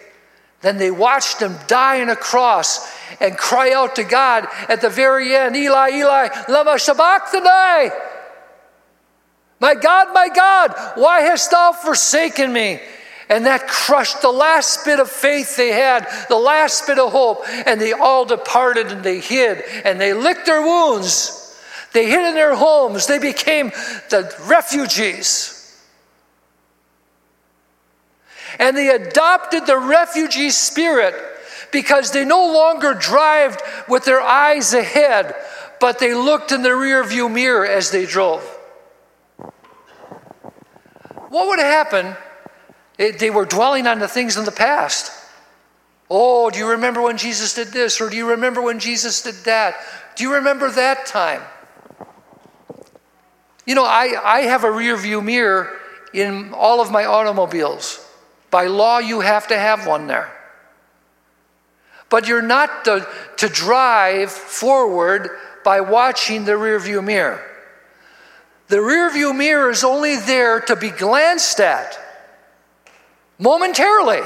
Then 0.62 0.78
they 0.78 0.90
watched 0.90 1.42
him 1.42 1.58
die 1.68 2.02
on 2.02 2.10
a 2.10 2.16
cross 2.16 2.90
and 3.20 3.38
cry 3.38 3.72
out 3.72 3.96
to 3.96 4.04
God 4.04 4.48
at 4.70 4.82
the 4.82 4.90
very 4.90 5.36
end 5.36 5.56
Eli, 5.56 5.92
Eli, 5.92 6.30
Lama 6.50 6.80
Sabachthani. 6.80 7.92
My 9.60 9.76
God, 9.76 10.14
my 10.14 10.30
God, 10.30 10.74
why 10.96 11.22
hast 11.22 11.52
thou 11.52 11.72
forsaken 11.72 12.52
me? 12.52 12.82
And 13.30 13.46
that 13.46 13.68
crushed 13.68 14.22
the 14.22 14.32
last 14.32 14.84
bit 14.84 15.00
of 15.00 15.10
faith 15.10 15.56
they 15.56 15.72
had, 15.72 16.06
the 16.28 16.36
last 16.36 16.86
bit 16.86 17.00
of 17.00 17.12
hope, 17.12 17.44
and 17.48 17.80
they 17.80 17.94
all 17.94 18.26
departed 18.26 18.88
and 18.88 19.04
they 19.04 19.20
hid 19.20 19.64
and 19.86 20.00
they 20.00 20.14
licked 20.14 20.46
their 20.46 20.62
wounds. 20.62 21.40
They 21.94 22.10
hid 22.10 22.28
in 22.28 22.36
their 22.36 22.56
homes. 22.56 23.08
They 23.08 23.20
became 23.20 23.70
the 24.10 24.36
refugees. 24.48 25.60
And 28.60 28.76
they 28.76 28.90
adopted 28.90 29.66
the 29.66 29.78
refugee 29.78 30.50
spirit 30.50 31.16
because 31.74 32.12
they 32.12 32.24
no 32.24 32.54
longer 32.54 32.94
drove 32.94 33.58
with 33.90 34.06
their 34.06 34.22
eyes 34.22 34.74
ahead, 34.74 35.36
but 35.82 36.00
they 36.00 36.14
looked 36.14 36.54
in 36.54 36.62
the 36.62 36.70
rearview 36.70 37.30
mirror 37.30 37.66
as 37.66 37.92
they 37.92 38.06
drove. 38.06 38.42
What 41.28 41.48
would 41.48 41.60
happen 41.60 42.16
if 42.98 43.20
they 43.20 43.32
were 43.32 43.46
dwelling 43.46 43.88
on 43.88 44.00
the 44.00 44.08
things 44.08 44.38
in 44.38 44.46
the 44.46 44.52
past? 44.52 45.12
Oh, 46.10 46.52
do 46.52 46.60
you 46.60 46.70
remember 46.70 47.02
when 47.02 47.18
Jesus 47.18 47.56
did 47.56 47.70
this? 47.70 48.00
Or 48.00 48.10
do 48.10 48.16
you 48.16 48.30
remember 48.30 48.62
when 48.62 48.80
Jesus 48.80 49.24
did 49.24 49.36
that? 49.46 49.76
Do 50.16 50.24
you 50.24 50.36
remember 50.36 50.70
that 50.70 51.08
time? 51.08 51.42
You 53.66 53.74
know, 53.74 53.86
I, 53.86 54.16
I 54.24 54.42
have 54.42 54.64
a 54.64 54.72
rear 54.72 54.96
view 54.96 55.22
mirror 55.22 55.80
in 56.14 56.54
all 56.54 56.82
of 56.82 56.92
my 56.92 57.06
automobiles. 57.06 58.08
By 58.52 58.68
law, 58.68 59.00
you 59.00 59.22
have 59.22 59.48
to 59.48 59.58
have 59.58 59.88
one 59.88 60.06
there. 60.06 60.32
But 62.14 62.28
you're 62.28 62.44
not 62.44 62.86
to, 62.86 63.08
to 63.38 63.50
drive 63.50 64.32
forward 64.32 65.32
by 65.64 65.82
watching 65.82 66.46
the 66.46 66.56
rear 66.56 66.78
view 66.78 67.02
mirror. 67.02 67.44
The 68.68 68.76
rearview 68.76 69.36
mirror 69.36 69.72
is 69.72 69.84
only 69.84 70.18
there 70.18 70.60
to 70.62 70.76
be 70.76 70.92
glanced 70.92 71.60
at 71.60 71.98
momentarily 73.40 74.22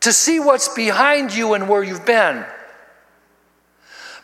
to 0.00 0.12
see 0.12 0.40
what's 0.40 0.68
behind 0.74 1.32
you 1.32 1.54
and 1.54 1.68
where 1.68 1.84
you've 1.84 2.04
been. 2.04 2.44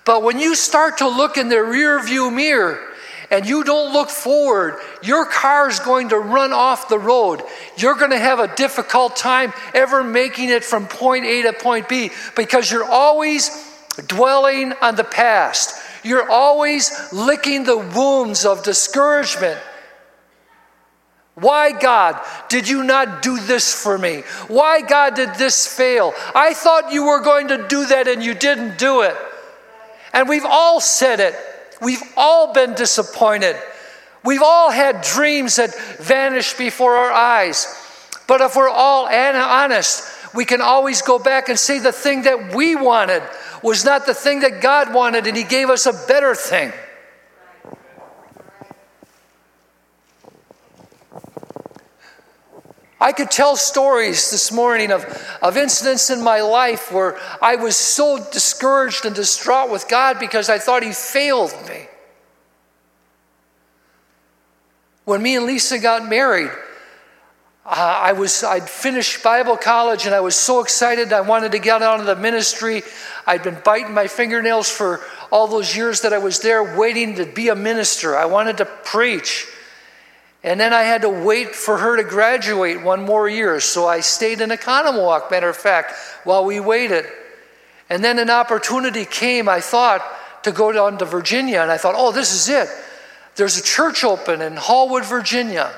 But 0.05 0.25
when 0.25 0.41
you 0.41 0.57
start 0.57 0.99
to 0.99 1.07
look 1.07 1.37
in 1.37 1.49
the 1.49 1.63
rearview 1.63 2.35
mirror 2.35 2.93
and 3.35 3.47
you 3.47 3.65
don't 3.65 3.93
look 3.93 4.11
forward, 4.11 4.79
your 5.03 5.27
car 5.27 5.69
is 5.69 5.81
going 5.81 6.11
to 6.11 6.19
run 6.19 6.53
off 6.53 6.89
the 6.89 6.99
road. 6.99 7.43
You're 7.77 7.97
going 7.97 8.13
to 8.13 8.19
have 8.19 8.39
a 8.39 8.55
difficult 8.55 9.17
time 9.17 9.53
ever 9.75 10.05
making 10.05 10.51
it 10.51 10.63
from 10.63 10.87
point 10.87 11.27
A 11.27 11.43
to 11.43 11.53
point 11.53 11.89
B 11.89 12.11
because 12.37 12.71
you're 12.71 12.85
always 12.85 13.51
dwelling 14.07 14.73
on 14.81 14.95
the 14.95 15.03
past. 15.03 15.75
You're 16.05 16.31
always 16.31 17.13
licking 17.13 17.65
the 17.65 17.79
wounds 17.79 18.47
of 18.47 18.63
discouragement. 18.63 19.59
Why, 21.35 21.73
God, 21.73 22.21
did 22.49 22.69
you 22.69 22.85
not 22.85 23.21
do 23.21 23.41
this 23.41 23.75
for 23.75 23.99
me? 23.99 24.23
Why, 24.47 24.81
God, 24.81 25.17
did 25.17 25.35
this 25.35 25.67
fail? 25.67 26.15
I 26.37 26.55
thought 26.55 26.93
you 26.93 27.07
were 27.07 27.21
going 27.21 27.49
to 27.49 27.67
do 27.67 27.87
that 27.87 28.07
and 28.07 28.23
you 28.23 28.35
didn't 28.35 28.79
do 28.79 29.03
it. 29.03 29.17
And 30.13 30.29
we've 30.29 30.47
all 30.47 30.81
said 30.81 31.19
it. 31.19 31.35
We've 31.81 32.03
all 32.17 32.53
been 32.53 32.75
disappointed. 32.75 33.57
We've 34.25 34.43
all 34.43 34.71
had 34.71 35.03
dreams 35.03 35.57
that 35.57 35.75
vanish 35.99 36.55
before 36.55 36.97
our 36.97 37.13
eyes. 37.13 37.67
But 38.27 38.41
if 38.41 38.57
we're 38.57 38.71
all 38.71 39.07
honest, 39.07 40.35
we 40.35 40.45
can 40.45 40.61
always 40.61 41.03
go 41.03 41.19
back 41.19 41.49
and 41.49 41.59
say 41.59 41.79
the 41.79 41.93
thing 41.93 42.23
that 42.23 42.55
we 42.55 42.75
wanted 42.75 43.23
was 43.63 43.85
not 43.85 44.07
the 44.07 44.15
thing 44.15 44.41
that 44.41 44.61
God 44.61 44.93
wanted, 44.95 45.27
and 45.27 45.37
He 45.37 45.45
gave 45.45 45.71
us 45.71 45.87
a 45.87 45.93
better 46.07 46.35
thing. 46.35 46.73
I 53.01 53.13
could 53.13 53.31
tell 53.31 53.57
stories 53.57 54.31
this 54.31 54.53
morning 54.53 54.93
of, 54.93 55.05
of 55.43 55.57
incidents 55.57 56.11
in 56.11 56.23
my 56.23 56.41
life 56.41 56.93
where 56.93 57.19
I 57.43 57.57
was 57.57 57.77
so 57.77 58.25
discouraged 58.33 59.05
and 59.05 59.15
distraught 59.15 59.71
with 59.71 59.89
God 59.89 60.19
because 60.21 60.49
I 60.49 60.59
thought 60.59 60.83
He 60.83 60.93
failed 60.93 61.55
me. 61.69 61.89
When 65.05 65.23
me 65.23 65.37
and 65.37 65.45
Lisa 65.45 65.79
got 65.79 66.09
married, 66.09 66.51
uh, 67.67 68.01
I 68.03 68.13
was 68.13 68.45
I'd 68.45 68.69
finished 68.69 69.23
Bible 69.23 69.57
college 69.57 70.07
and 70.07 70.15
I 70.15 70.21
was 70.21 70.35
so 70.35 70.61
excited 70.61 71.13
I 71.13 71.23
wanted 71.23 71.53
to 71.53 71.59
get 71.59 71.83
out 71.83 72.01
of 72.01 72.07
the 72.07 72.17
ministry. 72.17 72.83
I'd 73.27 73.43
been 73.43 73.59
biting 73.65 73.93
my 73.93 74.07
fingernails 74.07 74.71
for 74.71 75.01
all 75.31 75.47
those 75.47 75.75
years 75.77 76.03
that 76.03 76.13
I 76.13 76.19
was 76.19 76.41
there 76.41 76.77
waiting 76.79 77.17
to 77.17 77.27
be 77.27 77.49
a 77.49 77.55
minister. 77.55 78.17
I 78.17 78.27
wanted 78.27 78.59
to 78.59 78.67
preach. 78.67 79.47
And 80.45 80.61
then 80.61 80.75
I 80.75 80.83
had 80.83 81.03
to 81.03 81.09
wait 81.09 81.55
for 81.55 81.79
her 81.79 81.97
to 81.97 82.05
graduate 82.05 82.83
one 82.83 83.03
more 83.03 83.27
year. 83.27 83.61
So 83.61 83.89
I 83.89 84.01
stayed 84.01 84.43
in 84.43 84.51
Oconomowoc, 84.51 85.31
matter 85.31 85.49
of 85.49 85.57
fact, 85.57 85.95
while 86.25 86.45
we 86.45 86.61
waited. 86.61 87.07
And 87.89 88.05
then 88.05 88.19
an 88.19 88.29
opportunity 88.29 89.07
came, 89.07 89.49
I 89.49 89.61
thought, 89.61 90.05
to 90.43 90.53
go 90.53 90.71
down 90.71 90.99
to 90.99 91.07
Virginia. 91.07 91.63
And 91.63 91.71
I 91.71 91.79
thought, 91.79 91.95
oh, 91.97 92.13
this 92.13 92.35
is 92.35 92.51
it. 92.51 92.69
There's 93.37 93.57
a 93.57 93.63
church 93.63 94.05
open 94.05 94.43
in 94.43 94.57
Hallwood, 94.57 95.07
Virginia. 95.07 95.73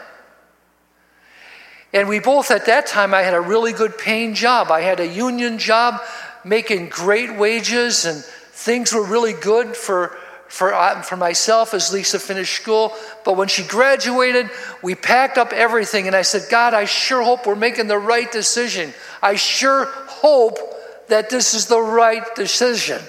And 1.93 2.09
we 2.09 2.19
both, 2.19 2.51
at 2.51 2.67
that 2.67 2.89
time, 2.89 3.15
I 3.15 3.23
had 3.23 3.35
a 3.35 3.41
really 3.41 3.73
good 3.73 3.97
paying 3.97 4.35
job. 4.35 4.73
I 4.73 4.81
had 4.81 4.99
a 4.99 5.07
union 5.07 5.59
job 5.59 6.01
making 6.45 6.89
great 6.89 7.37
wages, 7.37 8.05
and 8.05 8.23
things 8.25 8.93
were 8.93 9.05
really 9.05 9.33
good 9.33 9.77
for 9.77 10.19
for, 10.49 10.73
uh, 10.73 11.03
for 11.03 11.17
myself 11.17 11.75
as 11.75 11.93
Lisa 11.93 12.19
finished 12.19 12.55
school. 12.55 12.93
But 13.25 13.37
when 13.37 13.49
she 13.49 13.63
graduated, 13.65 14.51
we 14.83 14.95
packed 14.95 15.39
up 15.39 15.53
everything, 15.53 16.07
and 16.07 16.17
I 16.17 16.23
said, 16.23 16.51
God, 16.51 16.75
I 16.75 16.85
sure 16.85 17.23
hope 17.23 17.47
we're 17.47 17.55
making 17.55 17.89
the 17.89 17.99
right 17.99 18.31
decision. 18.31 18.93
I 19.23 19.35
sure 19.37 19.87
hope 19.87 20.59
that 21.09 21.31
this 21.31 21.55
is 21.55 21.67
the 21.67 21.81
right 21.81 22.35
decision. 22.35 23.01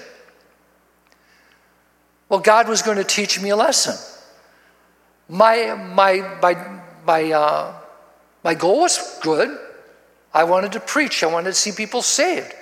Well, 2.28 2.40
God 2.40 2.68
was 2.68 2.82
going 2.82 2.98
to 2.98 3.04
teach 3.04 3.40
me 3.40 3.50
a 3.50 3.56
lesson. 3.56 3.96
My, 5.28 5.74
my, 5.74 6.38
my, 6.42 6.80
my, 7.06 7.32
uh, 7.32 7.74
my 8.44 8.54
goal 8.54 8.80
was 8.80 9.18
good. 9.22 9.58
I 10.32 10.44
wanted 10.44 10.72
to 10.72 10.80
preach, 10.80 11.22
I 11.22 11.26
wanted 11.26 11.50
to 11.50 11.54
see 11.54 11.72
people 11.72 12.02
saved. 12.02 12.52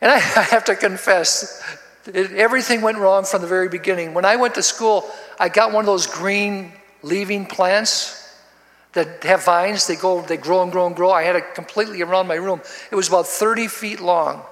And 0.00 0.10
I, 0.10 0.16
I 0.16 0.42
have 0.42 0.64
to 0.64 0.76
confess, 0.76 1.62
it, 2.06 2.32
everything 2.32 2.82
went 2.82 2.98
wrong 2.98 3.24
from 3.24 3.42
the 3.42 3.46
very 3.46 3.68
beginning. 3.68 4.14
When 4.14 4.24
I 4.24 4.36
went 4.36 4.54
to 4.56 4.62
school, 4.62 5.08
I 5.38 5.48
got 5.48 5.72
one 5.72 5.80
of 5.80 5.86
those 5.86 6.06
green 6.06 6.72
leaving 7.02 7.46
plants 7.46 8.18
that 8.92 9.22
have 9.24 9.44
vines. 9.44 9.86
They 9.86 9.96
go, 9.96 10.22
they 10.22 10.36
grow 10.36 10.62
and 10.62 10.72
grow 10.72 10.86
and 10.86 10.96
grow. 10.96 11.10
I 11.10 11.22
had 11.22 11.36
it 11.36 11.54
completely 11.54 12.02
around 12.02 12.26
my 12.26 12.34
room. 12.34 12.60
It 12.90 12.94
was 12.94 13.08
about 13.08 13.26
30 13.26 13.68
feet 13.68 14.00
long. 14.00 14.42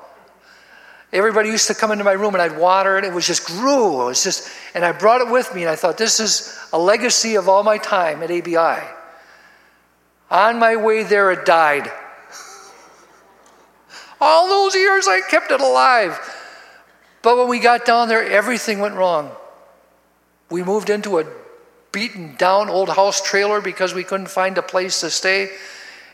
Everybody 1.12 1.48
used 1.48 1.66
to 1.66 1.74
come 1.74 1.90
into 1.90 2.04
my 2.04 2.12
room 2.12 2.34
and 2.34 2.42
I'd 2.42 2.56
water 2.56 2.96
it. 2.96 3.04
It 3.04 3.12
was 3.12 3.26
just 3.26 3.44
grew. 3.44 4.02
It 4.02 4.06
was 4.06 4.22
just, 4.22 4.48
and 4.74 4.84
I 4.84 4.92
brought 4.92 5.20
it 5.20 5.28
with 5.28 5.52
me 5.54 5.62
and 5.62 5.70
I 5.70 5.76
thought, 5.76 5.98
this 5.98 6.20
is 6.20 6.56
a 6.72 6.78
legacy 6.78 7.34
of 7.34 7.48
all 7.48 7.64
my 7.64 7.78
time 7.78 8.22
at 8.22 8.30
ABI. 8.30 8.86
On 10.30 10.58
my 10.60 10.76
way 10.76 11.02
there, 11.02 11.32
it 11.32 11.44
died. 11.44 11.90
all 14.20 14.48
those 14.48 14.76
years, 14.76 15.08
I 15.08 15.20
kept 15.28 15.50
it 15.50 15.60
alive. 15.60 16.18
But 17.22 17.36
when 17.36 17.48
we 17.48 17.58
got 17.58 17.84
down 17.84 18.08
there, 18.08 18.24
everything 18.24 18.78
went 18.78 18.94
wrong. 18.94 19.30
We 20.50 20.62
moved 20.62 20.90
into 20.90 21.18
a 21.18 21.26
beaten 21.92 22.36
down 22.36 22.68
old 22.68 22.88
house 22.88 23.20
trailer 23.20 23.60
because 23.60 23.94
we 23.94 24.04
couldn't 24.04 24.28
find 24.28 24.56
a 24.58 24.62
place 24.62 25.00
to 25.00 25.10
stay. 25.10 25.50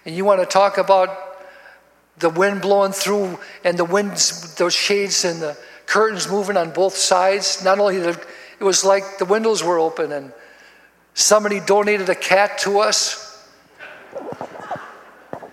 And 0.04 0.14
you 0.14 0.24
want 0.24 0.40
to 0.40 0.46
talk 0.46 0.78
about 0.78 1.36
the 2.18 2.30
wind 2.30 2.62
blowing 2.62 2.92
through 2.92 3.38
and 3.64 3.78
the 3.78 3.84
winds, 3.84 4.54
those 4.54 4.74
shades 4.74 5.24
and 5.24 5.40
the 5.40 5.56
curtains 5.86 6.28
moving 6.28 6.56
on 6.56 6.70
both 6.70 6.96
sides. 6.96 7.62
Not 7.64 7.78
only 7.78 7.98
the, 7.98 8.20
it 8.58 8.64
was 8.64 8.84
like 8.84 9.18
the 9.18 9.24
windows 9.24 9.62
were 9.62 9.78
open 9.78 10.12
and 10.12 10.32
somebody 11.14 11.60
donated 11.60 12.08
a 12.08 12.14
cat 12.14 12.58
to 12.58 12.80
us. 12.80 13.22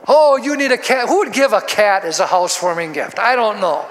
Oh, 0.07 0.37
you 0.37 0.57
need 0.57 0.71
a 0.71 0.77
cat. 0.77 1.07
Who 1.07 1.19
would 1.19 1.33
give 1.33 1.53
a 1.53 1.61
cat 1.61 2.03
as 2.03 2.19
a 2.19 2.27
housewarming 2.27 2.93
gift? 2.93 3.19
I 3.19 3.35
don't 3.35 3.61
know. 3.61 3.85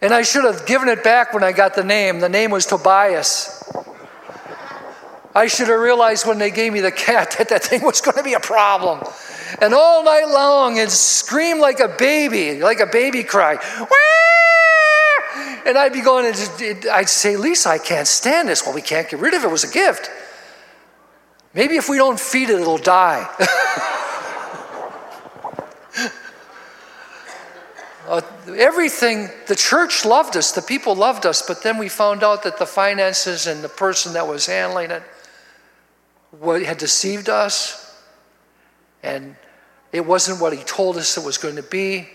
And 0.00 0.14
I 0.14 0.22
should 0.22 0.44
have 0.44 0.64
given 0.66 0.88
it 0.88 1.02
back 1.02 1.34
when 1.34 1.42
I 1.42 1.52
got 1.52 1.74
the 1.74 1.82
name. 1.82 2.20
The 2.20 2.28
name 2.28 2.50
was 2.50 2.66
Tobias. 2.66 3.62
I 5.34 5.46
should 5.46 5.68
have 5.68 5.80
realized 5.80 6.26
when 6.26 6.38
they 6.38 6.50
gave 6.50 6.72
me 6.72 6.80
the 6.80 6.92
cat 6.92 7.34
that 7.38 7.48
that 7.48 7.64
thing 7.64 7.82
was 7.82 8.00
going 8.00 8.16
to 8.16 8.22
be 8.22 8.34
a 8.34 8.40
problem. 8.40 9.00
And 9.60 9.74
all 9.74 10.04
night 10.04 10.26
long, 10.26 10.76
it 10.76 10.90
screamed 10.90 11.60
like 11.60 11.80
a 11.80 11.88
baby, 11.88 12.60
like 12.60 12.80
a 12.80 12.86
baby 12.86 13.24
cry. 13.24 13.58
And 15.66 15.76
I'd 15.76 15.92
be 15.92 16.00
going, 16.00 16.26
and 16.26 16.86
I'd 16.90 17.08
say, 17.08 17.36
Lisa, 17.36 17.70
I 17.70 17.78
can't 17.78 18.06
stand 18.06 18.48
this. 18.48 18.64
Well, 18.64 18.74
we 18.74 18.82
can't 18.82 19.08
get 19.08 19.20
rid 19.20 19.34
of 19.34 19.42
it. 19.42 19.46
It 19.46 19.50
was 19.50 19.64
a 19.64 19.72
gift. 19.72 20.10
Maybe 21.54 21.76
if 21.76 21.88
we 21.88 21.96
don't 21.96 22.20
feed 22.20 22.50
it, 22.50 22.60
it'll 22.60 22.78
die. 22.78 23.28
Uh, 28.08 28.22
everything, 28.56 29.28
the 29.48 29.54
church 29.54 30.06
loved 30.06 30.34
us, 30.34 30.52
the 30.52 30.62
people 30.62 30.94
loved 30.94 31.26
us, 31.26 31.42
but 31.42 31.62
then 31.62 31.76
we 31.76 31.90
found 31.90 32.24
out 32.24 32.42
that 32.42 32.58
the 32.58 32.64
finances 32.64 33.46
and 33.46 33.62
the 33.62 33.68
person 33.68 34.14
that 34.14 34.26
was 34.26 34.46
handling 34.46 34.90
it 34.90 35.02
had 36.64 36.78
deceived 36.78 37.28
us, 37.28 37.94
and 39.02 39.36
it 39.92 40.06
wasn't 40.06 40.40
what 40.40 40.54
he 40.54 40.64
told 40.64 40.96
us 40.96 41.18
it 41.18 41.24
was 41.24 41.36
going 41.36 41.56
to 41.56 41.62
be, 41.62 42.08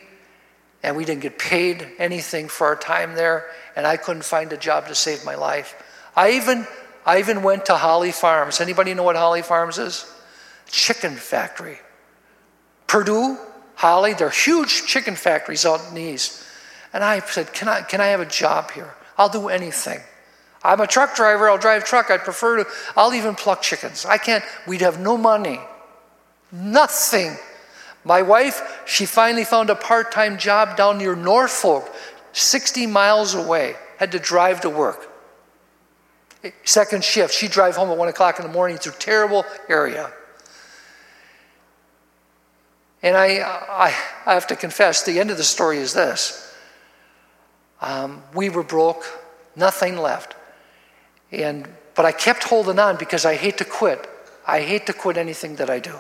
and 0.81 0.97
we 0.97 1.05
didn't 1.05 1.21
get 1.21 1.37
paid 1.37 1.87
anything 1.99 2.47
for 2.47 2.65
our 2.65 2.75
time 2.75 3.13
there, 3.13 3.45
and 3.75 3.85
I 3.85 3.97
couldn't 3.97 4.25
find 4.25 4.51
a 4.51 4.57
job 4.57 4.87
to 4.87 4.95
save 4.95 5.23
my 5.23 5.35
life. 5.35 5.75
I 6.15 6.31
even, 6.31 6.65
I 7.05 7.19
even 7.19 7.43
went 7.43 7.67
to 7.67 7.75
Holly 7.75 8.11
Farms. 8.11 8.59
Anybody 8.59 8.95
know 8.95 9.03
what 9.03 9.15
Holly 9.15 9.43
Farms 9.43 9.77
is? 9.77 10.11
Chicken 10.67 11.15
factory. 11.15 11.77
Perdue, 12.87 13.37
Holly, 13.83 14.13
they're 14.13 14.29
huge 14.29 14.85
chicken 14.85 15.13
factories 15.13 15.65
out 15.65 15.85
in 15.89 15.95
the 15.95 16.01
east. 16.01 16.41
And 16.93 17.03
I 17.03 17.19
said, 17.19 17.51
can 17.51 17.67
I, 17.67 17.81
can 17.81 17.99
I 17.99 18.05
have 18.07 18.21
a 18.21 18.25
job 18.25 18.71
here? 18.71 18.95
I'll 19.17 19.27
do 19.27 19.49
anything. 19.49 19.99
I'm 20.63 20.79
a 20.79 20.87
truck 20.87 21.17
driver, 21.17 21.49
I'll 21.49 21.57
drive 21.57 21.83
truck. 21.83 22.09
I'd 22.09 22.21
prefer 22.21 22.63
to, 22.63 22.69
I'll 22.95 23.13
even 23.13 23.35
pluck 23.35 23.61
chickens. 23.61 24.05
I 24.05 24.17
can't, 24.17 24.41
we'd 24.65 24.79
have 24.79 25.01
no 25.01 25.17
money. 25.17 25.59
Nothing. 26.49 27.35
My 28.05 28.21
wife, 28.21 28.83
she 28.85 29.05
finally 29.05 29.43
found 29.43 29.69
a 29.69 29.75
part 29.75 30.13
time 30.13 30.37
job 30.37 30.77
down 30.77 30.97
near 30.97 31.13
Norfolk, 31.13 31.93
60 32.31 32.87
miles 32.87 33.33
away, 33.33 33.75
had 33.97 34.13
to 34.13 34.19
drive 34.19 34.61
to 34.61 34.69
work. 34.69 35.11
Second 36.63 37.03
shift, 37.03 37.33
she'd 37.33 37.51
drive 37.51 37.75
home 37.75 37.89
at 37.89 37.97
1 37.97 38.07
o'clock 38.07 38.39
in 38.39 38.47
the 38.47 38.53
morning 38.53 38.77
through 38.77 38.93
terrible 38.97 39.43
area. 39.67 40.09
And 43.03 43.17
I, 43.17 43.39
I, 43.41 43.93
I 44.25 44.33
have 44.33 44.47
to 44.47 44.55
confess, 44.55 45.03
the 45.03 45.19
end 45.19 45.29
of 45.29 45.37
the 45.37 45.43
story 45.43 45.77
is 45.77 45.93
this 45.93 46.55
um, 47.81 48.23
we 48.33 48.49
were 48.49 48.63
broke, 48.63 49.03
nothing 49.57 49.97
left. 49.97 50.35
And, 51.31 51.67
but 51.95 52.05
I 52.05 52.13
kept 52.13 52.45
holding 52.45 52.79
on 52.79 52.95
because 52.95 53.25
I 53.25 53.35
hate 53.35 53.57
to 53.57 53.65
quit. 53.65 54.09
I 54.47 54.61
hate 54.61 54.85
to 54.85 54.93
quit 54.93 55.17
anything 55.17 55.57
that 55.57 55.69
I 55.69 55.79
do. 55.79 55.95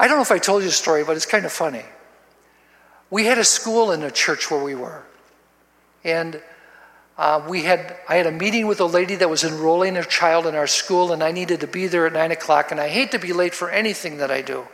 I 0.00 0.08
don't 0.08 0.16
know 0.16 0.22
if 0.22 0.32
I 0.32 0.38
told 0.38 0.62
you 0.62 0.68
the 0.68 0.74
story, 0.74 1.04
but 1.04 1.14
it's 1.16 1.26
kind 1.26 1.44
of 1.44 1.52
funny. 1.52 1.84
We 3.10 3.26
had 3.26 3.38
a 3.38 3.44
school 3.44 3.92
in 3.92 4.00
the 4.00 4.10
church 4.10 4.50
where 4.50 4.62
we 4.62 4.74
were. 4.74 5.04
And 6.02 6.42
uh, 7.16 7.44
we 7.48 7.62
had, 7.62 7.96
I 8.08 8.16
had 8.16 8.26
a 8.26 8.32
meeting 8.32 8.66
with 8.66 8.80
a 8.80 8.86
lady 8.86 9.14
that 9.16 9.30
was 9.30 9.44
enrolling 9.44 9.96
a 9.96 10.04
child 10.04 10.46
in 10.46 10.54
our 10.54 10.66
school, 10.66 11.12
and 11.12 11.22
I 11.22 11.30
needed 11.30 11.60
to 11.60 11.66
be 11.66 11.86
there 11.86 12.06
at 12.06 12.12
9 12.12 12.32
o'clock, 12.32 12.72
and 12.72 12.80
I 12.80 12.88
hate 12.88 13.12
to 13.12 13.18
be 13.18 13.32
late 13.32 13.54
for 13.54 13.70
anything 13.70 14.18
that 14.18 14.30
I 14.30 14.42
do. 14.42 14.66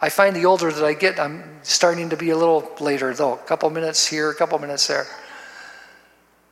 I 0.00 0.10
find 0.10 0.36
the 0.36 0.44
older 0.44 0.70
that 0.70 0.84
I 0.84 0.92
get, 0.92 1.18
I'm 1.18 1.60
starting 1.62 2.10
to 2.10 2.16
be 2.16 2.30
a 2.30 2.36
little 2.36 2.70
later, 2.80 3.14
though. 3.14 3.34
A 3.34 3.38
couple 3.38 3.70
minutes 3.70 4.06
here, 4.06 4.30
a 4.30 4.34
couple 4.34 4.58
minutes 4.58 4.86
there. 4.86 5.06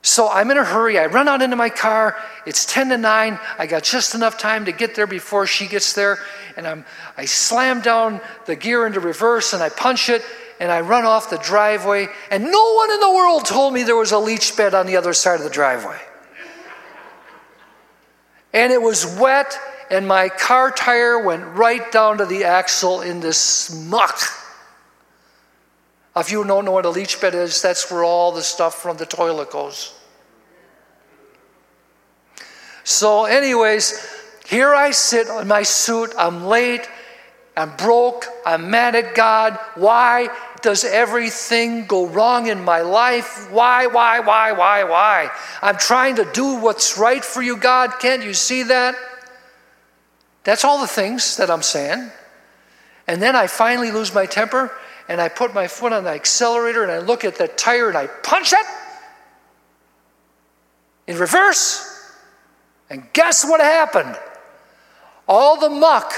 So 0.01 0.29
I'm 0.29 0.51
in 0.51 0.59
a 0.59 0.65
hurry. 0.65 0.99
I 0.99 1.07
run 1.07 1.29
out 1.29 1.43
into 1.43 1.55
my 1.55 1.69
car. 1.69 2.17
It's 2.45 2.65
10 2.65 2.89
to 2.89 2.99
9. 2.99 3.39
I 3.59 3.67
got 3.67 3.85
just 3.85 4.17
enough 4.17 4.37
time 4.37 4.65
to 4.65 4.73
get 4.73 4.97
there 4.97 5.07
before 5.07 5.47
she 5.47 5.69
gets 5.69 5.93
there. 5.93 6.19
And 6.57 6.67
I'm, 6.67 6.85
I 7.17 7.25
slam 7.27 7.83
down 7.83 8.21
the 8.47 8.57
gear 8.57 8.85
into 8.85 8.99
reverse 8.99 9.53
and 9.53 9.63
I 9.63 9.69
punch 9.69 10.09
it 10.09 10.23
and 10.63 10.71
I 10.71 10.81
run 10.81 11.05
off 11.05 11.29
the 11.29 11.39
driveway, 11.39 12.07
and 12.31 12.45
no 12.45 12.75
one 12.75 12.93
in 12.93 13.01
the 13.01 13.11
world 13.11 13.45
told 13.45 13.75
me 13.75 13.83
there 13.83 13.97
was 13.97 14.13
a 14.13 14.19
leach 14.19 14.57
bed 14.57 14.75
on 14.75 14.87
the 14.87 14.97
other 14.97 15.13
side 15.13 15.39
of 15.41 15.43
the 15.43 15.51
driveway. 15.51 15.99
And 18.53 18.73
it 18.73 18.81
was 18.81 19.05
wet, 19.19 19.59
and 19.91 20.07
my 20.07 20.29
car 20.29 20.71
tire 20.71 21.19
went 21.19 21.45
right 21.57 21.91
down 21.91 22.19
to 22.19 22.27
the 22.27 22.45
axle 22.45 23.01
in 23.01 23.19
this 23.19 23.75
muck. 23.75 24.21
If 26.15 26.31
you 26.31 26.45
don't 26.45 26.65
know 26.65 26.71
what 26.71 26.87
a 26.87 26.91
leach 26.91 27.21
bed 27.21 27.35
is, 27.35 27.61
that's 27.61 27.91
where 27.91 28.05
all 28.05 28.31
the 28.31 28.43
stuff 28.43 28.77
from 28.77 28.99
the 28.99 29.07
toilet 29.07 29.51
goes. 29.51 29.93
So, 32.85 33.25
anyways, 33.25 34.09
here 34.47 34.73
I 34.73 34.93
sit 34.93 35.27
in 35.27 35.49
my 35.49 35.65
suit. 35.65 36.15
I'm 36.17 36.45
late. 36.45 36.89
I'm 37.57 37.77
broke. 37.77 38.27
I'm 38.47 38.71
mad 38.71 38.95
at 38.95 39.15
God. 39.15 39.59
Why 39.75 40.29
does 40.63 40.85
everything 40.85 41.87
go 41.87 42.07
wrong 42.07 42.47
in 42.47 42.65
my 42.65 42.81
life? 42.81 43.51
Why, 43.51 43.87
why, 43.87 44.21
why, 44.21 44.53
why, 44.53 44.85
why? 44.85 45.31
I'm 45.61 45.77
trying 45.77 46.17
to 46.17 46.29
do 46.33 46.57
what's 46.57 46.97
right 46.97 47.25
for 47.25 47.43
you, 47.43 47.57
God. 47.57 47.99
Can't 47.99 48.23
you 48.23 48.35
see 48.35 48.63
that? 48.65 48.95
That's 50.45 50.65
all 50.65 50.81
the 50.81 50.87
things 50.87 51.37
that 51.37 51.51
I'm 51.51 51.63
saying. 51.63 52.11
And 53.07 53.23
then 53.23 53.37
I 53.37 53.47
finally 53.47 53.91
lose 53.91 54.15
my 54.15 54.27
temper 54.27 54.73
and 55.09 55.21
I 55.21 55.29
put 55.29 55.55
my 55.55 55.67
foot 55.67 55.93
on 55.93 56.05
the 56.05 56.11
accelerator 56.11 56.83
and 56.83 56.93
I 56.93 56.99
look 56.99 57.25
at 57.25 57.37
that 57.37 57.59
tire 57.59 57.89
and 57.89 57.97
I 57.99 58.07
punch 58.07 58.53
it 58.53 58.67
in 61.07 61.19
reverse. 61.19 61.89
And 62.89 63.11
guess 63.13 63.45
what 63.45 63.61
happened? 63.61 64.17
All 65.29 65.59
the 65.59 65.71
muck, 65.71 66.13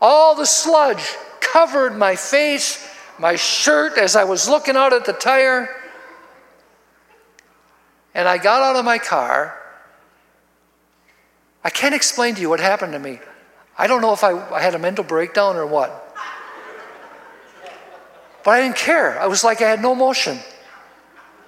all 0.00 0.34
the 0.34 0.46
sludge 0.46 1.16
covered 1.40 1.96
my 1.96 2.16
face, 2.16 2.86
my 3.20 3.36
shirt 3.36 3.98
as 3.98 4.16
I 4.16 4.24
was 4.24 4.48
looking 4.48 4.76
out 4.76 4.94
at 4.94 5.04
the 5.04 5.12
tire. 5.12 5.68
And 8.14 8.26
I 8.26 8.38
got 8.38 8.62
out 8.62 8.76
of 8.76 8.84
my 8.84 8.96
car. 8.96 9.56
I 11.62 11.68
can't 11.68 11.94
explain 11.94 12.34
to 12.36 12.40
you 12.40 12.48
what 12.48 12.60
happened 12.60 12.94
to 12.94 12.98
me. 12.98 13.20
I 13.76 13.86
don't 13.86 14.00
know 14.00 14.14
if 14.14 14.24
I, 14.24 14.32
I 14.50 14.62
had 14.62 14.74
a 14.74 14.78
mental 14.78 15.04
breakdown 15.04 15.56
or 15.56 15.66
what. 15.66 16.16
But 18.42 18.52
I 18.52 18.62
didn't 18.62 18.76
care. 18.76 19.20
I 19.20 19.26
was 19.26 19.44
like 19.44 19.60
I 19.60 19.68
had 19.68 19.82
no 19.82 19.92
emotion. 19.92 20.38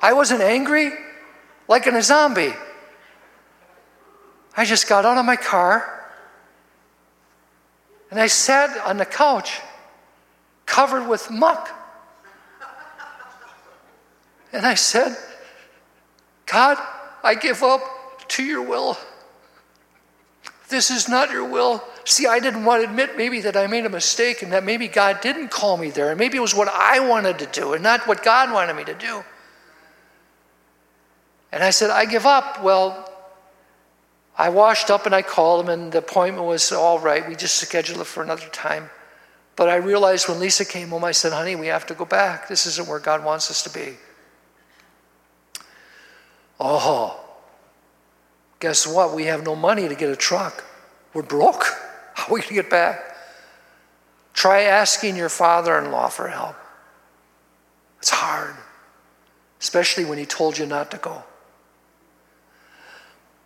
I 0.02 0.12
wasn't 0.12 0.42
angry, 0.42 0.92
like 1.68 1.86
in 1.86 1.96
a 1.96 2.02
zombie. 2.02 2.52
I 4.54 4.66
just 4.66 4.88
got 4.90 5.06
out 5.06 5.16
of 5.16 5.24
my 5.24 5.36
car 5.36 6.10
and 8.10 8.20
I 8.20 8.26
sat 8.26 8.76
on 8.86 8.98
the 8.98 9.06
couch 9.06 9.62
covered 10.72 11.06
with 11.06 11.30
muck. 11.30 11.68
And 14.54 14.64
I 14.64 14.74
said, 14.74 15.14
God, 16.46 16.78
I 17.22 17.34
give 17.34 17.62
up 17.62 17.82
to 18.28 18.42
your 18.42 18.62
will. 18.62 18.96
This 20.70 20.90
is 20.90 21.10
not 21.10 21.30
your 21.30 21.44
will. 21.44 21.84
See, 22.04 22.26
I 22.26 22.40
didn't 22.40 22.64
want 22.64 22.82
to 22.82 22.88
admit 22.88 23.18
maybe 23.18 23.42
that 23.42 23.54
I 23.54 23.66
made 23.66 23.84
a 23.84 23.90
mistake 23.90 24.40
and 24.40 24.50
that 24.54 24.64
maybe 24.64 24.88
God 24.88 25.20
didn't 25.20 25.50
call 25.50 25.76
me 25.76 25.90
there. 25.90 26.08
And 26.08 26.18
maybe 26.18 26.38
it 26.38 26.40
was 26.40 26.54
what 26.54 26.68
I 26.68 27.06
wanted 27.06 27.38
to 27.40 27.46
do 27.46 27.74
and 27.74 27.82
not 27.82 28.08
what 28.08 28.22
God 28.22 28.50
wanted 28.50 28.74
me 28.74 28.84
to 28.84 28.94
do. 28.94 29.22
And 31.52 31.62
I 31.62 31.68
said, 31.68 31.90
I 31.90 32.06
give 32.06 32.24
up. 32.24 32.62
Well, 32.62 33.12
I 34.38 34.48
washed 34.48 34.90
up 34.90 35.04
and 35.04 35.14
I 35.14 35.20
called 35.20 35.66
him, 35.66 35.68
and 35.68 35.92
the 35.92 35.98
appointment 35.98 36.46
was 36.46 36.72
all 36.72 36.98
right. 36.98 37.28
We 37.28 37.36
just 37.36 37.56
scheduled 37.56 38.00
it 38.00 38.06
for 38.06 38.22
another 38.22 38.48
time. 38.48 38.88
But 39.56 39.68
I 39.68 39.76
realized 39.76 40.28
when 40.28 40.38
Lisa 40.38 40.64
came 40.64 40.88
home, 40.88 41.04
I 41.04 41.12
said, 41.12 41.32
honey, 41.32 41.56
we 41.56 41.66
have 41.66 41.86
to 41.86 41.94
go 41.94 42.04
back. 42.04 42.48
This 42.48 42.66
isn't 42.66 42.88
where 42.88 42.98
God 42.98 43.24
wants 43.24 43.50
us 43.50 43.62
to 43.64 43.70
be. 43.70 43.96
Oh, 46.58 47.20
guess 48.60 48.86
what? 48.86 49.14
We 49.14 49.24
have 49.24 49.44
no 49.44 49.54
money 49.54 49.88
to 49.88 49.94
get 49.94 50.08
a 50.10 50.16
truck. 50.16 50.64
We're 51.12 51.22
broke. 51.22 51.64
How 52.14 52.28
are 52.28 52.34
we 52.34 52.40
going 52.40 52.48
to 52.48 52.54
get 52.54 52.70
back? 52.70 53.16
Try 54.32 54.62
asking 54.62 55.16
your 55.16 55.28
father 55.28 55.78
in 55.78 55.90
law 55.90 56.08
for 56.08 56.28
help. 56.28 56.56
It's 57.98 58.10
hard, 58.10 58.56
especially 59.60 60.04
when 60.04 60.18
he 60.18 60.26
told 60.26 60.58
you 60.58 60.66
not 60.66 60.90
to 60.92 60.96
go. 60.96 61.22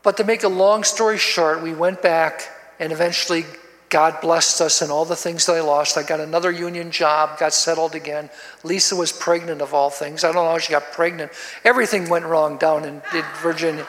But 0.02 0.16
to 0.18 0.24
make 0.24 0.44
a 0.44 0.48
long 0.48 0.84
story 0.84 1.18
short, 1.18 1.62
we 1.62 1.74
went 1.74 2.00
back 2.00 2.48
and 2.78 2.92
eventually 2.92 3.44
God 3.89 4.20
blessed 4.20 4.61
us 4.61 4.82
and 4.82 4.91
all 4.91 5.05
the 5.05 5.16
things 5.16 5.47
that 5.47 5.53
I 5.55 5.61
lost. 5.61 5.97
I 5.97 6.03
got 6.03 6.18
another 6.18 6.51
union 6.51 6.91
job, 6.91 7.39
got 7.39 7.53
settled 7.53 7.95
again. 7.95 8.30
Lisa 8.64 8.97
was 8.97 9.12
pregnant 9.12 9.62
of 9.62 9.74
all 9.74 9.91
things. 9.91 10.24
I 10.24 10.32
don't 10.32 10.45
know 10.45 10.51
how 10.51 10.59
she 10.59 10.72
got 10.72 10.93
pregnant. 10.93 11.30
Everything 11.64 12.09
went 12.09 12.24
wrong 12.24 12.59
down 12.59 12.84
in, 12.84 13.03
in 13.14 13.24
Virginia. 13.43 13.87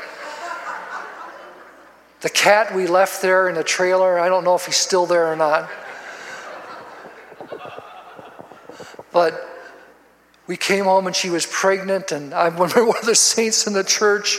The 2.22 2.30
cat 2.30 2.76
we 2.76 2.88
left 2.88 3.22
there 3.22 3.50
in 3.50 3.56
the 3.56 3.64
trailer, 3.64 4.20
I 4.20 4.28
don't 4.28 4.43
know 4.43 4.56
if 4.56 4.66
he's 4.66 4.78
still 4.78 5.06
there 5.06 5.32
or 5.32 5.36
not. 5.36 5.70
But 9.12 9.48
we 10.45 10.58
came 10.58 10.86
home 10.86 11.08
and 11.08 11.16
she 11.16 11.30
was 11.30 11.45
pregnant, 11.45 12.12
and 12.12 12.34
I 12.34 12.48
remember 12.50 12.86
one 12.86 12.98
of 12.98 13.06
the 13.06 13.16
saints 13.16 13.66
in 13.66 13.74
the 13.74 13.84
church 13.84 14.38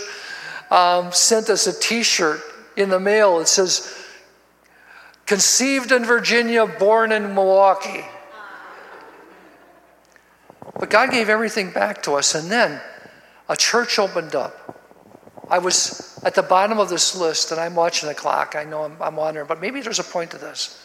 um, 0.70 1.12
sent 1.12 1.50
us 1.50 1.66
a 1.66 1.78
t 1.78 2.02
shirt 2.02 2.40
in 2.76 2.88
the 2.88 3.00
mail. 3.00 3.40
It 3.40 3.48
says, 3.48 3.94
Conceived 5.28 5.92
in 5.92 6.06
Virginia, 6.06 6.66
born 6.66 7.12
in 7.12 7.34
Milwaukee. 7.34 8.02
But 10.80 10.88
God 10.88 11.10
gave 11.10 11.28
everything 11.28 11.70
back 11.70 12.02
to 12.04 12.14
us, 12.14 12.34
and 12.34 12.50
then 12.50 12.80
a 13.46 13.54
church 13.54 13.98
opened 13.98 14.34
up. 14.34 14.80
I 15.50 15.58
was 15.58 16.18
at 16.24 16.34
the 16.34 16.42
bottom 16.42 16.78
of 16.78 16.88
this 16.88 17.14
list, 17.14 17.52
and 17.52 17.60
I'm 17.60 17.74
watching 17.74 18.08
the 18.08 18.14
clock. 18.14 18.56
I 18.56 18.64
know 18.64 18.84
I'm, 18.84 18.96
I'm 19.02 19.16
wondering, 19.16 19.46
but 19.46 19.60
maybe 19.60 19.82
there's 19.82 19.98
a 19.98 20.04
point 20.04 20.30
to 20.30 20.38
this. 20.38 20.82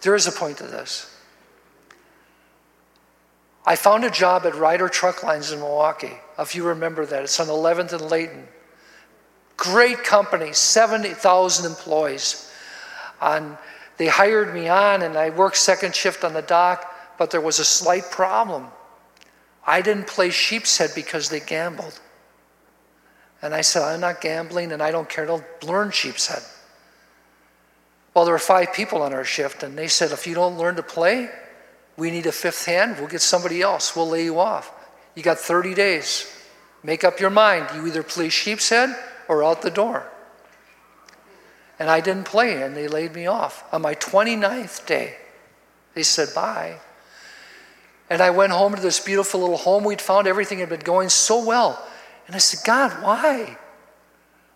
There 0.00 0.16
is 0.16 0.26
a 0.26 0.32
point 0.32 0.58
to 0.58 0.64
this. 0.64 1.08
I 3.64 3.76
found 3.76 4.04
a 4.04 4.10
job 4.10 4.46
at 4.46 4.56
Ryder 4.56 4.88
Truck 4.88 5.22
Lines 5.22 5.52
in 5.52 5.60
Milwaukee, 5.60 6.18
if 6.40 6.56
you 6.56 6.64
remember 6.64 7.06
that. 7.06 7.22
It's 7.22 7.38
on 7.38 7.46
11th 7.46 7.92
and 7.92 8.10
Layton. 8.10 8.48
Great 9.56 10.02
company, 10.02 10.52
70,000 10.52 11.66
employees. 11.66 12.45
And 13.20 13.56
they 13.96 14.08
hired 14.08 14.54
me 14.54 14.68
on, 14.68 15.02
and 15.02 15.16
I 15.16 15.30
worked 15.30 15.56
second 15.56 15.94
shift 15.94 16.24
on 16.24 16.34
the 16.34 16.42
dock, 16.42 16.92
but 17.18 17.30
there 17.30 17.40
was 17.40 17.58
a 17.58 17.64
slight 17.64 18.10
problem. 18.10 18.66
I 19.66 19.82
didn't 19.82 20.06
play 20.06 20.30
sheepshead 20.30 20.94
because 20.94 21.28
they 21.28 21.40
gambled. 21.40 21.98
And 23.42 23.54
I 23.54 23.62
said, 23.62 23.82
I'm 23.82 24.00
not 24.00 24.20
gambling 24.20 24.72
and 24.72 24.82
I 24.82 24.90
don't 24.90 25.08
care 25.08 25.26
to 25.26 25.44
learn 25.62 25.90
sheepshead. 25.90 26.42
Well, 28.14 28.24
there 28.24 28.32
were 28.32 28.38
five 28.38 28.72
people 28.72 29.02
on 29.02 29.12
our 29.12 29.24
shift, 29.24 29.62
and 29.62 29.76
they 29.76 29.88
said, 29.88 30.10
if 30.10 30.26
you 30.26 30.34
don't 30.34 30.56
learn 30.56 30.76
to 30.76 30.82
play, 30.82 31.28
we 31.98 32.10
need 32.10 32.26
a 32.26 32.32
fifth 32.32 32.64
hand. 32.64 32.96
We'll 32.98 33.08
get 33.08 33.20
somebody 33.20 33.60
else. 33.60 33.94
We'll 33.94 34.08
lay 34.08 34.24
you 34.24 34.38
off. 34.38 34.72
You 35.14 35.22
got 35.22 35.38
30 35.38 35.74
days. 35.74 36.32
Make 36.82 37.04
up 37.04 37.20
your 37.20 37.30
mind. 37.30 37.68
You 37.74 37.86
either 37.86 38.02
play 38.02 38.30
sheepshead 38.30 38.96
or 39.28 39.44
out 39.44 39.60
the 39.60 39.70
door. 39.70 40.10
And 41.78 41.90
I 41.90 42.00
didn't 42.00 42.24
play, 42.24 42.62
and 42.62 42.76
they 42.76 42.88
laid 42.88 43.14
me 43.14 43.26
off. 43.26 43.64
On 43.72 43.82
my 43.82 43.94
29th 43.94 44.86
day, 44.86 45.16
they 45.94 46.02
said 46.02 46.28
bye. 46.34 46.78
And 48.08 48.22
I 48.22 48.30
went 48.30 48.52
home 48.52 48.74
to 48.74 48.80
this 48.80 49.00
beautiful 49.00 49.40
little 49.40 49.56
home 49.56 49.84
we'd 49.84 50.00
found. 50.00 50.26
Everything 50.26 50.58
had 50.58 50.68
been 50.68 50.80
going 50.80 51.08
so 51.08 51.44
well. 51.44 51.84
And 52.26 52.34
I 52.34 52.38
said, 52.38 52.64
God, 52.64 53.02
why? 53.02 53.58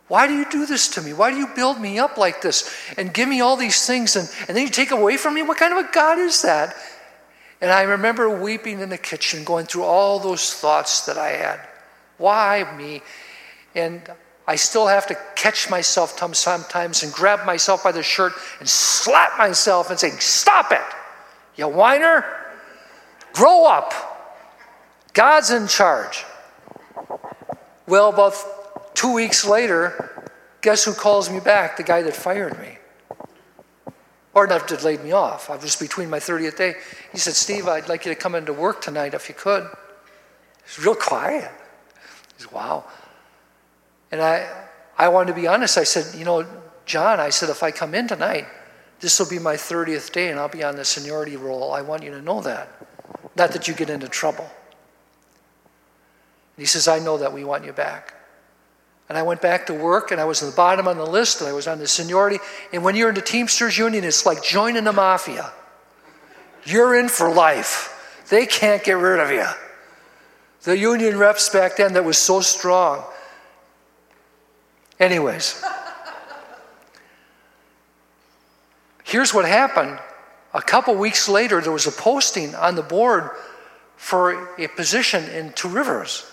Why 0.09 0.27
do 0.27 0.35
you 0.35 0.49
do 0.51 0.67
this 0.67 0.89
to 0.91 1.03
me? 1.03 1.13
Why 1.13 1.31
do 1.31 1.37
you 1.37 1.47
build 1.55 1.81
me 1.81 1.99
up 1.99 2.17
like 2.17 2.43
this 2.43 2.69
and 2.97 3.15
give 3.15 3.29
me 3.29 3.41
all 3.41 3.57
these 3.57 3.87
things 3.87 4.17
and, 4.17 4.29
and 4.49 4.57
then 4.57 4.65
you 4.65 4.71
take 4.71 4.91
away 4.91 5.17
from 5.17 5.35
me? 5.35 5.43
What 5.43 5.57
kind 5.57 5.73
of 5.73 5.85
a 5.85 5.93
God 5.93 6.19
is 6.19 6.43
that? 6.43 6.75
And 7.61 7.71
I 7.71 7.83
remember 7.83 8.29
weeping 8.29 8.81
in 8.81 8.89
the 8.89 8.99
kitchen, 8.99 9.45
going 9.45 9.67
through 9.67 9.85
all 9.85 10.19
those 10.19 10.53
thoughts 10.53 11.07
that 11.07 11.17
I 11.17 11.29
had. 11.29 11.61
Why 12.19 12.75
me? 12.77 13.03
And 13.75 14.03
I 14.47 14.57
still 14.57 14.87
have 14.87 15.07
to 15.09 15.19
catch 15.37 15.71
myself 15.71 16.19
sometimes 16.35 17.03
and 17.03 17.13
grab 17.13 17.47
myself 17.47 17.85
by 17.85 17.93
the 17.93 18.03
shirt 18.03 18.33
and 18.59 18.69
slap 18.69 19.39
myself 19.39 19.91
and 19.91 19.99
say, 19.99 20.11
Stop 20.11 20.73
it, 20.73 20.81
you 21.57 21.69
whiner. 21.69 22.25
Grow 23.33 23.67
up. 23.67 23.93
God's 25.13 25.51
in 25.51 25.69
charge. 25.69 26.25
Well, 27.87 28.09
about 28.09 28.95
two 28.95 29.13
weeks 29.13 29.45
later, 29.45 30.31
guess 30.61 30.85
who 30.85 30.95
calls 30.95 31.31
me 31.31 31.41
back? 31.41 31.77
The 31.77 31.83
guy 31.83 32.03
that 32.03 32.15
fired 32.15 32.59
me. 32.59 32.79
Or 34.33 34.47
not 34.47 34.69
that 34.69 34.85
laid 34.85 35.03
me 35.03 35.13
off. 35.13 35.51
I 35.51 35.57
was 35.57 35.75
between 35.75 36.09
my 36.09 36.21
30th 36.21 36.57
day. 36.57 36.75
He 37.11 37.19
said, 37.19 37.35
Steve, 37.35 37.67
I'd 37.67 37.89
like 37.89 38.07
you 38.07 38.15
to 38.15 38.21
come 38.21 38.35
into 38.35 38.53
work 38.53 38.81
tonight 38.81 39.15
if 39.15 39.29
you 39.29 39.35
could. 39.35 39.69
He's 40.65 40.85
real 40.85 40.95
quiet. 40.95 41.51
He's, 42.37 42.51
wow. 42.51 42.85
And 44.11 44.21
I, 44.21 44.49
I 44.99 45.09
wanted 45.09 45.29
to 45.29 45.41
be 45.41 45.47
honest. 45.47 45.79
I 45.79 45.85
said, 45.85 46.19
you 46.19 46.25
know, 46.25 46.47
John, 46.87 47.21
I 47.21 47.31
said, 47.31 47.51
if 47.51 47.63
I 47.63 47.71
come 47.71 47.95
in 47.95 48.09
tonight, 48.09 48.47
this 49.01 49.19
will 49.19 49.29
be 49.29 49.39
my 49.39 49.55
30th 49.55 50.13
day 50.13 50.31
and 50.31 50.39
I'll 50.39 50.49
be 50.49 50.63
on 50.63 50.77
the 50.77 50.85
seniority 50.85 51.37
roll. 51.37 51.73
I 51.73 51.81
want 51.81 52.03
you 52.03 52.11
to 52.11 52.21
know 52.21 52.41
that. 52.43 52.69
not 53.37 53.53
that 53.53 53.69
you 53.69 53.75
get 53.75 53.89
into 53.89 54.09
trouble. 54.09 54.45
And 56.57 56.63
he 56.63 56.67
says, 56.67 56.89
I 56.89 56.99
know 56.99 57.17
that 57.19 57.33
we 57.33 57.45
want 57.45 57.65
you 57.65 57.73
back. 57.73 58.15
And 59.09 59.17
I 59.17 59.23
went 59.23 59.41
back 59.41 59.67
to 59.67 59.75
work 59.75 60.11
and 60.13 60.21
I 60.21 60.25
was 60.25 60.43
at 60.43 60.51
the 60.51 60.57
bottom 60.57 60.87
on 60.87 60.97
the 60.97 61.07
list 61.07 61.41
and 61.41 61.49
I 61.49 61.53
was 61.53 61.67
on 61.67 61.79
the 61.79 61.89
seniority. 61.89 62.39
And 62.73 62.85
when 62.85 62.95
you're 62.95 63.09
in 63.09 63.15
the 63.15 63.21
Teamsters 63.21 63.79
Union, 63.79 64.05
it's 64.05 64.27
like 64.27 64.43
joining 64.43 64.85
the 64.85 64.93
mafia. 64.93 65.53
You're 66.65 66.95
in 66.95 67.09
for 67.09 67.33
life. 67.33 68.25
They 68.29 68.47
can't 68.47 68.85
get 68.85 68.93
rid 68.93 69.19
of 69.19 69.31
you. 69.31 69.47
The 70.63 70.77
union 70.77 71.19
reps 71.19 71.49
back 71.49 71.77
then 71.77 71.95
that 71.95 72.05
was 72.05 72.19
so 72.19 72.41
strong. 72.41 73.03
Anyways, 75.01 75.65
here's 79.03 79.33
what 79.33 79.47
happened. 79.47 79.99
A 80.53 80.61
couple 80.61 80.95
weeks 80.95 81.27
later, 81.27 81.63
there 81.63 81.73
was 81.73 81.87
a 81.87 81.93
posting 81.93 82.55
on 82.55 82.75
the 82.75 82.83
board 82.83 83.31
for 83.97 84.55
a 84.59 84.69
position 84.69 85.25
in 85.31 85.55
Two 85.55 85.69
Rivers. 85.69 86.27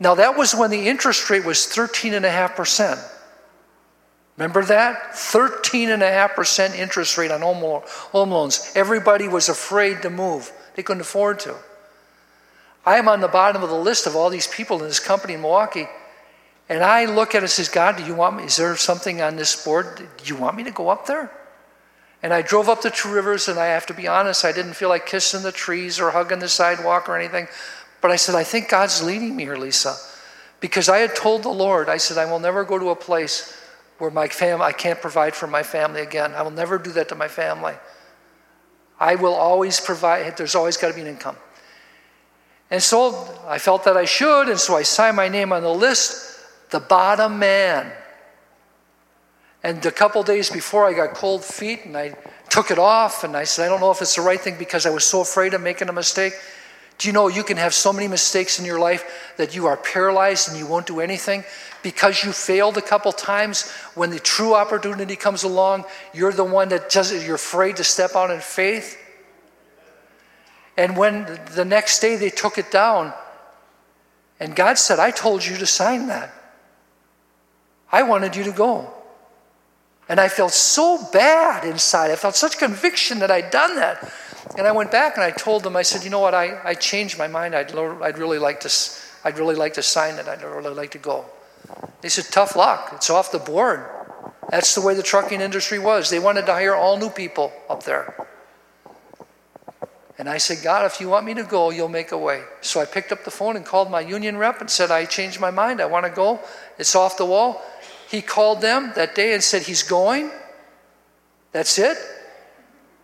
Now, 0.00 0.14
that 0.14 0.36
was 0.36 0.54
when 0.54 0.70
the 0.70 0.88
interest 0.88 1.28
rate 1.28 1.44
was 1.44 1.58
13.5%. 1.58 3.12
Remember 4.36 4.62
that? 4.64 5.12
13.5% 5.12 6.74
interest 6.76 7.18
rate 7.18 7.30
on 7.30 7.40
home 7.40 7.82
loans. 8.30 8.72
Everybody 8.74 9.28
was 9.28 9.48
afraid 9.48 10.02
to 10.02 10.10
move, 10.10 10.50
they 10.76 10.82
couldn't 10.82 11.00
afford 11.02 11.40
to. 11.40 11.56
I 12.84 12.98
am 12.98 13.08
on 13.08 13.20
the 13.20 13.28
bottom 13.28 13.62
of 13.62 13.68
the 13.68 13.76
list 13.76 14.06
of 14.06 14.14
all 14.14 14.30
these 14.30 14.46
people 14.46 14.78
in 14.80 14.86
this 14.86 15.00
company 15.00 15.34
in 15.34 15.40
Milwaukee. 15.40 15.88
And 16.68 16.82
I 16.82 17.04
look 17.04 17.34
at 17.34 17.38
it 17.38 17.42
and 17.42 17.50
says, 17.50 17.68
God, 17.68 17.96
do 17.96 18.04
you 18.04 18.14
want 18.14 18.36
me? 18.36 18.44
Is 18.44 18.56
there 18.56 18.76
something 18.76 19.22
on 19.22 19.36
this 19.36 19.64
board? 19.64 19.96
Do 19.96 20.24
you 20.24 20.36
want 20.36 20.56
me 20.56 20.64
to 20.64 20.72
go 20.72 20.88
up 20.88 21.06
there? 21.06 21.30
And 22.22 22.32
I 22.32 22.42
drove 22.42 22.68
up 22.68 22.82
the 22.82 22.90
Two 22.90 23.12
Rivers, 23.12 23.46
and 23.46 23.58
I 23.58 23.66
have 23.66 23.86
to 23.86 23.94
be 23.94 24.08
honest, 24.08 24.44
I 24.44 24.50
didn't 24.50 24.74
feel 24.74 24.88
like 24.88 25.06
kissing 25.06 25.42
the 25.42 25.52
trees 25.52 26.00
or 26.00 26.10
hugging 26.10 26.40
the 26.40 26.48
sidewalk 26.48 27.08
or 27.08 27.16
anything. 27.16 27.46
But 28.00 28.10
I 28.10 28.16
said, 28.16 28.34
I 28.34 28.42
think 28.42 28.68
God's 28.68 29.02
leading 29.02 29.36
me 29.36 29.44
here, 29.44 29.56
Lisa. 29.56 29.96
Because 30.60 30.88
I 30.88 30.98
had 30.98 31.14
told 31.14 31.42
the 31.42 31.50
Lord, 31.50 31.88
I 31.88 31.98
said, 31.98 32.18
I 32.18 32.30
will 32.30 32.40
never 32.40 32.64
go 32.64 32.78
to 32.78 32.88
a 32.88 32.96
place 32.96 33.56
where 33.98 34.10
my 34.10 34.26
family, 34.28 34.64
I 34.64 34.72
can't 34.72 35.00
provide 35.00 35.34
for 35.34 35.46
my 35.46 35.62
family 35.62 36.00
again. 36.00 36.34
I 36.34 36.42
will 36.42 36.50
never 36.50 36.78
do 36.78 36.90
that 36.92 37.08
to 37.10 37.14
my 37.14 37.28
family. 37.28 37.74
I 38.98 39.14
will 39.14 39.34
always 39.34 39.80
provide, 39.80 40.36
there's 40.36 40.54
always 40.54 40.76
got 40.76 40.88
to 40.88 40.94
be 40.94 41.02
an 41.02 41.06
income. 41.06 41.36
And 42.70 42.82
so 42.82 43.28
I 43.46 43.58
felt 43.58 43.84
that 43.84 43.96
I 43.96 44.04
should, 44.04 44.48
and 44.48 44.58
so 44.58 44.74
I 44.74 44.82
signed 44.82 45.16
my 45.16 45.28
name 45.28 45.52
on 45.52 45.62
the 45.62 45.72
list, 45.72 46.25
the 46.70 46.80
bottom 46.80 47.38
man. 47.38 47.92
And 49.62 49.84
a 49.84 49.90
couple 49.90 50.22
days 50.22 50.50
before, 50.50 50.86
I 50.86 50.92
got 50.92 51.14
cold 51.14 51.44
feet, 51.44 51.84
and 51.84 51.96
I 51.96 52.14
took 52.48 52.70
it 52.70 52.78
off, 52.78 53.24
and 53.24 53.36
I 53.36 53.44
said, 53.44 53.66
I 53.66 53.68
don't 53.68 53.80
know 53.80 53.90
if 53.90 54.00
it's 54.00 54.14
the 54.14 54.22
right 54.22 54.40
thing 54.40 54.56
because 54.58 54.86
I 54.86 54.90
was 54.90 55.04
so 55.04 55.20
afraid 55.20 55.54
of 55.54 55.60
making 55.60 55.88
a 55.88 55.92
mistake. 55.92 56.34
Do 56.98 57.08
you 57.08 57.12
know 57.12 57.28
you 57.28 57.42
can 57.42 57.56
have 57.56 57.74
so 57.74 57.92
many 57.92 58.08
mistakes 58.08 58.58
in 58.58 58.64
your 58.64 58.78
life 58.78 59.34
that 59.36 59.54
you 59.54 59.66
are 59.66 59.76
paralyzed 59.76 60.48
and 60.48 60.58
you 60.58 60.66
won't 60.66 60.86
do 60.86 61.00
anything? 61.00 61.44
Because 61.82 62.24
you 62.24 62.32
failed 62.32 62.78
a 62.78 62.82
couple 62.82 63.12
times, 63.12 63.70
when 63.94 64.10
the 64.10 64.18
true 64.18 64.54
opportunity 64.54 65.14
comes 65.14 65.42
along, 65.42 65.84
you're 66.14 66.32
the 66.32 66.44
one 66.44 66.68
that 66.70 66.88
does 66.88 67.12
it, 67.12 67.26
you're 67.26 67.34
afraid 67.34 67.76
to 67.76 67.84
step 67.84 68.14
out 68.14 68.30
in 68.30 68.40
faith. 68.40 68.98
And 70.76 70.96
when 70.96 71.40
the 71.54 71.64
next 71.64 72.00
day 72.00 72.16
they 72.16 72.30
took 72.30 72.58
it 72.58 72.70
down, 72.70 73.12
and 74.38 74.54
God 74.54 74.78
said, 74.78 74.98
I 74.98 75.10
told 75.10 75.44
you 75.44 75.56
to 75.56 75.66
sign 75.66 76.08
that. 76.08 76.32
I 77.90 78.02
wanted 78.02 78.36
you 78.36 78.44
to 78.44 78.52
go. 78.52 78.92
And 80.08 80.20
I 80.20 80.28
felt 80.28 80.52
so 80.52 81.04
bad 81.12 81.64
inside. 81.64 82.10
I 82.10 82.16
felt 82.16 82.36
such 82.36 82.58
conviction 82.58 83.18
that 83.20 83.30
I'd 83.30 83.50
done 83.50 83.76
that. 83.76 84.12
And 84.56 84.66
I 84.66 84.72
went 84.72 84.92
back 84.92 85.16
and 85.16 85.24
I 85.24 85.32
told 85.32 85.64
them, 85.64 85.76
I 85.76 85.82
said, 85.82 86.04
you 86.04 86.10
know 86.10 86.20
what, 86.20 86.34
I, 86.34 86.60
I 86.64 86.74
changed 86.74 87.18
my 87.18 87.26
mind. 87.26 87.54
I'd, 87.54 87.74
I'd, 87.74 88.18
really 88.18 88.38
like 88.38 88.60
to, 88.60 88.72
I'd 89.24 89.38
really 89.38 89.56
like 89.56 89.74
to 89.74 89.82
sign 89.82 90.14
it. 90.14 90.28
I'd 90.28 90.42
really 90.42 90.74
like 90.74 90.92
to 90.92 90.98
go. 90.98 91.24
They 92.00 92.08
said, 92.08 92.26
tough 92.30 92.54
luck. 92.54 92.90
It's 92.94 93.10
off 93.10 93.32
the 93.32 93.40
board. 93.40 93.84
That's 94.48 94.74
the 94.76 94.80
way 94.80 94.94
the 94.94 95.02
trucking 95.02 95.40
industry 95.40 95.80
was. 95.80 96.08
They 96.08 96.20
wanted 96.20 96.46
to 96.46 96.52
hire 96.52 96.74
all 96.74 96.96
new 96.96 97.10
people 97.10 97.52
up 97.68 97.82
there. 97.82 98.26
And 100.18 100.30
I 100.30 100.38
said, 100.38 100.58
God, 100.62 100.86
if 100.86 101.00
you 101.00 101.10
want 101.10 101.26
me 101.26 101.34
to 101.34 101.42
go, 101.42 101.70
you'll 101.70 101.88
make 101.88 102.12
a 102.12 102.16
way. 102.16 102.42
So 102.62 102.80
I 102.80 102.86
picked 102.86 103.12
up 103.12 103.24
the 103.24 103.30
phone 103.30 103.56
and 103.56 103.66
called 103.66 103.90
my 103.90 104.00
union 104.00 104.38
rep 104.38 104.60
and 104.60 104.70
said, 104.70 104.90
I 104.90 105.04
changed 105.04 105.40
my 105.40 105.50
mind. 105.50 105.80
I 105.80 105.86
want 105.86 106.06
to 106.06 106.12
go. 106.12 106.40
It's 106.78 106.94
off 106.94 107.18
the 107.18 107.26
wall. 107.26 107.62
He 108.08 108.22
called 108.22 108.60
them 108.60 108.92
that 108.94 109.14
day 109.14 109.34
and 109.34 109.42
said, 109.42 109.62
He's 109.62 109.82
going. 109.82 110.30
That's 111.52 111.78
it. 111.78 111.96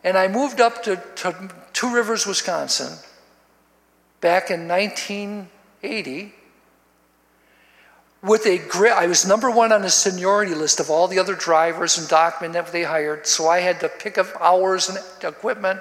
And 0.04 0.16
I 0.16 0.28
moved 0.28 0.60
up 0.60 0.82
to, 0.84 1.02
to 1.16 1.50
Two 1.72 1.94
Rivers, 1.94 2.26
Wisconsin 2.26 2.98
back 4.22 4.50
in 4.50 4.68
1980 4.68 6.32
with 8.22 8.46
a 8.46 8.58
great, 8.68 8.92
I 8.92 9.06
was 9.06 9.26
number 9.26 9.50
one 9.50 9.72
on 9.72 9.82
the 9.82 9.90
seniority 9.90 10.54
list 10.54 10.78
of 10.78 10.88
all 10.90 11.08
the 11.08 11.18
other 11.18 11.34
drivers 11.34 11.98
and 11.98 12.08
dockmen 12.08 12.52
that 12.52 12.70
they 12.70 12.84
hired. 12.84 13.26
So 13.26 13.48
I 13.48 13.58
had 13.58 13.80
to 13.80 13.88
pick 13.88 14.16
up 14.16 14.28
hours 14.40 14.88
and 14.88 14.98
equipment 15.24 15.80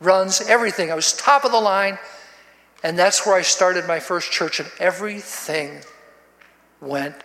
runs, 0.00 0.40
everything. 0.42 0.92
I 0.92 0.94
was 0.94 1.12
top 1.12 1.44
of 1.44 1.50
the 1.50 1.60
line. 1.60 1.98
And 2.84 2.96
that's 2.96 3.26
where 3.26 3.34
I 3.34 3.42
started 3.42 3.88
my 3.88 3.98
first 3.98 4.30
church, 4.30 4.60
and 4.60 4.70
everything 4.78 5.80
went 6.80 7.16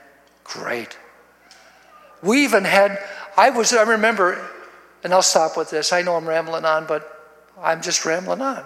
great. 0.44 0.98
We 2.24 2.46
even 2.46 2.64
had, 2.64 2.98
I 3.38 3.50
was, 3.50 3.74
I 3.74 3.84
remember, 3.84 4.50
and 5.04 5.14
I'll 5.14 5.22
stop 5.22 5.58
with 5.58 5.70
this. 5.70 5.92
I 5.92 6.02
know 6.02 6.16
I'm 6.16 6.28
rambling 6.28 6.64
on, 6.64 6.88
but 6.88 7.10
I'm 7.62 7.82
just 7.82 8.06
rambling 8.06 8.42
on. 8.42 8.64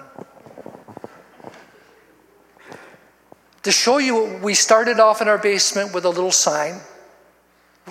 To 3.64 3.72
show 3.72 3.98
you, 3.98 4.40
we 4.42 4.54
started 4.54 5.00
off 5.00 5.22
in 5.22 5.28
our 5.28 5.40
basement 5.40 5.94
with 5.94 6.06
a 6.06 6.10
little 6.10 6.32
sign. 6.32 6.80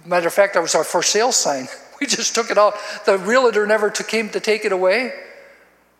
Matter 0.04 0.28
of 0.28 0.32
fact, 0.32 0.54
that 0.54 0.60
was 0.60 0.74
our 0.74 0.84
for 0.84 1.02
sale 1.02 1.32
sign. 1.32 1.68
We 1.98 2.06
just 2.06 2.34
took 2.34 2.50
it 2.50 2.58
out. 2.58 2.74
The 3.06 3.16
realtor 3.16 3.66
never 3.66 3.88
came 3.88 4.28
to 4.28 4.38
take 4.38 4.66
it 4.66 4.72
away. 4.72 5.14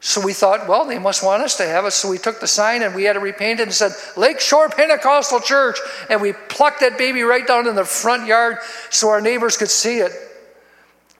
So 0.00 0.20
we 0.20 0.34
thought, 0.34 0.68
well, 0.68 0.84
they 0.84 0.98
must 0.98 1.24
want 1.24 1.42
us 1.42 1.56
to 1.56 1.66
have 1.66 1.84
it. 1.86 1.90
So 1.92 2.10
we 2.10 2.18
took 2.18 2.38
the 2.38 2.46
sign 2.46 2.82
and 2.82 2.94
we 2.94 3.04
had 3.04 3.16
it 3.16 3.20
repainted 3.20 3.66
and 3.66 3.72
said, 3.72 3.92
Lakeshore 4.16 4.68
Pentecostal 4.68 5.40
Church. 5.40 5.78
And 6.10 6.20
we 6.20 6.32
plucked 6.32 6.80
that 6.80 6.98
baby 6.98 7.22
right 7.22 7.46
down 7.46 7.66
in 7.66 7.74
the 7.74 7.84
front 7.84 8.26
yard 8.26 8.58
so 8.90 9.08
our 9.08 9.20
neighbors 9.20 9.56
could 9.56 9.70
see 9.70 9.98
it. 9.98 10.12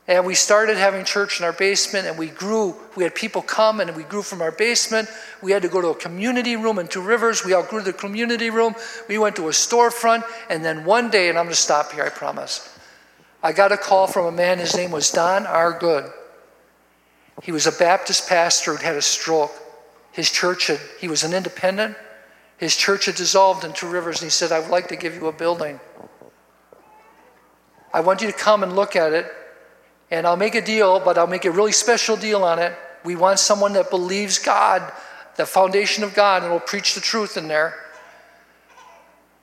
And 0.08 0.24
we 0.24 0.36
started 0.36 0.76
having 0.76 1.04
church 1.04 1.40
in 1.40 1.44
our 1.44 1.52
basement 1.52 2.06
and 2.06 2.16
we 2.16 2.28
grew. 2.28 2.76
We 2.96 3.02
had 3.02 3.14
people 3.14 3.42
come 3.42 3.80
and 3.80 3.96
we 3.96 4.04
grew 4.04 4.22
from 4.22 4.40
our 4.40 4.52
basement. 4.52 5.08
We 5.42 5.50
had 5.50 5.62
to 5.62 5.68
go 5.68 5.80
to 5.80 5.88
a 5.88 5.94
community 5.96 6.54
room 6.54 6.78
in 6.78 6.86
Two 6.86 7.00
Rivers. 7.00 7.44
We 7.44 7.54
outgrew 7.54 7.82
the 7.82 7.92
community 7.92 8.50
room. 8.50 8.76
We 9.08 9.18
went 9.18 9.34
to 9.36 9.48
a 9.48 9.50
storefront. 9.50 10.22
And 10.48 10.64
then 10.64 10.84
one 10.84 11.10
day, 11.10 11.28
and 11.28 11.36
I'm 11.36 11.46
going 11.46 11.54
to 11.54 11.60
stop 11.60 11.90
here, 11.90 12.04
I 12.04 12.10
promise. 12.10 12.72
I 13.42 13.52
got 13.52 13.72
a 13.72 13.76
call 13.76 14.06
from 14.06 14.26
a 14.26 14.32
man, 14.32 14.58
his 14.58 14.76
name 14.76 14.92
was 14.92 15.10
Don 15.10 15.44
R. 15.44 15.76
Good. 15.76 16.12
He 17.42 17.52
was 17.52 17.66
a 17.66 17.72
Baptist 17.72 18.28
pastor 18.28 18.74
who 18.74 18.84
had 18.84 18.96
a 18.96 19.02
stroke. 19.02 19.52
His 20.12 20.30
church 20.30 20.68
had, 20.68 20.80
he 20.98 21.08
was 21.08 21.22
an 21.22 21.34
independent. 21.34 21.96
His 22.56 22.74
church 22.74 23.04
had 23.04 23.16
dissolved 23.16 23.64
in 23.64 23.72
Two 23.72 23.88
Rivers, 23.88 24.22
and 24.22 24.26
he 24.26 24.30
said, 24.30 24.50
I 24.50 24.60
would 24.60 24.70
like 24.70 24.88
to 24.88 24.96
give 24.96 25.14
you 25.14 25.26
a 25.26 25.32
building. 25.32 25.78
I 27.92 28.00
want 28.00 28.22
you 28.22 28.26
to 28.30 28.36
come 28.36 28.62
and 28.62 28.74
look 28.74 28.96
at 28.96 29.12
it, 29.12 29.30
and 30.10 30.26
I'll 30.26 30.36
make 30.36 30.54
a 30.54 30.62
deal, 30.62 31.00
but 31.00 31.18
I'll 31.18 31.26
make 31.26 31.44
a 31.44 31.50
really 31.50 31.72
special 31.72 32.16
deal 32.16 32.44
on 32.44 32.58
it. 32.58 32.74
We 33.04 33.16
want 33.16 33.38
someone 33.38 33.74
that 33.74 33.90
believes 33.90 34.38
God, 34.38 34.90
the 35.36 35.44
foundation 35.44 36.02
of 36.02 36.14
God, 36.14 36.42
and 36.42 36.50
will 36.50 36.60
preach 36.60 36.94
the 36.94 37.00
truth 37.00 37.36
in 37.36 37.48
there. 37.48 37.74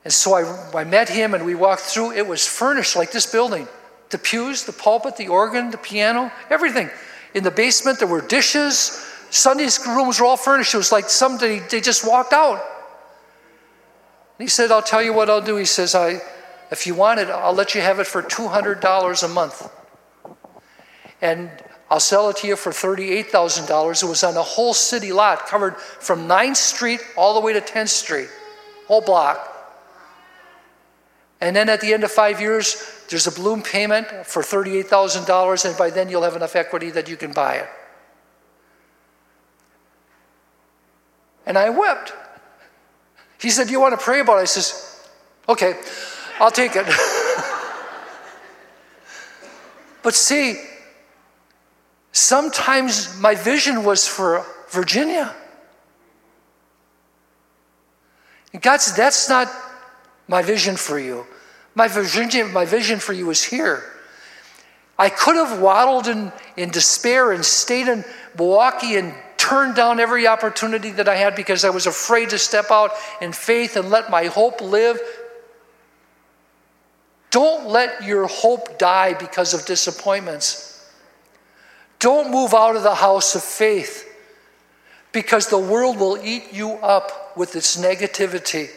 And 0.04 0.12
so 0.12 0.34
I, 0.34 0.80
I 0.80 0.84
met 0.84 1.08
him, 1.08 1.34
and 1.34 1.44
we 1.44 1.54
walked 1.54 1.82
through. 1.82 2.12
It 2.12 2.26
was 2.26 2.46
furnished 2.46 2.96
like 2.96 3.12
this 3.12 3.26
building 3.26 3.68
the 4.10 4.18
pews, 4.18 4.64
the 4.64 4.72
pulpit, 4.72 5.16
the 5.16 5.26
organ, 5.26 5.70
the 5.70 5.78
piano, 5.78 6.30
everything. 6.48 6.88
In 7.34 7.42
the 7.42 7.50
basement, 7.50 7.98
there 7.98 8.08
were 8.08 8.20
dishes. 8.20 9.04
Sunday 9.30 9.68
rooms 9.86 10.20
were 10.20 10.26
all 10.26 10.36
furnished. 10.36 10.74
It 10.74 10.78
was 10.78 10.92
like 10.92 11.10
somebody, 11.10 11.58
they 11.58 11.80
just 11.80 12.06
walked 12.06 12.32
out. 12.32 12.64
he 14.38 14.46
said, 14.46 14.70
I'll 14.70 14.82
tell 14.82 15.02
you 15.02 15.12
what 15.12 15.28
I'll 15.28 15.40
do. 15.40 15.56
He 15.56 15.64
says, 15.64 15.94
I, 15.94 16.20
if 16.70 16.86
you 16.86 16.94
want 16.94 17.20
it, 17.20 17.28
I'll 17.28 17.52
let 17.52 17.74
you 17.74 17.80
have 17.80 17.98
it 17.98 18.06
for 18.06 18.22
$200 18.22 19.22
a 19.22 19.28
month. 19.28 19.68
And 21.20 21.50
I'll 21.90 22.00
sell 22.00 22.30
it 22.30 22.36
to 22.38 22.46
you 22.46 22.56
for 22.56 22.70
$38,000. 22.70 24.02
It 24.02 24.06
was 24.06 24.24
on 24.24 24.36
a 24.36 24.42
whole 24.42 24.74
city 24.74 25.12
lot 25.12 25.46
covered 25.46 25.76
from 25.76 26.28
9th 26.28 26.56
Street 26.56 27.00
all 27.16 27.34
the 27.34 27.40
way 27.40 27.52
to 27.52 27.60
10th 27.60 27.88
Street, 27.88 28.28
whole 28.86 29.00
block. 29.00 29.50
And 31.40 31.54
then 31.54 31.68
at 31.68 31.80
the 31.80 31.92
end 31.92 32.04
of 32.04 32.12
five 32.12 32.40
years, 32.40 32.76
there's 33.08 33.26
a 33.26 33.32
balloon 33.32 33.62
payment 33.62 34.06
for 34.26 34.42
$38,000, 34.42 35.64
and 35.64 35.76
by 35.76 35.90
then 35.90 36.08
you'll 36.08 36.22
have 36.22 36.36
enough 36.36 36.56
equity 36.56 36.90
that 36.90 37.08
you 37.08 37.16
can 37.16 37.32
buy 37.32 37.56
it. 37.56 37.68
And 41.46 41.58
I 41.58 41.70
wept. 41.70 42.12
He 43.40 43.50
said, 43.50 43.66
Do 43.66 43.72
you 43.72 43.80
want 43.80 43.98
to 43.98 44.02
pray 44.02 44.20
about 44.20 44.38
it? 44.38 44.42
I 44.42 44.44
says, 44.46 45.08
Okay, 45.48 45.78
I'll 46.40 46.50
take 46.50 46.72
it. 46.74 46.86
but 50.02 50.14
see, 50.14 50.56
Sometimes 52.14 53.20
my 53.20 53.34
vision 53.34 53.82
was 53.82 54.06
for 54.06 54.46
Virginia. 54.68 55.34
And 58.52 58.62
God 58.62 58.80
said, 58.80 58.96
that's 58.96 59.28
not 59.28 59.50
my 60.28 60.40
vision 60.40 60.76
for 60.76 60.96
you. 60.96 61.26
My 61.74 61.88
vision, 61.88 62.52
my 62.52 62.64
vision 62.64 62.98
for 63.00 63.12
you 63.12 63.30
is 63.30 63.42
here. 63.42 63.84
I 64.98 65.08
could 65.08 65.36
have 65.36 65.60
waddled 65.60 66.06
in, 66.06 66.32
in 66.56 66.70
despair 66.70 67.32
and 67.32 67.44
stayed 67.44 67.88
in 67.88 68.04
Milwaukee 68.38 68.96
and 68.96 69.12
turned 69.36 69.74
down 69.74 69.98
every 69.98 70.26
opportunity 70.26 70.90
that 70.92 71.08
I 71.08 71.16
had 71.16 71.34
because 71.34 71.64
I 71.64 71.70
was 71.70 71.86
afraid 71.86 72.30
to 72.30 72.38
step 72.38 72.70
out 72.70 72.92
in 73.20 73.32
faith 73.32 73.76
and 73.76 73.90
let 73.90 74.08
my 74.08 74.26
hope 74.26 74.60
live. 74.60 75.00
Don't 77.30 77.66
let 77.66 78.04
your 78.04 78.28
hope 78.28 78.78
die 78.78 79.14
because 79.14 79.52
of 79.52 79.66
disappointments. 79.66 80.88
Don't 81.98 82.30
move 82.30 82.54
out 82.54 82.76
of 82.76 82.84
the 82.84 82.94
house 82.94 83.34
of 83.34 83.42
faith 83.42 84.08
because 85.10 85.48
the 85.48 85.58
world 85.58 85.98
will 85.98 86.18
eat 86.22 86.52
you 86.52 86.72
up 86.74 87.36
with 87.36 87.56
its 87.56 87.76
negativity. 87.76 88.70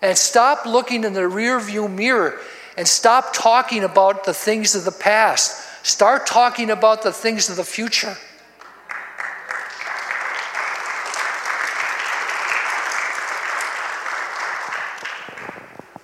And 0.00 0.16
stop 0.16 0.64
looking 0.64 1.04
in 1.04 1.12
the 1.12 1.22
rearview 1.22 1.90
mirror 1.90 2.38
and 2.76 2.86
stop 2.86 3.34
talking 3.34 3.82
about 3.82 4.24
the 4.24 4.32
things 4.32 4.74
of 4.74 4.84
the 4.84 4.92
past. 4.92 5.84
Start 5.84 6.26
talking 6.26 6.70
about 6.70 7.02
the 7.02 7.12
things 7.12 7.50
of 7.50 7.56
the 7.56 7.64
future. 7.64 8.16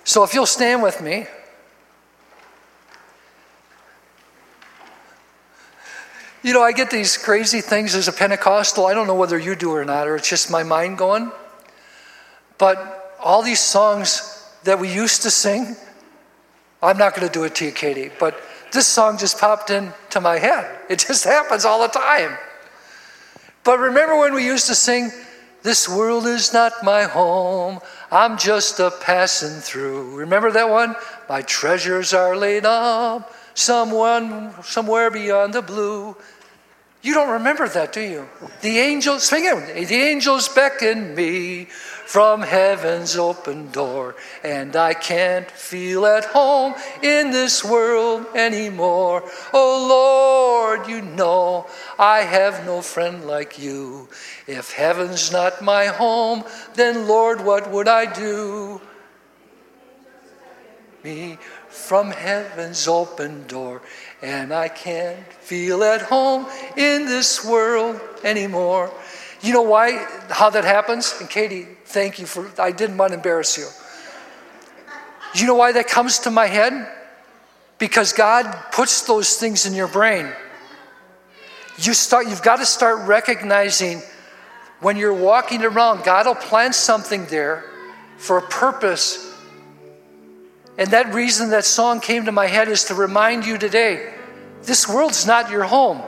So, 0.03 0.23
if 0.23 0.33
you'll 0.33 0.45
stand 0.45 0.81
with 0.81 1.01
me. 1.01 1.27
You 6.41 6.53
know, 6.53 6.61
I 6.61 6.73
get 6.73 6.91
these 6.91 7.17
crazy 7.17 7.59
things 7.59 7.95
as 7.95 8.07
a 8.07 8.13
Pentecostal. 8.13 8.85
I 8.85 8.93
don't 8.93 9.07
know 9.07 9.15
whether 9.15 9.39
you 9.39 9.55
do 9.55 9.71
or 9.71 9.83
not, 9.83 10.07
or 10.07 10.15
it's 10.15 10.29
just 10.29 10.51
my 10.51 10.61
mind 10.61 10.97
going. 10.97 11.31
But 12.57 13.04
all 13.25 13.41
these 13.41 13.59
songs 13.59 14.47
that 14.63 14.79
we 14.79 14.93
used 14.93 15.23
to 15.23 15.31
sing, 15.31 15.75
I'm 16.81 16.97
not 16.97 17.15
going 17.15 17.27
to 17.27 17.33
do 17.33 17.43
it 17.43 17.55
to 17.55 17.65
you, 17.65 17.71
Katie, 17.71 18.11
but 18.19 18.39
this 18.71 18.85
song 18.85 19.17
just 19.17 19.39
popped 19.39 19.71
into 19.71 20.21
my 20.21 20.37
head. 20.37 20.69
It 20.89 20.99
just 20.99 21.23
happens 21.35 21.65
all 21.65 21.81
the 21.81 21.87
time. 21.87 22.37
But 23.63 23.79
remember 23.79 24.17
when 24.19 24.35
we 24.35 24.45
used 24.45 24.67
to 24.67 24.75
sing, 24.75 25.11
This 25.63 25.89
world 25.89 26.27
is 26.27 26.53
not 26.53 26.83
my 26.83 27.03
home, 27.03 27.79
I'm 28.11 28.37
just 28.37 28.79
a 28.79 28.91
passing 28.91 29.59
through. 29.59 30.15
Remember 30.15 30.51
that 30.51 30.69
one? 30.69 30.95
My 31.27 31.41
treasures 31.41 32.13
are 32.13 32.37
laid 32.37 32.65
up 32.65 33.33
someone 33.55 34.53
somewhere 34.61 35.09
beyond 35.09 35.53
the 35.53 35.63
blue. 35.63 36.15
You 37.01 37.13
don't 37.13 37.29
remember 37.29 37.67
that, 37.69 37.93
do 37.93 38.01
you? 38.01 38.29
The 38.61 38.77
angels, 38.77 39.23
sing 39.23 39.45
it. 39.45 39.87
The 39.87 39.95
angels 39.95 40.49
beckon 40.49 41.15
me 41.15 41.67
from 42.05 42.41
heaven's 42.41 43.17
open 43.17 43.71
door, 43.71 44.15
and 44.43 44.75
I 44.75 44.93
can't 44.93 45.49
feel 45.49 46.05
at 46.05 46.25
home 46.25 46.75
in 47.01 47.31
this 47.31 47.63
world 47.63 48.25
anymore. 48.35 49.23
Oh 49.51 49.87
Lord, 49.89 50.87
you 50.87 51.01
know 51.01 51.67
I 51.97 52.19
have 52.21 52.65
no 52.65 52.81
friend 52.81 53.25
like 53.25 53.57
you. 53.57 54.07
If 54.47 54.71
heaven's 54.71 55.31
not 55.31 55.61
my 55.61 55.85
home, 55.87 56.43
then 56.75 57.07
Lord, 57.07 57.41
what 57.41 57.71
would 57.71 57.87
I 57.87 58.05
do? 58.05 58.81
Me 61.03 61.37
from 61.69 62.09
heaven's 62.09 62.87
open 62.87 63.45
door, 63.47 63.81
and 64.21 64.53
I 64.53 64.69
can't 64.69 65.31
feel 65.33 65.83
at 65.83 66.01
home 66.01 66.47
in 66.77 67.05
this 67.05 67.43
world 67.43 67.99
anymore. 68.23 68.91
You 69.41 69.53
know 69.53 69.61
why, 69.61 70.05
how 70.29 70.49
that 70.49 70.63
happens? 70.63 71.15
And 71.19 71.29
Katie, 71.29 71.67
thank 71.85 72.19
you 72.19 72.25
for, 72.25 72.49
I 72.59 72.71
didn't 72.71 72.97
want 72.97 73.11
to 73.11 73.17
embarrass 73.17 73.57
you. 73.57 73.67
You 75.33 75.47
know 75.47 75.55
why 75.55 75.71
that 75.73 75.87
comes 75.87 76.19
to 76.19 76.31
my 76.31 76.47
head? 76.47 76.87
Because 77.77 78.13
God 78.13 78.45
puts 78.71 79.01
those 79.01 79.35
things 79.35 79.65
in 79.65 79.73
your 79.73 79.87
brain. 79.87 80.31
You 81.77 81.93
start, 81.93 82.27
you've 82.27 82.43
got 82.43 82.57
to 82.57 82.65
start 82.65 83.07
recognizing 83.07 84.01
when 84.79 84.97
you're 84.97 85.13
walking 85.13 85.63
around, 85.63 86.03
God 86.03 86.25
will 86.25 86.35
plant 86.35 86.75
something 86.75 87.25
there 87.25 87.65
for 88.17 88.37
a 88.37 88.41
purpose 88.41 89.25
and 90.77 90.91
that 90.91 91.13
reason 91.13 91.51
that 91.51 91.65
song 91.65 92.01
came 92.01 92.25
to 92.25 92.31
my 92.31 92.47
head 92.47 92.67
is 92.67 92.85
to 92.85 92.95
remind 92.95 93.45
you 93.45 93.57
today 93.57 94.13
this 94.63 94.89
world's 94.89 95.25
not 95.25 95.49
your 95.49 95.63
home. 95.63 96.01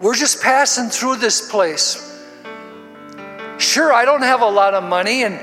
We're 0.00 0.14
just 0.14 0.42
passing 0.42 0.90
through 0.90 1.16
this 1.16 1.50
place. 1.50 2.02
Sure, 3.58 3.92
I 3.92 4.04
don't 4.04 4.22
have 4.22 4.42
a 4.42 4.48
lot 4.48 4.74
of 4.74 4.84
money, 4.84 5.24
and 5.24 5.40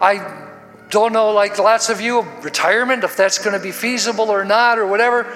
I 0.00 0.48
don't 0.88 1.12
know, 1.12 1.32
like 1.32 1.58
lots 1.58 1.90
of 1.90 2.00
you, 2.00 2.22
retirement, 2.42 3.04
if 3.04 3.16
that's 3.16 3.38
going 3.38 3.56
to 3.56 3.62
be 3.62 3.72
feasible 3.72 4.30
or 4.30 4.44
not, 4.44 4.78
or 4.78 4.86
whatever. 4.86 5.26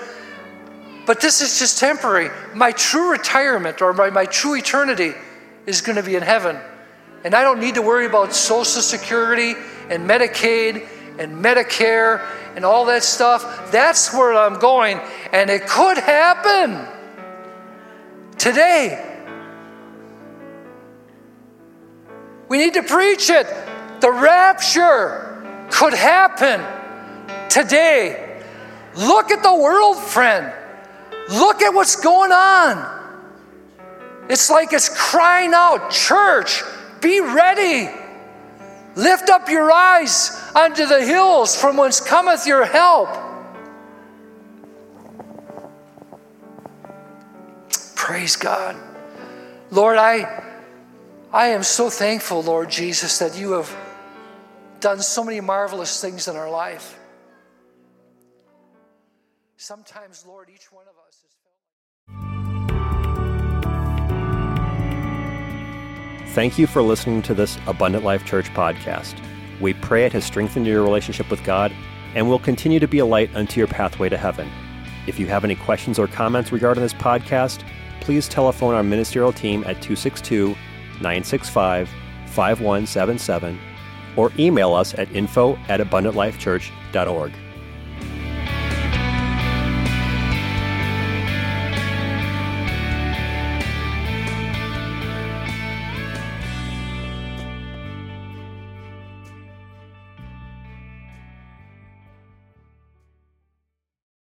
But 1.07 1.21
this 1.21 1.43
is 1.43 1.59
just 1.59 1.79
temporary. 1.79 2.31
My 2.55 2.73
true 2.73 3.11
retirement 3.11 3.83
or 3.83 3.93
my, 3.93 4.09
my 4.09 4.25
true 4.25 4.57
eternity 4.57 5.13
is 5.67 5.83
going 5.83 5.97
to 5.97 6.03
be 6.03 6.17
in 6.17 6.23
heaven. 6.23 6.59
And 7.25 7.35
I 7.35 7.43
don't 7.43 7.61
need 7.61 7.75
to 7.75 7.83
worry 7.83 8.07
about 8.07 8.35
Social 8.35 8.83
Security 8.83 9.55
and 9.91 10.09
Medicaid 10.09 10.87
and 11.19 11.45
Medicare 11.45 12.27
and 12.57 12.65
all 12.65 12.87
that 12.87 13.03
stuff. 13.03 13.71
That's 13.71 14.13
where 14.15 14.33
I'm 14.35 14.59
going. 14.59 14.99
And 15.33 15.51
it 15.51 15.67
could 15.67 15.99
happen 15.99 16.87
today. 18.39 19.11
We 22.49 22.59
need 22.59 22.75
to 22.75 22.83
preach 22.83 23.31
it. 23.31 23.47
The 24.01 24.11
rapture 24.11 25.67
could 25.71 25.95
happen 25.95 26.61
today. 27.49 28.43
Look 28.97 29.31
at 29.31 29.43
the 29.43 29.55
world, 29.55 29.99
friend. 29.99 30.53
Look 31.31 31.63
at 31.63 31.73
what's 31.75 31.97
going 31.97 32.33
on. 32.33 32.95
It's 34.29 34.51
like 34.51 34.73
it's 34.73 34.89
crying 34.89 35.53
out, 35.55 35.91
Church, 35.91 36.63
be 37.01 37.21
ready. 37.21 37.91
Lift 38.97 39.29
up 39.29 39.49
your 39.49 39.73
eyes 39.73 40.41
unto 40.55 40.87
the 40.87 41.05
hills 41.05 41.61
from 41.61 41.77
whence 41.77 42.01
cometh 42.01 42.47
your 42.47 42.65
help. 42.65 43.09
Praise 48.05 48.37
God. 48.37 48.77
Lord, 49.71 49.97
I, 49.97 50.45
I 51.33 51.47
am 51.47 51.63
so 51.63 51.89
thankful, 51.89 52.43
Lord 52.43 52.69
Jesus, 52.69 53.19
that 53.19 53.35
you 53.35 53.53
have 53.53 53.75
done 54.79 55.01
so 55.01 55.25
many 55.25 55.41
marvelous 55.41 56.03
things 56.03 56.29
in 56.29 56.37
our 56.37 56.51
life. 56.51 56.99
Sometimes, 59.57 60.27
Lord, 60.29 60.51
each 60.55 60.71
one 60.71 60.85
of 60.85 60.93
us 61.09 61.25
is. 66.27 66.35
Thank 66.35 66.59
you 66.59 66.67
for 66.67 66.83
listening 66.83 67.23
to 67.23 67.33
this 67.33 67.57
Abundant 67.67 68.05
Life 68.05 68.27
Church 68.27 68.53
podcast. 68.53 69.15
We 69.63 69.73
pray 69.73 70.05
it 70.05 70.13
has 70.13 70.27
strengthened 70.27 70.67
your 70.67 70.83
relationship 70.83 71.31
with 71.31 71.43
God 71.43 71.73
and 72.15 72.29
will 72.29 72.39
continue 72.39 72.81
to 72.81 72.87
be 72.87 72.99
a 72.99 73.07
light 73.07 73.35
unto 73.35 73.59
your 73.59 73.67
pathway 73.67 74.11
to 74.11 74.19
heaven. 74.19 74.51
If 75.07 75.19
you 75.19 75.27
have 75.29 75.43
any 75.43 75.55
questions 75.55 75.99
or 75.99 76.07
comments 76.07 76.53
regarding 76.53 76.83
this 76.83 76.93
podcast, 76.93 77.65
please 78.05 78.29
telephone 78.29 78.75
our 78.75 78.83
ministerial 78.83 79.33
team 79.33 79.61
at 79.63 79.81
262 79.81 80.49
965 81.01 81.89
5177 82.27 83.59
or 84.17 84.31
email 84.39 84.75
us 84.75 84.95
at 84.95 85.11
info 85.15 85.57
at 85.69 85.81
abundantlifechurch.org. 85.81 87.33